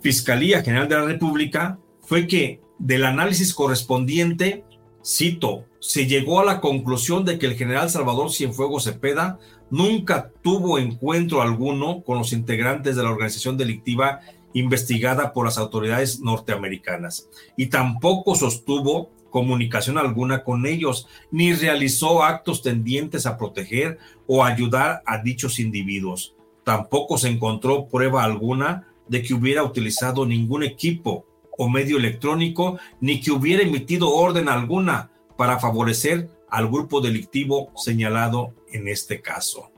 Fiscalía 0.00 0.62
General 0.62 0.88
de 0.88 0.96
la 0.96 1.04
República, 1.04 1.78
fue 2.00 2.26
que 2.26 2.60
del 2.80 3.04
análisis 3.04 3.54
correspondiente, 3.54 4.64
cito, 5.04 5.64
se 5.78 6.06
llegó 6.06 6.40
a 6.40 6.44
la 6.44 6.60
conclusión 6.60 7.24
de 7.24 7.38
que 7.38 7.46
el 7.46 7.56
general 7.56 7.90
Salvador 7.90 8.30
Cienfuegos 8.30 8.84
Cepeda 8.84 9.38
nunca 9.70 10.30
tuvo 10.42 10.78
encuentro 10.78 11.42
alguno 11.42 12.02
con 12.02 12.18
los 12.18 12.32
integrantes 12.32 12.96
de 12.96 13.02
la 13.02 13.10
organización 13.10 13.56
delictiva 13.56 14.20
investigada 14.52 15.32
por 15.32 15.46
las 15.46 15.58
autoridades 15.58 16.20
norteamericanas 16.20 17.28
y 17.56 17.66
tampoco 17.66 18.34
sostuvo 18.34 19.10
comunicación 19.30 19.96
alguna 19.96 20.42
con 20.42 20.66
ellos, 20.66 21.06
ni 21.30 21.52
realizó 21.54 22.22
actos 22.22 22.62
tendientes 22.62 23.26
a 23.26 23.38
proteger 23.38 23.98
o 24.26 24.44
ayudar 24.44 25.02
a 25.06 25.22
dichos 25.22 25.60
individuos. 25.60 26.34
Tampoco 26.64 27.16
se 27.16 27.28
encontró 27.28 27.86
prueba 27.86 28.24
alguna 28.24 28.88
de 29.08 29.22
que 29.22 29.34
hubiera 29.34 29.62
utilizado 29.62 30.26
ningún 30.26 30.62
equipo 30.62 31.26
o 31.60 31.68
medio 31.68 31.98
electrónico, 31.98 32.78
ni 33.02 33.20
que 33.20 33.32
hubiera 33.32 33.62
emitido 33.62 34.08
orden 34.08 34.48
alguna 34.48 35.10
para 35.36 35.58
favorecer 35.58 36.30
al 36.48 36.68
grupo 36.68 37.02
delictivo 37.02 37.70
señalado 37.76 38.54
en 38.72 38.88
este 38.88 39.20
caso. 39.20 39.70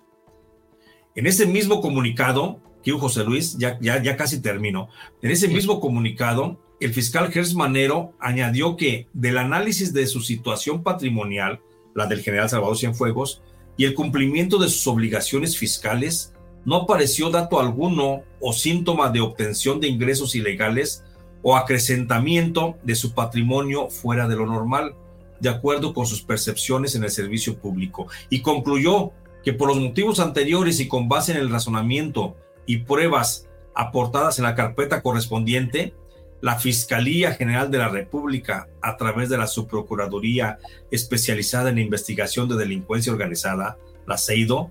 En 1.17 1.27
ese 1.27 1.45
mismo 1.45 1.81
comunicado, 1.81 2.61
que 2.85 2.93
José 2.93 3.25
Luis, 3.25 3.59
ya, 3.59 3.81
ya, 3.81 4.01
ya 4.01 4.17
casi 4.17 4.41
termino, 4.41 4.91
en 5.23 5.33
ese 5.33 5.49
mismo 5.49 5.81
comunicado, 5.81 6.61
el 6.79 6.95
fiscal 6.95 7.33
Gers 7.33 7.55
Manero 7.55 8.13
añadió 8.21 8.77
que 8.77 9.09
del 9.13 9.39
análisis 9.39 9.93
de 9.93 10.07
su 10.07 10.21
situación 10.21 10.85
patrimonial, 10.85 11.63
la 11.97 12.07
del 12.07 12.23
general 12.23 12.49
Salvador 12.49 12.79
Cienfuegos, 12.79 13.43
y 13.77 13.87
el 13.87 13.95
cumplimiento 13.95 14.59
de 14.59 14.69
sus 14.69 14.87
obligaciones 14.87 15.59
fiscales, 15.59 16.33
no 16.65 16.77
apareció 16.77 17.31
dato 17.31 17.59
alguno 17.59 18.23
o 18.41 18.53
síntoma 18.53 19.11
de 19.11 19.21
obtención 19.21 19.81
de 19.81 19.89
ingresos 19.89 20.37
ilegales 20.37 21.03
o 21.43 21.57
acrecentamiento 21.57 22.77
de 22.83 22.95
su 22.95 23.15
patrimonio 23.15 23.89
fuera 23.91 24.29
de 24.29 24.37
lo 24.37 24.47
normal 24.47 24.95
de 25.41 25.49
acuerdo 25.49 25.93
con 25.93 26.07
sus 26.07 26.23
percepciones 26.23 26.95
en 26.95 27.03
el 27.03 27.11
servicio 27.11 27.59
público. 27.59 28.07
Y 28.31 28.43
concluyó 28.43 29.11
que 29.43 29.53
por 29.53 29.69
los 29.69 29.81
motivos 29.81 30.21
anteriores 30.21 30.79
y 30.79 30.87
con 30.87 31.09
base 31.09 31.33
en 31.33 31.39
el 31.39 31.51
razonamiento 31.51 32.37
y 32.65 32.79
pruebas 32.79 33.49
aportadas 33.75 34.39
en 34.39 34.45
la 34.45 34.55
carpeta 34.55 35.03
correspondiente, 35.03 35.95
la 36.41 36.59
Fiscalía 36.59 37.35
General 37.35 37.71
de 37.71 37.79
la 37.79 37.89
República, 37.89 38.69
a 38.81 38.97
través 38.97 39.29
de 39.29 39.39
la 39.39 39.47
Subprocuraduría 39.47 40.59
especializada 40.91 41.71
en 41.71 41.79
investigación 41.79 42.49
de 42.49 42.57
delincuencia 42.57 43.13
organizada, 43.13 43.79
la 44.07 44.19
CEIDO, 44.19 44.71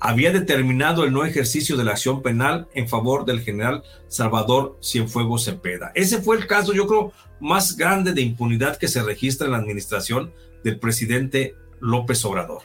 había 0.00 0.32
determinado 0.32 1.04
el 1.04 1.12
no 1.12 1.24
ejercicio 1.24 1.76
de 1.76 1.84
la 1.84 1.92
acción 1.92 2.22
penal 2.22 2.68
en 2.74 2.88
favor 2.88 3.26
del 3.26 3.42
general 3.42 3.82
Salvador 4.08 4.78
Cienfuegos 4.82 5.44
Cepeda. 5.44 5.92
Ese 5.94 6.22
fue 6.22 6.36
el 6.36 6.46
caso, 6.46 6.72
yo 6.72 6.86
creo, 6.86 7.12
más 7.38 7.76
grande 7.76 8.12
de 8.12 8.22
impunidad 8.22 8.78
que 8.78 8.88
se 8.88 9.02
registra 9.02 9.46
en 9.46 9.52
la 9.52 9.58
administración 9.58 10.32
del 10.64 10.78
presidente 10.78 11.54
López 11.80 12.24
Obrador. 12.24 12.62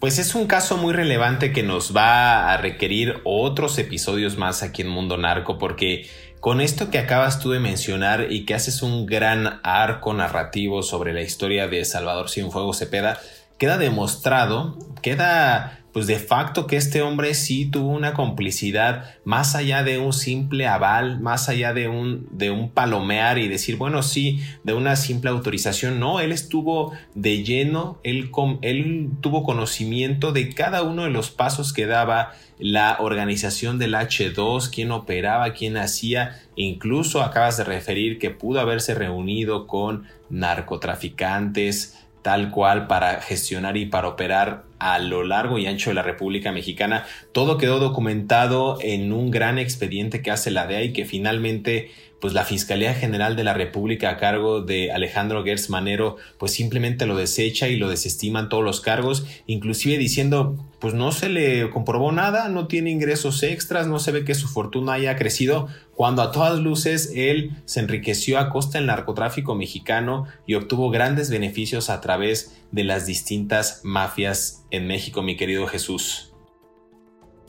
Pues 0.00 0.18
es 0.18 0.34
un 0.34 0.46
caso 0.46 0.76
muy 0.76 0.92
relevante 0.92 1.52
que 1.52 1.62
nos 1.62 1.96
va 1.96 2.52
a 2.52 2.56
requerir 2.56 3.20
otros 3.24 3.78
episodios 3.78 4.36
más 4.36 4.62
aquí 4.62 4.82
en 4.82 4.88
Mundo 4.88 5.16
Narco, 5.16 5.58
porque 5.58 6.08
con 6.40 6.60
esto 6.60 6.90
que 6.90 6.98
acabas 6.98 7.40
tú 7.40 7.50
de 7.50 7.60
mencionar 7.60 8.30
y 8.30 8.44
que 8.44 8.54
haces 8.54 8.82
un 8.82 9.06
gran 9.06 9.60
arco 9.62 10.12
narrativo 10.12 10.82
sobre 10.82 11.14
la 11.14 11.22
historia 11.22 11.68
de 11.68 11.84
Salvador 11.86 12.28
Cienfuegos 12.28 12.78
Cepeda, 12.78 13.18
queda 13.56 13.78
demostrado, 13.78 14.78
queda 15.00 15.83
pues 15.94 16.08
de 16.08 16.18
facto 16.18 16.66
que 16.66 16.76
este 16.76 17.02
hombre 17.02 17.34
sí 17.34 17.66
tuvo 17.66 17.90
una 17.90 18.14
complicidad 18.14 19.14
más 19.24 19.54
allá 19.54 19.84
de 19.84 20.00
un 20.00 20.12
simple 20.12 20.66
aval, 20.66 21.20
más 21.20 21.48
allá 21.48 21.72
de 21.72 21.86
un, 21.86 22.26
de 22.32 22.50
un 22.50 22.68
palomear 22.68 23.38
y 23.38 23.46
decir, 23.46 23.76
bueno, 23.76 24.02
sí, 24.02 24.40
de 24.64 24.72
una 24.74 24.96
simple 24.96 25.30
autorización. 25.30 26.00
No, 26.00 26.18
él 26.18 26.32
estuvo 26.32 26.92
de 27.14 27.44
lleno, 27.44 28.00
él, 28.02 28.32
él 28.62 29.10
tuvo 29.20 29.44
conocimiento 29.44 30.32
de 30.32 30.52
cada 30.52 30.82
uno 30.82 31.04
de 31.04 31.10
los 31.10 31.30
pasos 31.30 31.72
que 31.72 31.86
daba 31.86 32.32
la 32.58 32.96
organización 32.98 33.78
del 33.78 33.94
H2, 33.94 34.70
quién 34.74 34.90
operaba, 34.90 35.52
quién 35.52 35.76
hacía, 35.76 36.40
incluso 36.56 37.22
acabas 37.22 37.56
de 37.56 37.62
referir 37.62 38.18
que 38.18 38.30
pudo 38.30 38.58
haberse 38.58 38.94
reunido 38.94 39.68
con 39.68 40.08
narcotraficantes, 40.28 42.00
tal 42.22 42.50
cual 42.50 42.88
para 42.88 43.20
gestionar 43.20 43.76
y 43.76 43.86
para 43.86 44.08
operar 44.08 44.64
a 44.84 44.98
lo 44.98 45.24
largo 45.24 45.58
y 45.58 45.66
ancho 45.66 45.88
de 45.88 45.94
la 45.94 46.02
República 46.02 46.52
Mexicana. 46.52 47.06
Todo 47.32 47.56
quedó 47.56 47.78
documentado 47.78 48.76
en 48.82 49.14
un 49.14 49.30
gran 49.30 49.58
expediente 49.58 50.20
que 50.20 50.30
hace 50.30 50.50
la 50.50 50.66
DEA 50.66 50.82
y 50.82 50.92
que 50.92 51.06
finalmente 51.06 51.90
pues 52.24 52.32
la 52.32 52.46
Fiscalía 52.46 52.94
General 52.94 53.36
de 53.36 53.44
la 53.44 53.52
República 53.52 54.08
a 54.08 54.16
cargo 54.16 54.62
de 54.62 54.90
Alejandro 54.90 55.44
Gertz 55.44 55.68
Manero 55.68 56.16
pues 56.38 56.52
simplemente 56.52 57.04
lo 57.04 57.16
desecha 57.16 57.68
y 57.68 57.76
lo 57.76 57.90
desestiman 57.90 58.48
todos 58.48 58.64
los 58.64 58.80
cargos, 58.80 59.26
inclusive 59.46 59.98
diciendo 59.98 60.56
pues 60.78 60.94
no 60.94 61.12
se 61.12 61.28
le 61.28 61.68
comprobó 61.68 62.12
nada, 62.12 62.48
no 62.48 62.66
tiene 62.66 62.88
ingresos 62.88 63.42
extras, 63.42 63.88
no 63.88 63.98
se 63.98 64.10
ve 64.10 64.24
que 64.24 64.34
su 64.34 64.48
fortuna 64.48 64.94
haya 64.94 65.16
crecido, 65.16 65.68
cuando 65.94 66.22
a 66.22 66.32
todas 66.32 66.58
luces 66.58 67.12
él 67.14 67.50
se 67.66 67.80
enriqueció 67.80 68.38
a 68.38 68.48
costa 68.48 68.78
del 68.78 68.86
narcotráfico 68.86 69.54
mexicano 69.54 70.24
y 70.46 70.54
obtuvo 70.54 70.88
grandes 70.88 71.28
beneficios 71.28 71.90
a 71.90 72.00
través 72.00 72.56
de 72.72 72.84
las 72.84 73.04
distintas 73.04 73.82
mafias 73.84 74.64
en 74.70 74.86
México, 74.86 75.20
mi 75.20 75.36
querido 75.36 75.66
Jesús. 75.66 76.33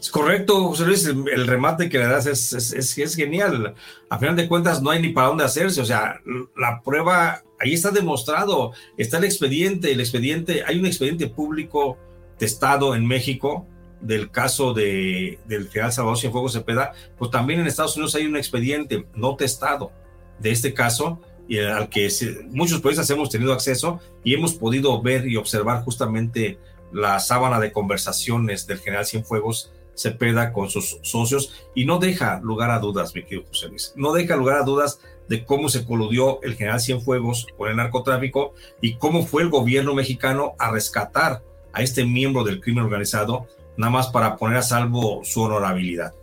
Es 0.06 0.12
correcto, 0.12 0.66
José 0.66 0.86
Luis, 0.86 1.04
el, 1.08 1.48
remate 1.48 1.90
que 1.90 1.98
le 1.98 2.06
das 2.06 2.28
es, 2.28 2.54
es, 2.54 3.16
genial. 3.16 3.74
A 4.08 4.20
final 4.20 4.36
de 4.36 4.48
cuentas 4.48 4.80
no 4.80 4.92
hay 4.92 5.02
ni 5.02 5.10
para 5.10 5.30
dónde 5.30 5.44
hacerse, 5.44 5.82
o 5.82 5.86
sea, 5.86 6.22
la 6.56 6.84
prueba, 6.84 7.42
ahí 7.60 7.74
está 7.74 7.90
demostrado, 7.90 8.74
está 8.98 9.18
el 9.18 9.24
expediente, 9.24 9.92
el 9.92 10.00
expediente, 10.00 10.64
hay 10.64 10.78
un 10.78 10.86
expediente 10.86 11.28
público 11.28 11.98
testado 12.38 12.94
en 12.94 13.08
México 13.08 13.66
del 14.00 14.30
caso 14.30 14.76
de, 14.76 15.40
del 15.48 15.70
general 15.70 15.92
Salvador 15.92 16.20
Cienfuegos 16.20 16.54
Cepeda, 16.54 16.94
pues 17.18 17.32
también 17.32 17.60
en 17.62 17.66
Estados 17.66 17.96
Unidos 17.96 18.14
hay 18.14 18.28
un 18.28 18.38
expediente 18.38 19.08
no 19.16 19.36
testado 19.36 19.92
de 20.38 20.52
este 20.52 20.76
caso 20.76 21.20
y 21.48 21.58
al 21.58 21.90
que 21.90 22.12
muchos 22.52 22.78
periodistas 22.78 23.10
hemos 23.10 23.32
tenido 23.32 23.54
acceso 23.54 24.00
y 24.24 24.36
hemos 24.36 24.54
podido 24.54 25.02
ver 25.02 25.28
y 25.28 25.36
observar 25.36 25.84
justamente 25.84 26.60
la 26.94 27.20
sábana 27.20 27.60
de 27.60 27.72
conversaciones 27.72 28.68
del 28.68 28.78
general 28.78 29.08
Cienfuegos 29.08 29.72
Cepeda 29.96 30.54
con 30.54 30.70
sus 30.70 31.00
socios 31.02 31.68
y 31.74 31.86
no 31.86 32.00
deja 32.00 32.40
lugar 32.42 32.72
a 32.72 32.80
dudas, 32.80 33.16
mi 33.16 33.24
querido 33.24 33.48
José 33.48 33.70
Luis, 33.70 33.94
no 33.96 34.14
deja 34.14 34.36
lugar 34.36 34.58
a 34.58 34.64
dudas 34.64 35.00
de 35.28 35.44
cómo 35.46 35.70
se 35.70 35.86
coludió 35.86 36.42
el 36.44 36.56
general 36.56 36.80
Cienfuegos 36.80 37.48
con 37.58 37.70
el 37.70 37.78
narcotráfico 37.78 38.54
y 38.82 38.96
cómo 38.98 39.26
fue 39.26 39.44
el 39.44 39.50
gobierno 39.50 39.94
mexicano 39.94 40.54
a 40.60 40.72
rescatar 40.72 41.44
a 41.74 41.82
este 41.82 42.06
miembro 42.06 42.44
del 42.44 42.62
crimen 42.62 42.86
organizado, 42.86 43.48
nada 43.78 43.92
más 43.92 44.08
para 44.08 44.38
poner 44.38 44.58
a 44.58 44.62
salvo 44.62 45.22
su 45.24 45.42
honorabilidad. 45.42 46.14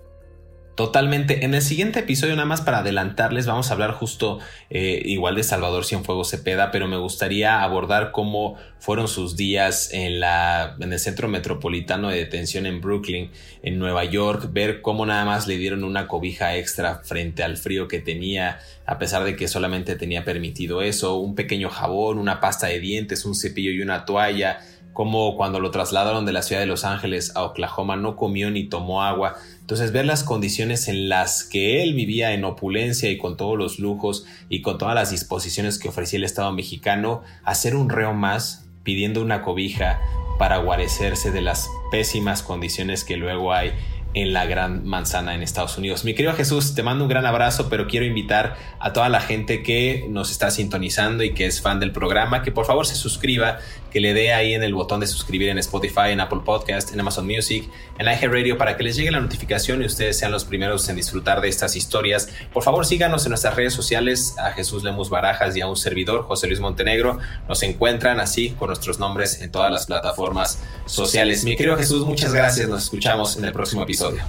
Totalmente. 0.75 1.45
En 1.45 1.53
el 1.53 1.61
siguiente 1.61 1.99
episodio, 1.99 2.35
nada 2.35 2.47
más 2.47 2.63
para 2.63 2.79
adelantarles, 2.79 3.45
vamos 3.45 3.69
a 3.71 3.75
hablar 3.75 3.93
justo 3.93 4.39
eh, 4.71 5.03
igual 5.05 5.35
de 5.35 5.43
Salvador 5.43 5.85
Cienfuegos 5.85 6.31
Cepeda, 6.31 6.71
pero 6.71 6.89
me 6.89 6.97
gustaría 6.97 7.63
abordar 7.63 8.11
cómo 8.11 8.57
fueron 8.79 9.07
sus 9.07 9.37
días 9.37 9.91
en, 9.93 10.23
en 10.23 10.93
el 10.93 10.99
centro 10.99 11.29
metropolitano 11.29 12.09
de 12.09 12.17
detención 12.17 12.65
en 12.65 12.81
Brooklyn, 12.81 13.31
en 13.63 13.79
Nueva 13.79 14.05
York, 14.05 14.49
ver 14.51 14.81
cómo 14.81 15.05
nada 15.05 15.27
más 15.27 15.47
le 15.47 15.59
dieron 15.59 15.85
una 15.85 16.09
cobija 16.09 16.57
extra 16.57 17.03
frente 17.05 17.43
al 17.43 17.59
frío 17.59 17.87
que 17.87 18.01
tenía, 18.01 18.59
a 18.87 18.99
pesar 18.99 19.25
de 19.25 19.37
que 19.37 19.49
solamente 19.49 19.95
tenía 19.97 20.25
permitido 20.25 20.81
eso, 20.81 21.17
un 21.17 21.35
pequeño 21.35 21.69
jabón, 21.69 22.17
una 22.19 22.41
pasta 22.41 22.69
de 22.69 22.81
dientes, 22.81 23.27
un 23.27 23.35
cepillo 23.35 23.73
y 23.73 23.83
una 23.83 24.07
toalla 24.07 24.61
como 24.93 25.37
cuando 25.37 25.59
lo 25.61 25.71
trasladaron 25.71 26.27
de 26.27 26.33
la 26.33 26.43
ciudad 26.43 26.61
de 26.61 26.67
Los 26.67 26.85
Ángeles 26.85 27.33
a 27.35 27.45
Oklahoma 27.45 27.97
no 27.97 28.17
comió 28.17 28.51
ni 28.51 28.65
tomó 28.65 29.03
agua. 29.03 29.37
Entonces 29.63 29.93
ver 29.93 30.05
las 30.05 30.25
condiciones 30.25 30.89
en 30.89 31.09
las 31.09 31.45
que 31.45 31.83
él 31.83 31.95
vivía 31.95 32.33
en 32.33 32.45
opulencia 32.45 33.11
y 33.11 33.17
con 33.17 33.37
todos 33.37 33.57
los 33.57 33.79
lujos 33.79 34.27
y 34.49 34.61
con 34.61 34.77
todas 34.77 34.95
las 34.95 35.11
disposiciones 35.11 35.79
que 35.79 35.89
ofrecía 35.89 36.19
el 36.19 36.25
Estado 36.25 36.53
mexicano, 36.53 37.23
hacer 37.45 37.77
un 37.77 37.89
reo 37.89 38.13
más 38.13 38.67
pidiendo 38.83 39.23
una 39.23 39.43
cobija 39.43 40.01
para 40.39 40.59
guarecerse 40.59 41.31
de 41.31 41.43
las 41.43 41.71
pésimas 41.93 42.43
condiciones 42.43 43.05
que 43.05 43.17
luego 43.17 43.53
hay 43.53 43.73
en 44.15 44.33
la 44.33 44.45
Gran 44.45 44.85
Manzana 44.87 45.35
en 45.35 45.43
Estados 45.43 45.79
Unidos. 45.79 46.05
Mi 46.05 46.15
querido 46.15 46.35
Jesús, 46.35 46.75
te 46.75 46.83
mando 46.83 47.05
un 47.05 47.11
gran 47.11 47.27
abrazo, 47.27 47.69
pero 47.69 47.87
quiero 47.87 48.05
invitar 48.05 48.57
a 48.79 48.93
toda 48.93 49.09
la 49.09 49.21
gente 49.21 49.63
que 49.63 50.07
nos 50.09 50.31
está 50.31 50.51
sintonizando 50.51 51.25
y 51.25 51.35
que 51.35 51.47
es 51.47 51.61
fan 51.61 51.81
del 51.81 51.93
programa, 51.93 52.43
que 52.43 52.53
por 52.53 52.67
favor 52.67 52.87
se 52.87 52.95
suscriba, 52.95 53.59
que 53.91 54.01
le 54.01 54.15
dé 54.15 54.33
ahí 54.33 54.55
en 54.55 54.63
el 54.63 54.75
botón 54.75 55.01
de 55.01 55.07
suscribir 55.07 55.51
en 55.51 55.59
Spotify, 55.59 56.11
en 56.11 56.21
Apple 56.21 56.41
Podcast, 56.45 56.93
en 56.93 57.01
Amazon 57.01 57.27
Music, 57.27 57.69
en 57.99 58.07
iHeartRadio 58.07 58.57
para 58.57 58.77
que 58.77 58.83
les 58.83 58.97
llegue 58.97 59.11
la 59.11 59.21
notificación 59.21 59.83
y 59.83 59.87
ustedes 59.87 60.19
sean 60.19 60.33
los 60.33 60.45
primeros 60.45 60.89
en 60.89 60.97
disfrutar 60.97 61.41
de 61.41 61.49
estas 61.49 61.77
historias. 61.77 62.29
Por 62.53 62.63
favor, 62.63 62.87
síganos 62.87 63.25
en 63.27 63.31
nuestras 63.31 63.55
redes 63.55 63.75
sociales 63.75 64.35
a 64.39 64.53
Jesús 64.53 64.83
Lemus 64.83 65.11
Barajas 65.11 65.57
y 65.57 65.61
a 65.61 65.67
un 65.67 65.77
servidor, 65.77 66.23
José 66.23 66.47
Luis 66.47 66.61
Montenegro. 66.61 67.19
Nos 67.49 67.63
encuentran 67.63 68.21
así 68.21 68.51
con 68.51 68.69
nuestros 68.69 68.99
nombres 68.99 69.41
en 69.43 69.51
todas 69.51 69.71
las 69.71 69.87
plataformas 69.87 70.59
sociales. 70.87 71.45
Mi 71.45 71.57
querido 71.57 71.77
Jesús, 71.77 72.07
muchas 72.07 72.33
gracias. 72.33 72.69
Nos 72.69 72.85
escuchamos 72.85 73.37
en 73.37 73.45
el 73.45 73.53
próximo 73.53 73.85
episodio. 74.03 74.23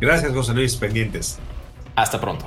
Gracias, 0.00 0.32
José 0.32 0.54
Luis, 0.54 0.76
pendientes. 0.76 1.38
Hasta 1.94 2.20
pronto. 2.20 2.46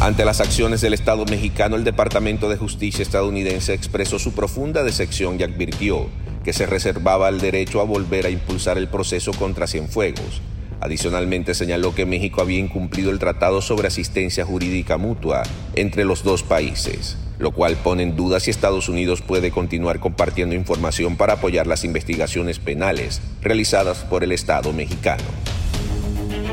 Ante 0.00 0.24
las 0.24 0.40
acciones 0.40 0.80
del 0.80 0.94
Estado 0.94 1.26
mexicano, 1.26 1.76
el 1.76 1.84
Departamento 1.84 2.48
de 2.48 2.56
Justicia 2.56 3.02
estadounidense 3.02 3.74
expresó 3.74 4.18
su 4.18 4.32
profunda 4.32 4.82
decepción 4.82 5.38
y 5.38 5.42
advirtió 5.42 6.08
que 6.42 6.54
se 6.54 6.64
reservaba 6.64 7.28
el 7.28 7.38
derecho 7.38 7.82
a 7.82 7.84
volver 7.84 8.24
a 8.24 8.30
impulsar 8.30 8.78
el 8.78 8.88
proceso 8.88 9.32
contra 9.32 9.66
Cienfuegos. 9.66 10.40
Adicionalmente 10.80 11.54
señaló 11.54 11.94
que 11.94 12.06
México 12.06 12.40
había 12.40 12.58
incumplido 12.58 13.10
el 13.10 13.18
Tratado 13.18 13.60
sobre 13.60 13.88
Asistencia 13.88 14.44
Jurídica 14.44 14.96
Mutua 14.96 15.42
entre 15.74 16.04
los 16.04 16.24
dos 16.24 16.42
países 16.42 17.16
lo 17.40 17.52
cual 17.52 17.76
pone 17.76 18.02
en 18.02 18.16
duda 18.16 18.38
si 18.38 18.50
Estados 18.50 18.88
Unidos 18.88 19.22
puede 19.22 19.50
continuar 19.50 19.98
compartiendo 19.98 20.54
información 20.54 21.16
para 21.16 21.34
apoyar 21.34 21.66
las 21.66 21.84
investigaciones 21.84 22.58
penales 22.58 23.22
realizadas 23.40 24.04
por 24.04 24.22
el 24.22 24.32
Estado 24.32 24.72
mexicano. 24.74 25.24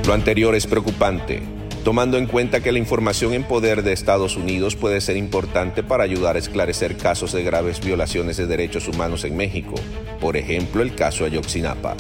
Lo 0.08 0.14
anterior 0.14 0.56
es 0.56 0.66
preocupante, 0.66 1.42
tomando 1.84 2.18
en 2.18 2.26
cuenta 2.26 2.62
que 2.62 2.72
la 2.72 2.80
información 2.80 3.34
en 3.34 3.44
poder 3.44 3.84
de 3.84 3.92
Estados 3.92 4.38
Unidos 4.38 4.78
puede 4.78 5.02
ser 5.02 5.18
importante 5.18 5.84
para 5.84 6.06
ayudar 6.06 6.38
a 6.38 6.40
esclarecer 6.40 6.96
casos 6.96 7.34
de 7.34 7.44
graves 7.44 7.82
violaciones 7.82 8.38
de 8.38 8.48
derechos 8.48 8.88
humanos 8.88 9.26
en 9.26 9.36
México, 9.36 9.76
por 10.22 10.38
ejemplo 10.38 10.82
el 10.82 10.96
caso 10.96 11.26
Ayotzinapa. 11.26 11.98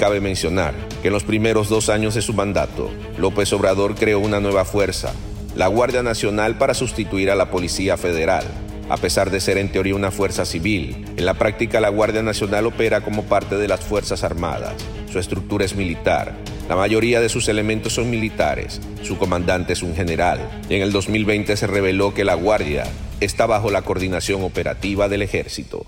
Cabe 0.00 0.22
mencionar 0.22 0.72
que 1.02 1.08
en 1.08 1.12
los 1.12 1.24
primeros 1.24 1.68
dos 1.68 1.90
años 1.90 2.14
de 2.14 2.22
su 2.22 2.32
mandato, 2.32 2.90
López 3.18 3.52
Obrador 3.52 3.96
creó 3.96 4.18
una 4.18 4.40
nueva 4.40 4.64
fuerza, 4.64 5.12
la 5.54 5.66
Guardia 5.66 6.02
Nacional 6.02 6.56
para 6.56 6.72
sustituir 6.72 7.30
a 7.30 7.34
la 7.34 7.50
Policía 7.50 7.98
Federal. 7.98 8.44
A 8.88 8.96
pesar 8.96 9.30
de 9.30 9.40
ser 9.40 9.58
en 9.58 9.70
teoría 9.70 9.94
una 9.94 10.10
fuerza 10.10 10.46
civil, 10.46 11.04
en 11.18 11.26
la 11.26 11.34
práctica 11.34 11.80
la 11.80 11.90
Guardia 11.90 12.22
Nacional 12.22 12.64
opera 12.64 13.02
como 13.02 13.24
parte 13.24 13.58
de 13.58 13.68
las 13.68 13.80
Fuerzas 13.80 14.24
Armadas. 14.24 14.72
Su 15.12 15.18
estructura 15.18 15.66
es 15.66 15.76
militar. 15.76 16.32
La 16.66 16.76
mayoría 16.76 17.20
de 17.20 17.28
sus 17.28 17.48
elementos 17.48 17.92
son 17.92 18.08
militares. 18.08 18.80
Su 19.02 19.18
comandante 19.18 19.74
es 19.74 19.82
un 19.82 19.94
general. 19.94 20.62
En 20.70 20.80
el 20.80 20.92
2020 20.92 21.58
se 21.58 21.66
reveló 21.66 22.14
que 22.14 22.24
la 22.24 22.36
Guardia 22.36 22.84
está 23.20 23.44
bajo 23.44 23.70
la 23.70 23.82
coordinación 23.82 24.42
operativa 24.44 25.10
del 25.10 25.20
ejército. 25.20 25.84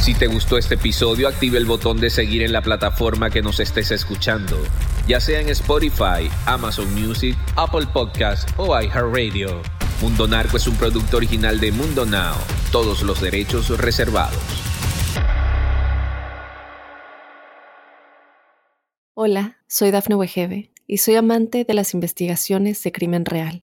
Si 0.00 0.14
te 0.14 0.26
gustó 0.26 0.58
este 0.58 0.74
episodio, 0.74 1.28
active 1.28 1.56
el 1.56 1.64
botón 1.64 1.98
de 1.98 2.10
seguir 2.10 2.42
en 2.42 2.52
la 2.52 2.62
plataforma 2.62 3.30
que 3.30 3.42
nos 3.42 3.60
estés 3.60 3.90
escuchando, 3.90 4.56
ya 5.06 5.18
sea 5.20 5.40
en 5.40 5.48
Spotify, 5.48 6.30
Amazon 6.46 6.92
Music, 6.94 7.36
Apple 7.56 7.86
Podcast 7.92 8.50
o 8.58 8.78
iHeartRadio. 8.78 9.62
Mundo 10.00 10.28
Narco 10.28 10.58
es 10.58 10.66
un 10.66 10.76
producto 10.76 11.16
original 11.16 11.58
de 11.60 11.72
Mundo 11.72 12.04
Now, 12.04 12.34
todos 12.70 13.02
los 13.02 13.20
derechos 13.20 13.70
reservados. 13.78 14.42
Hola, 19.14 19.58
soy 19.68 19.90
Dafne 19.90 20.16
Wegebe 20.16 20.72
y 20.86 20.98
soy 20.98 21.14
amante 21.14 21.64
de 21.64 21.72
las 21.72 21.94
investigaciones 21.94 22.82
de 22.82 22.92
crimen 22.92 23.24
real. 23.24 23.62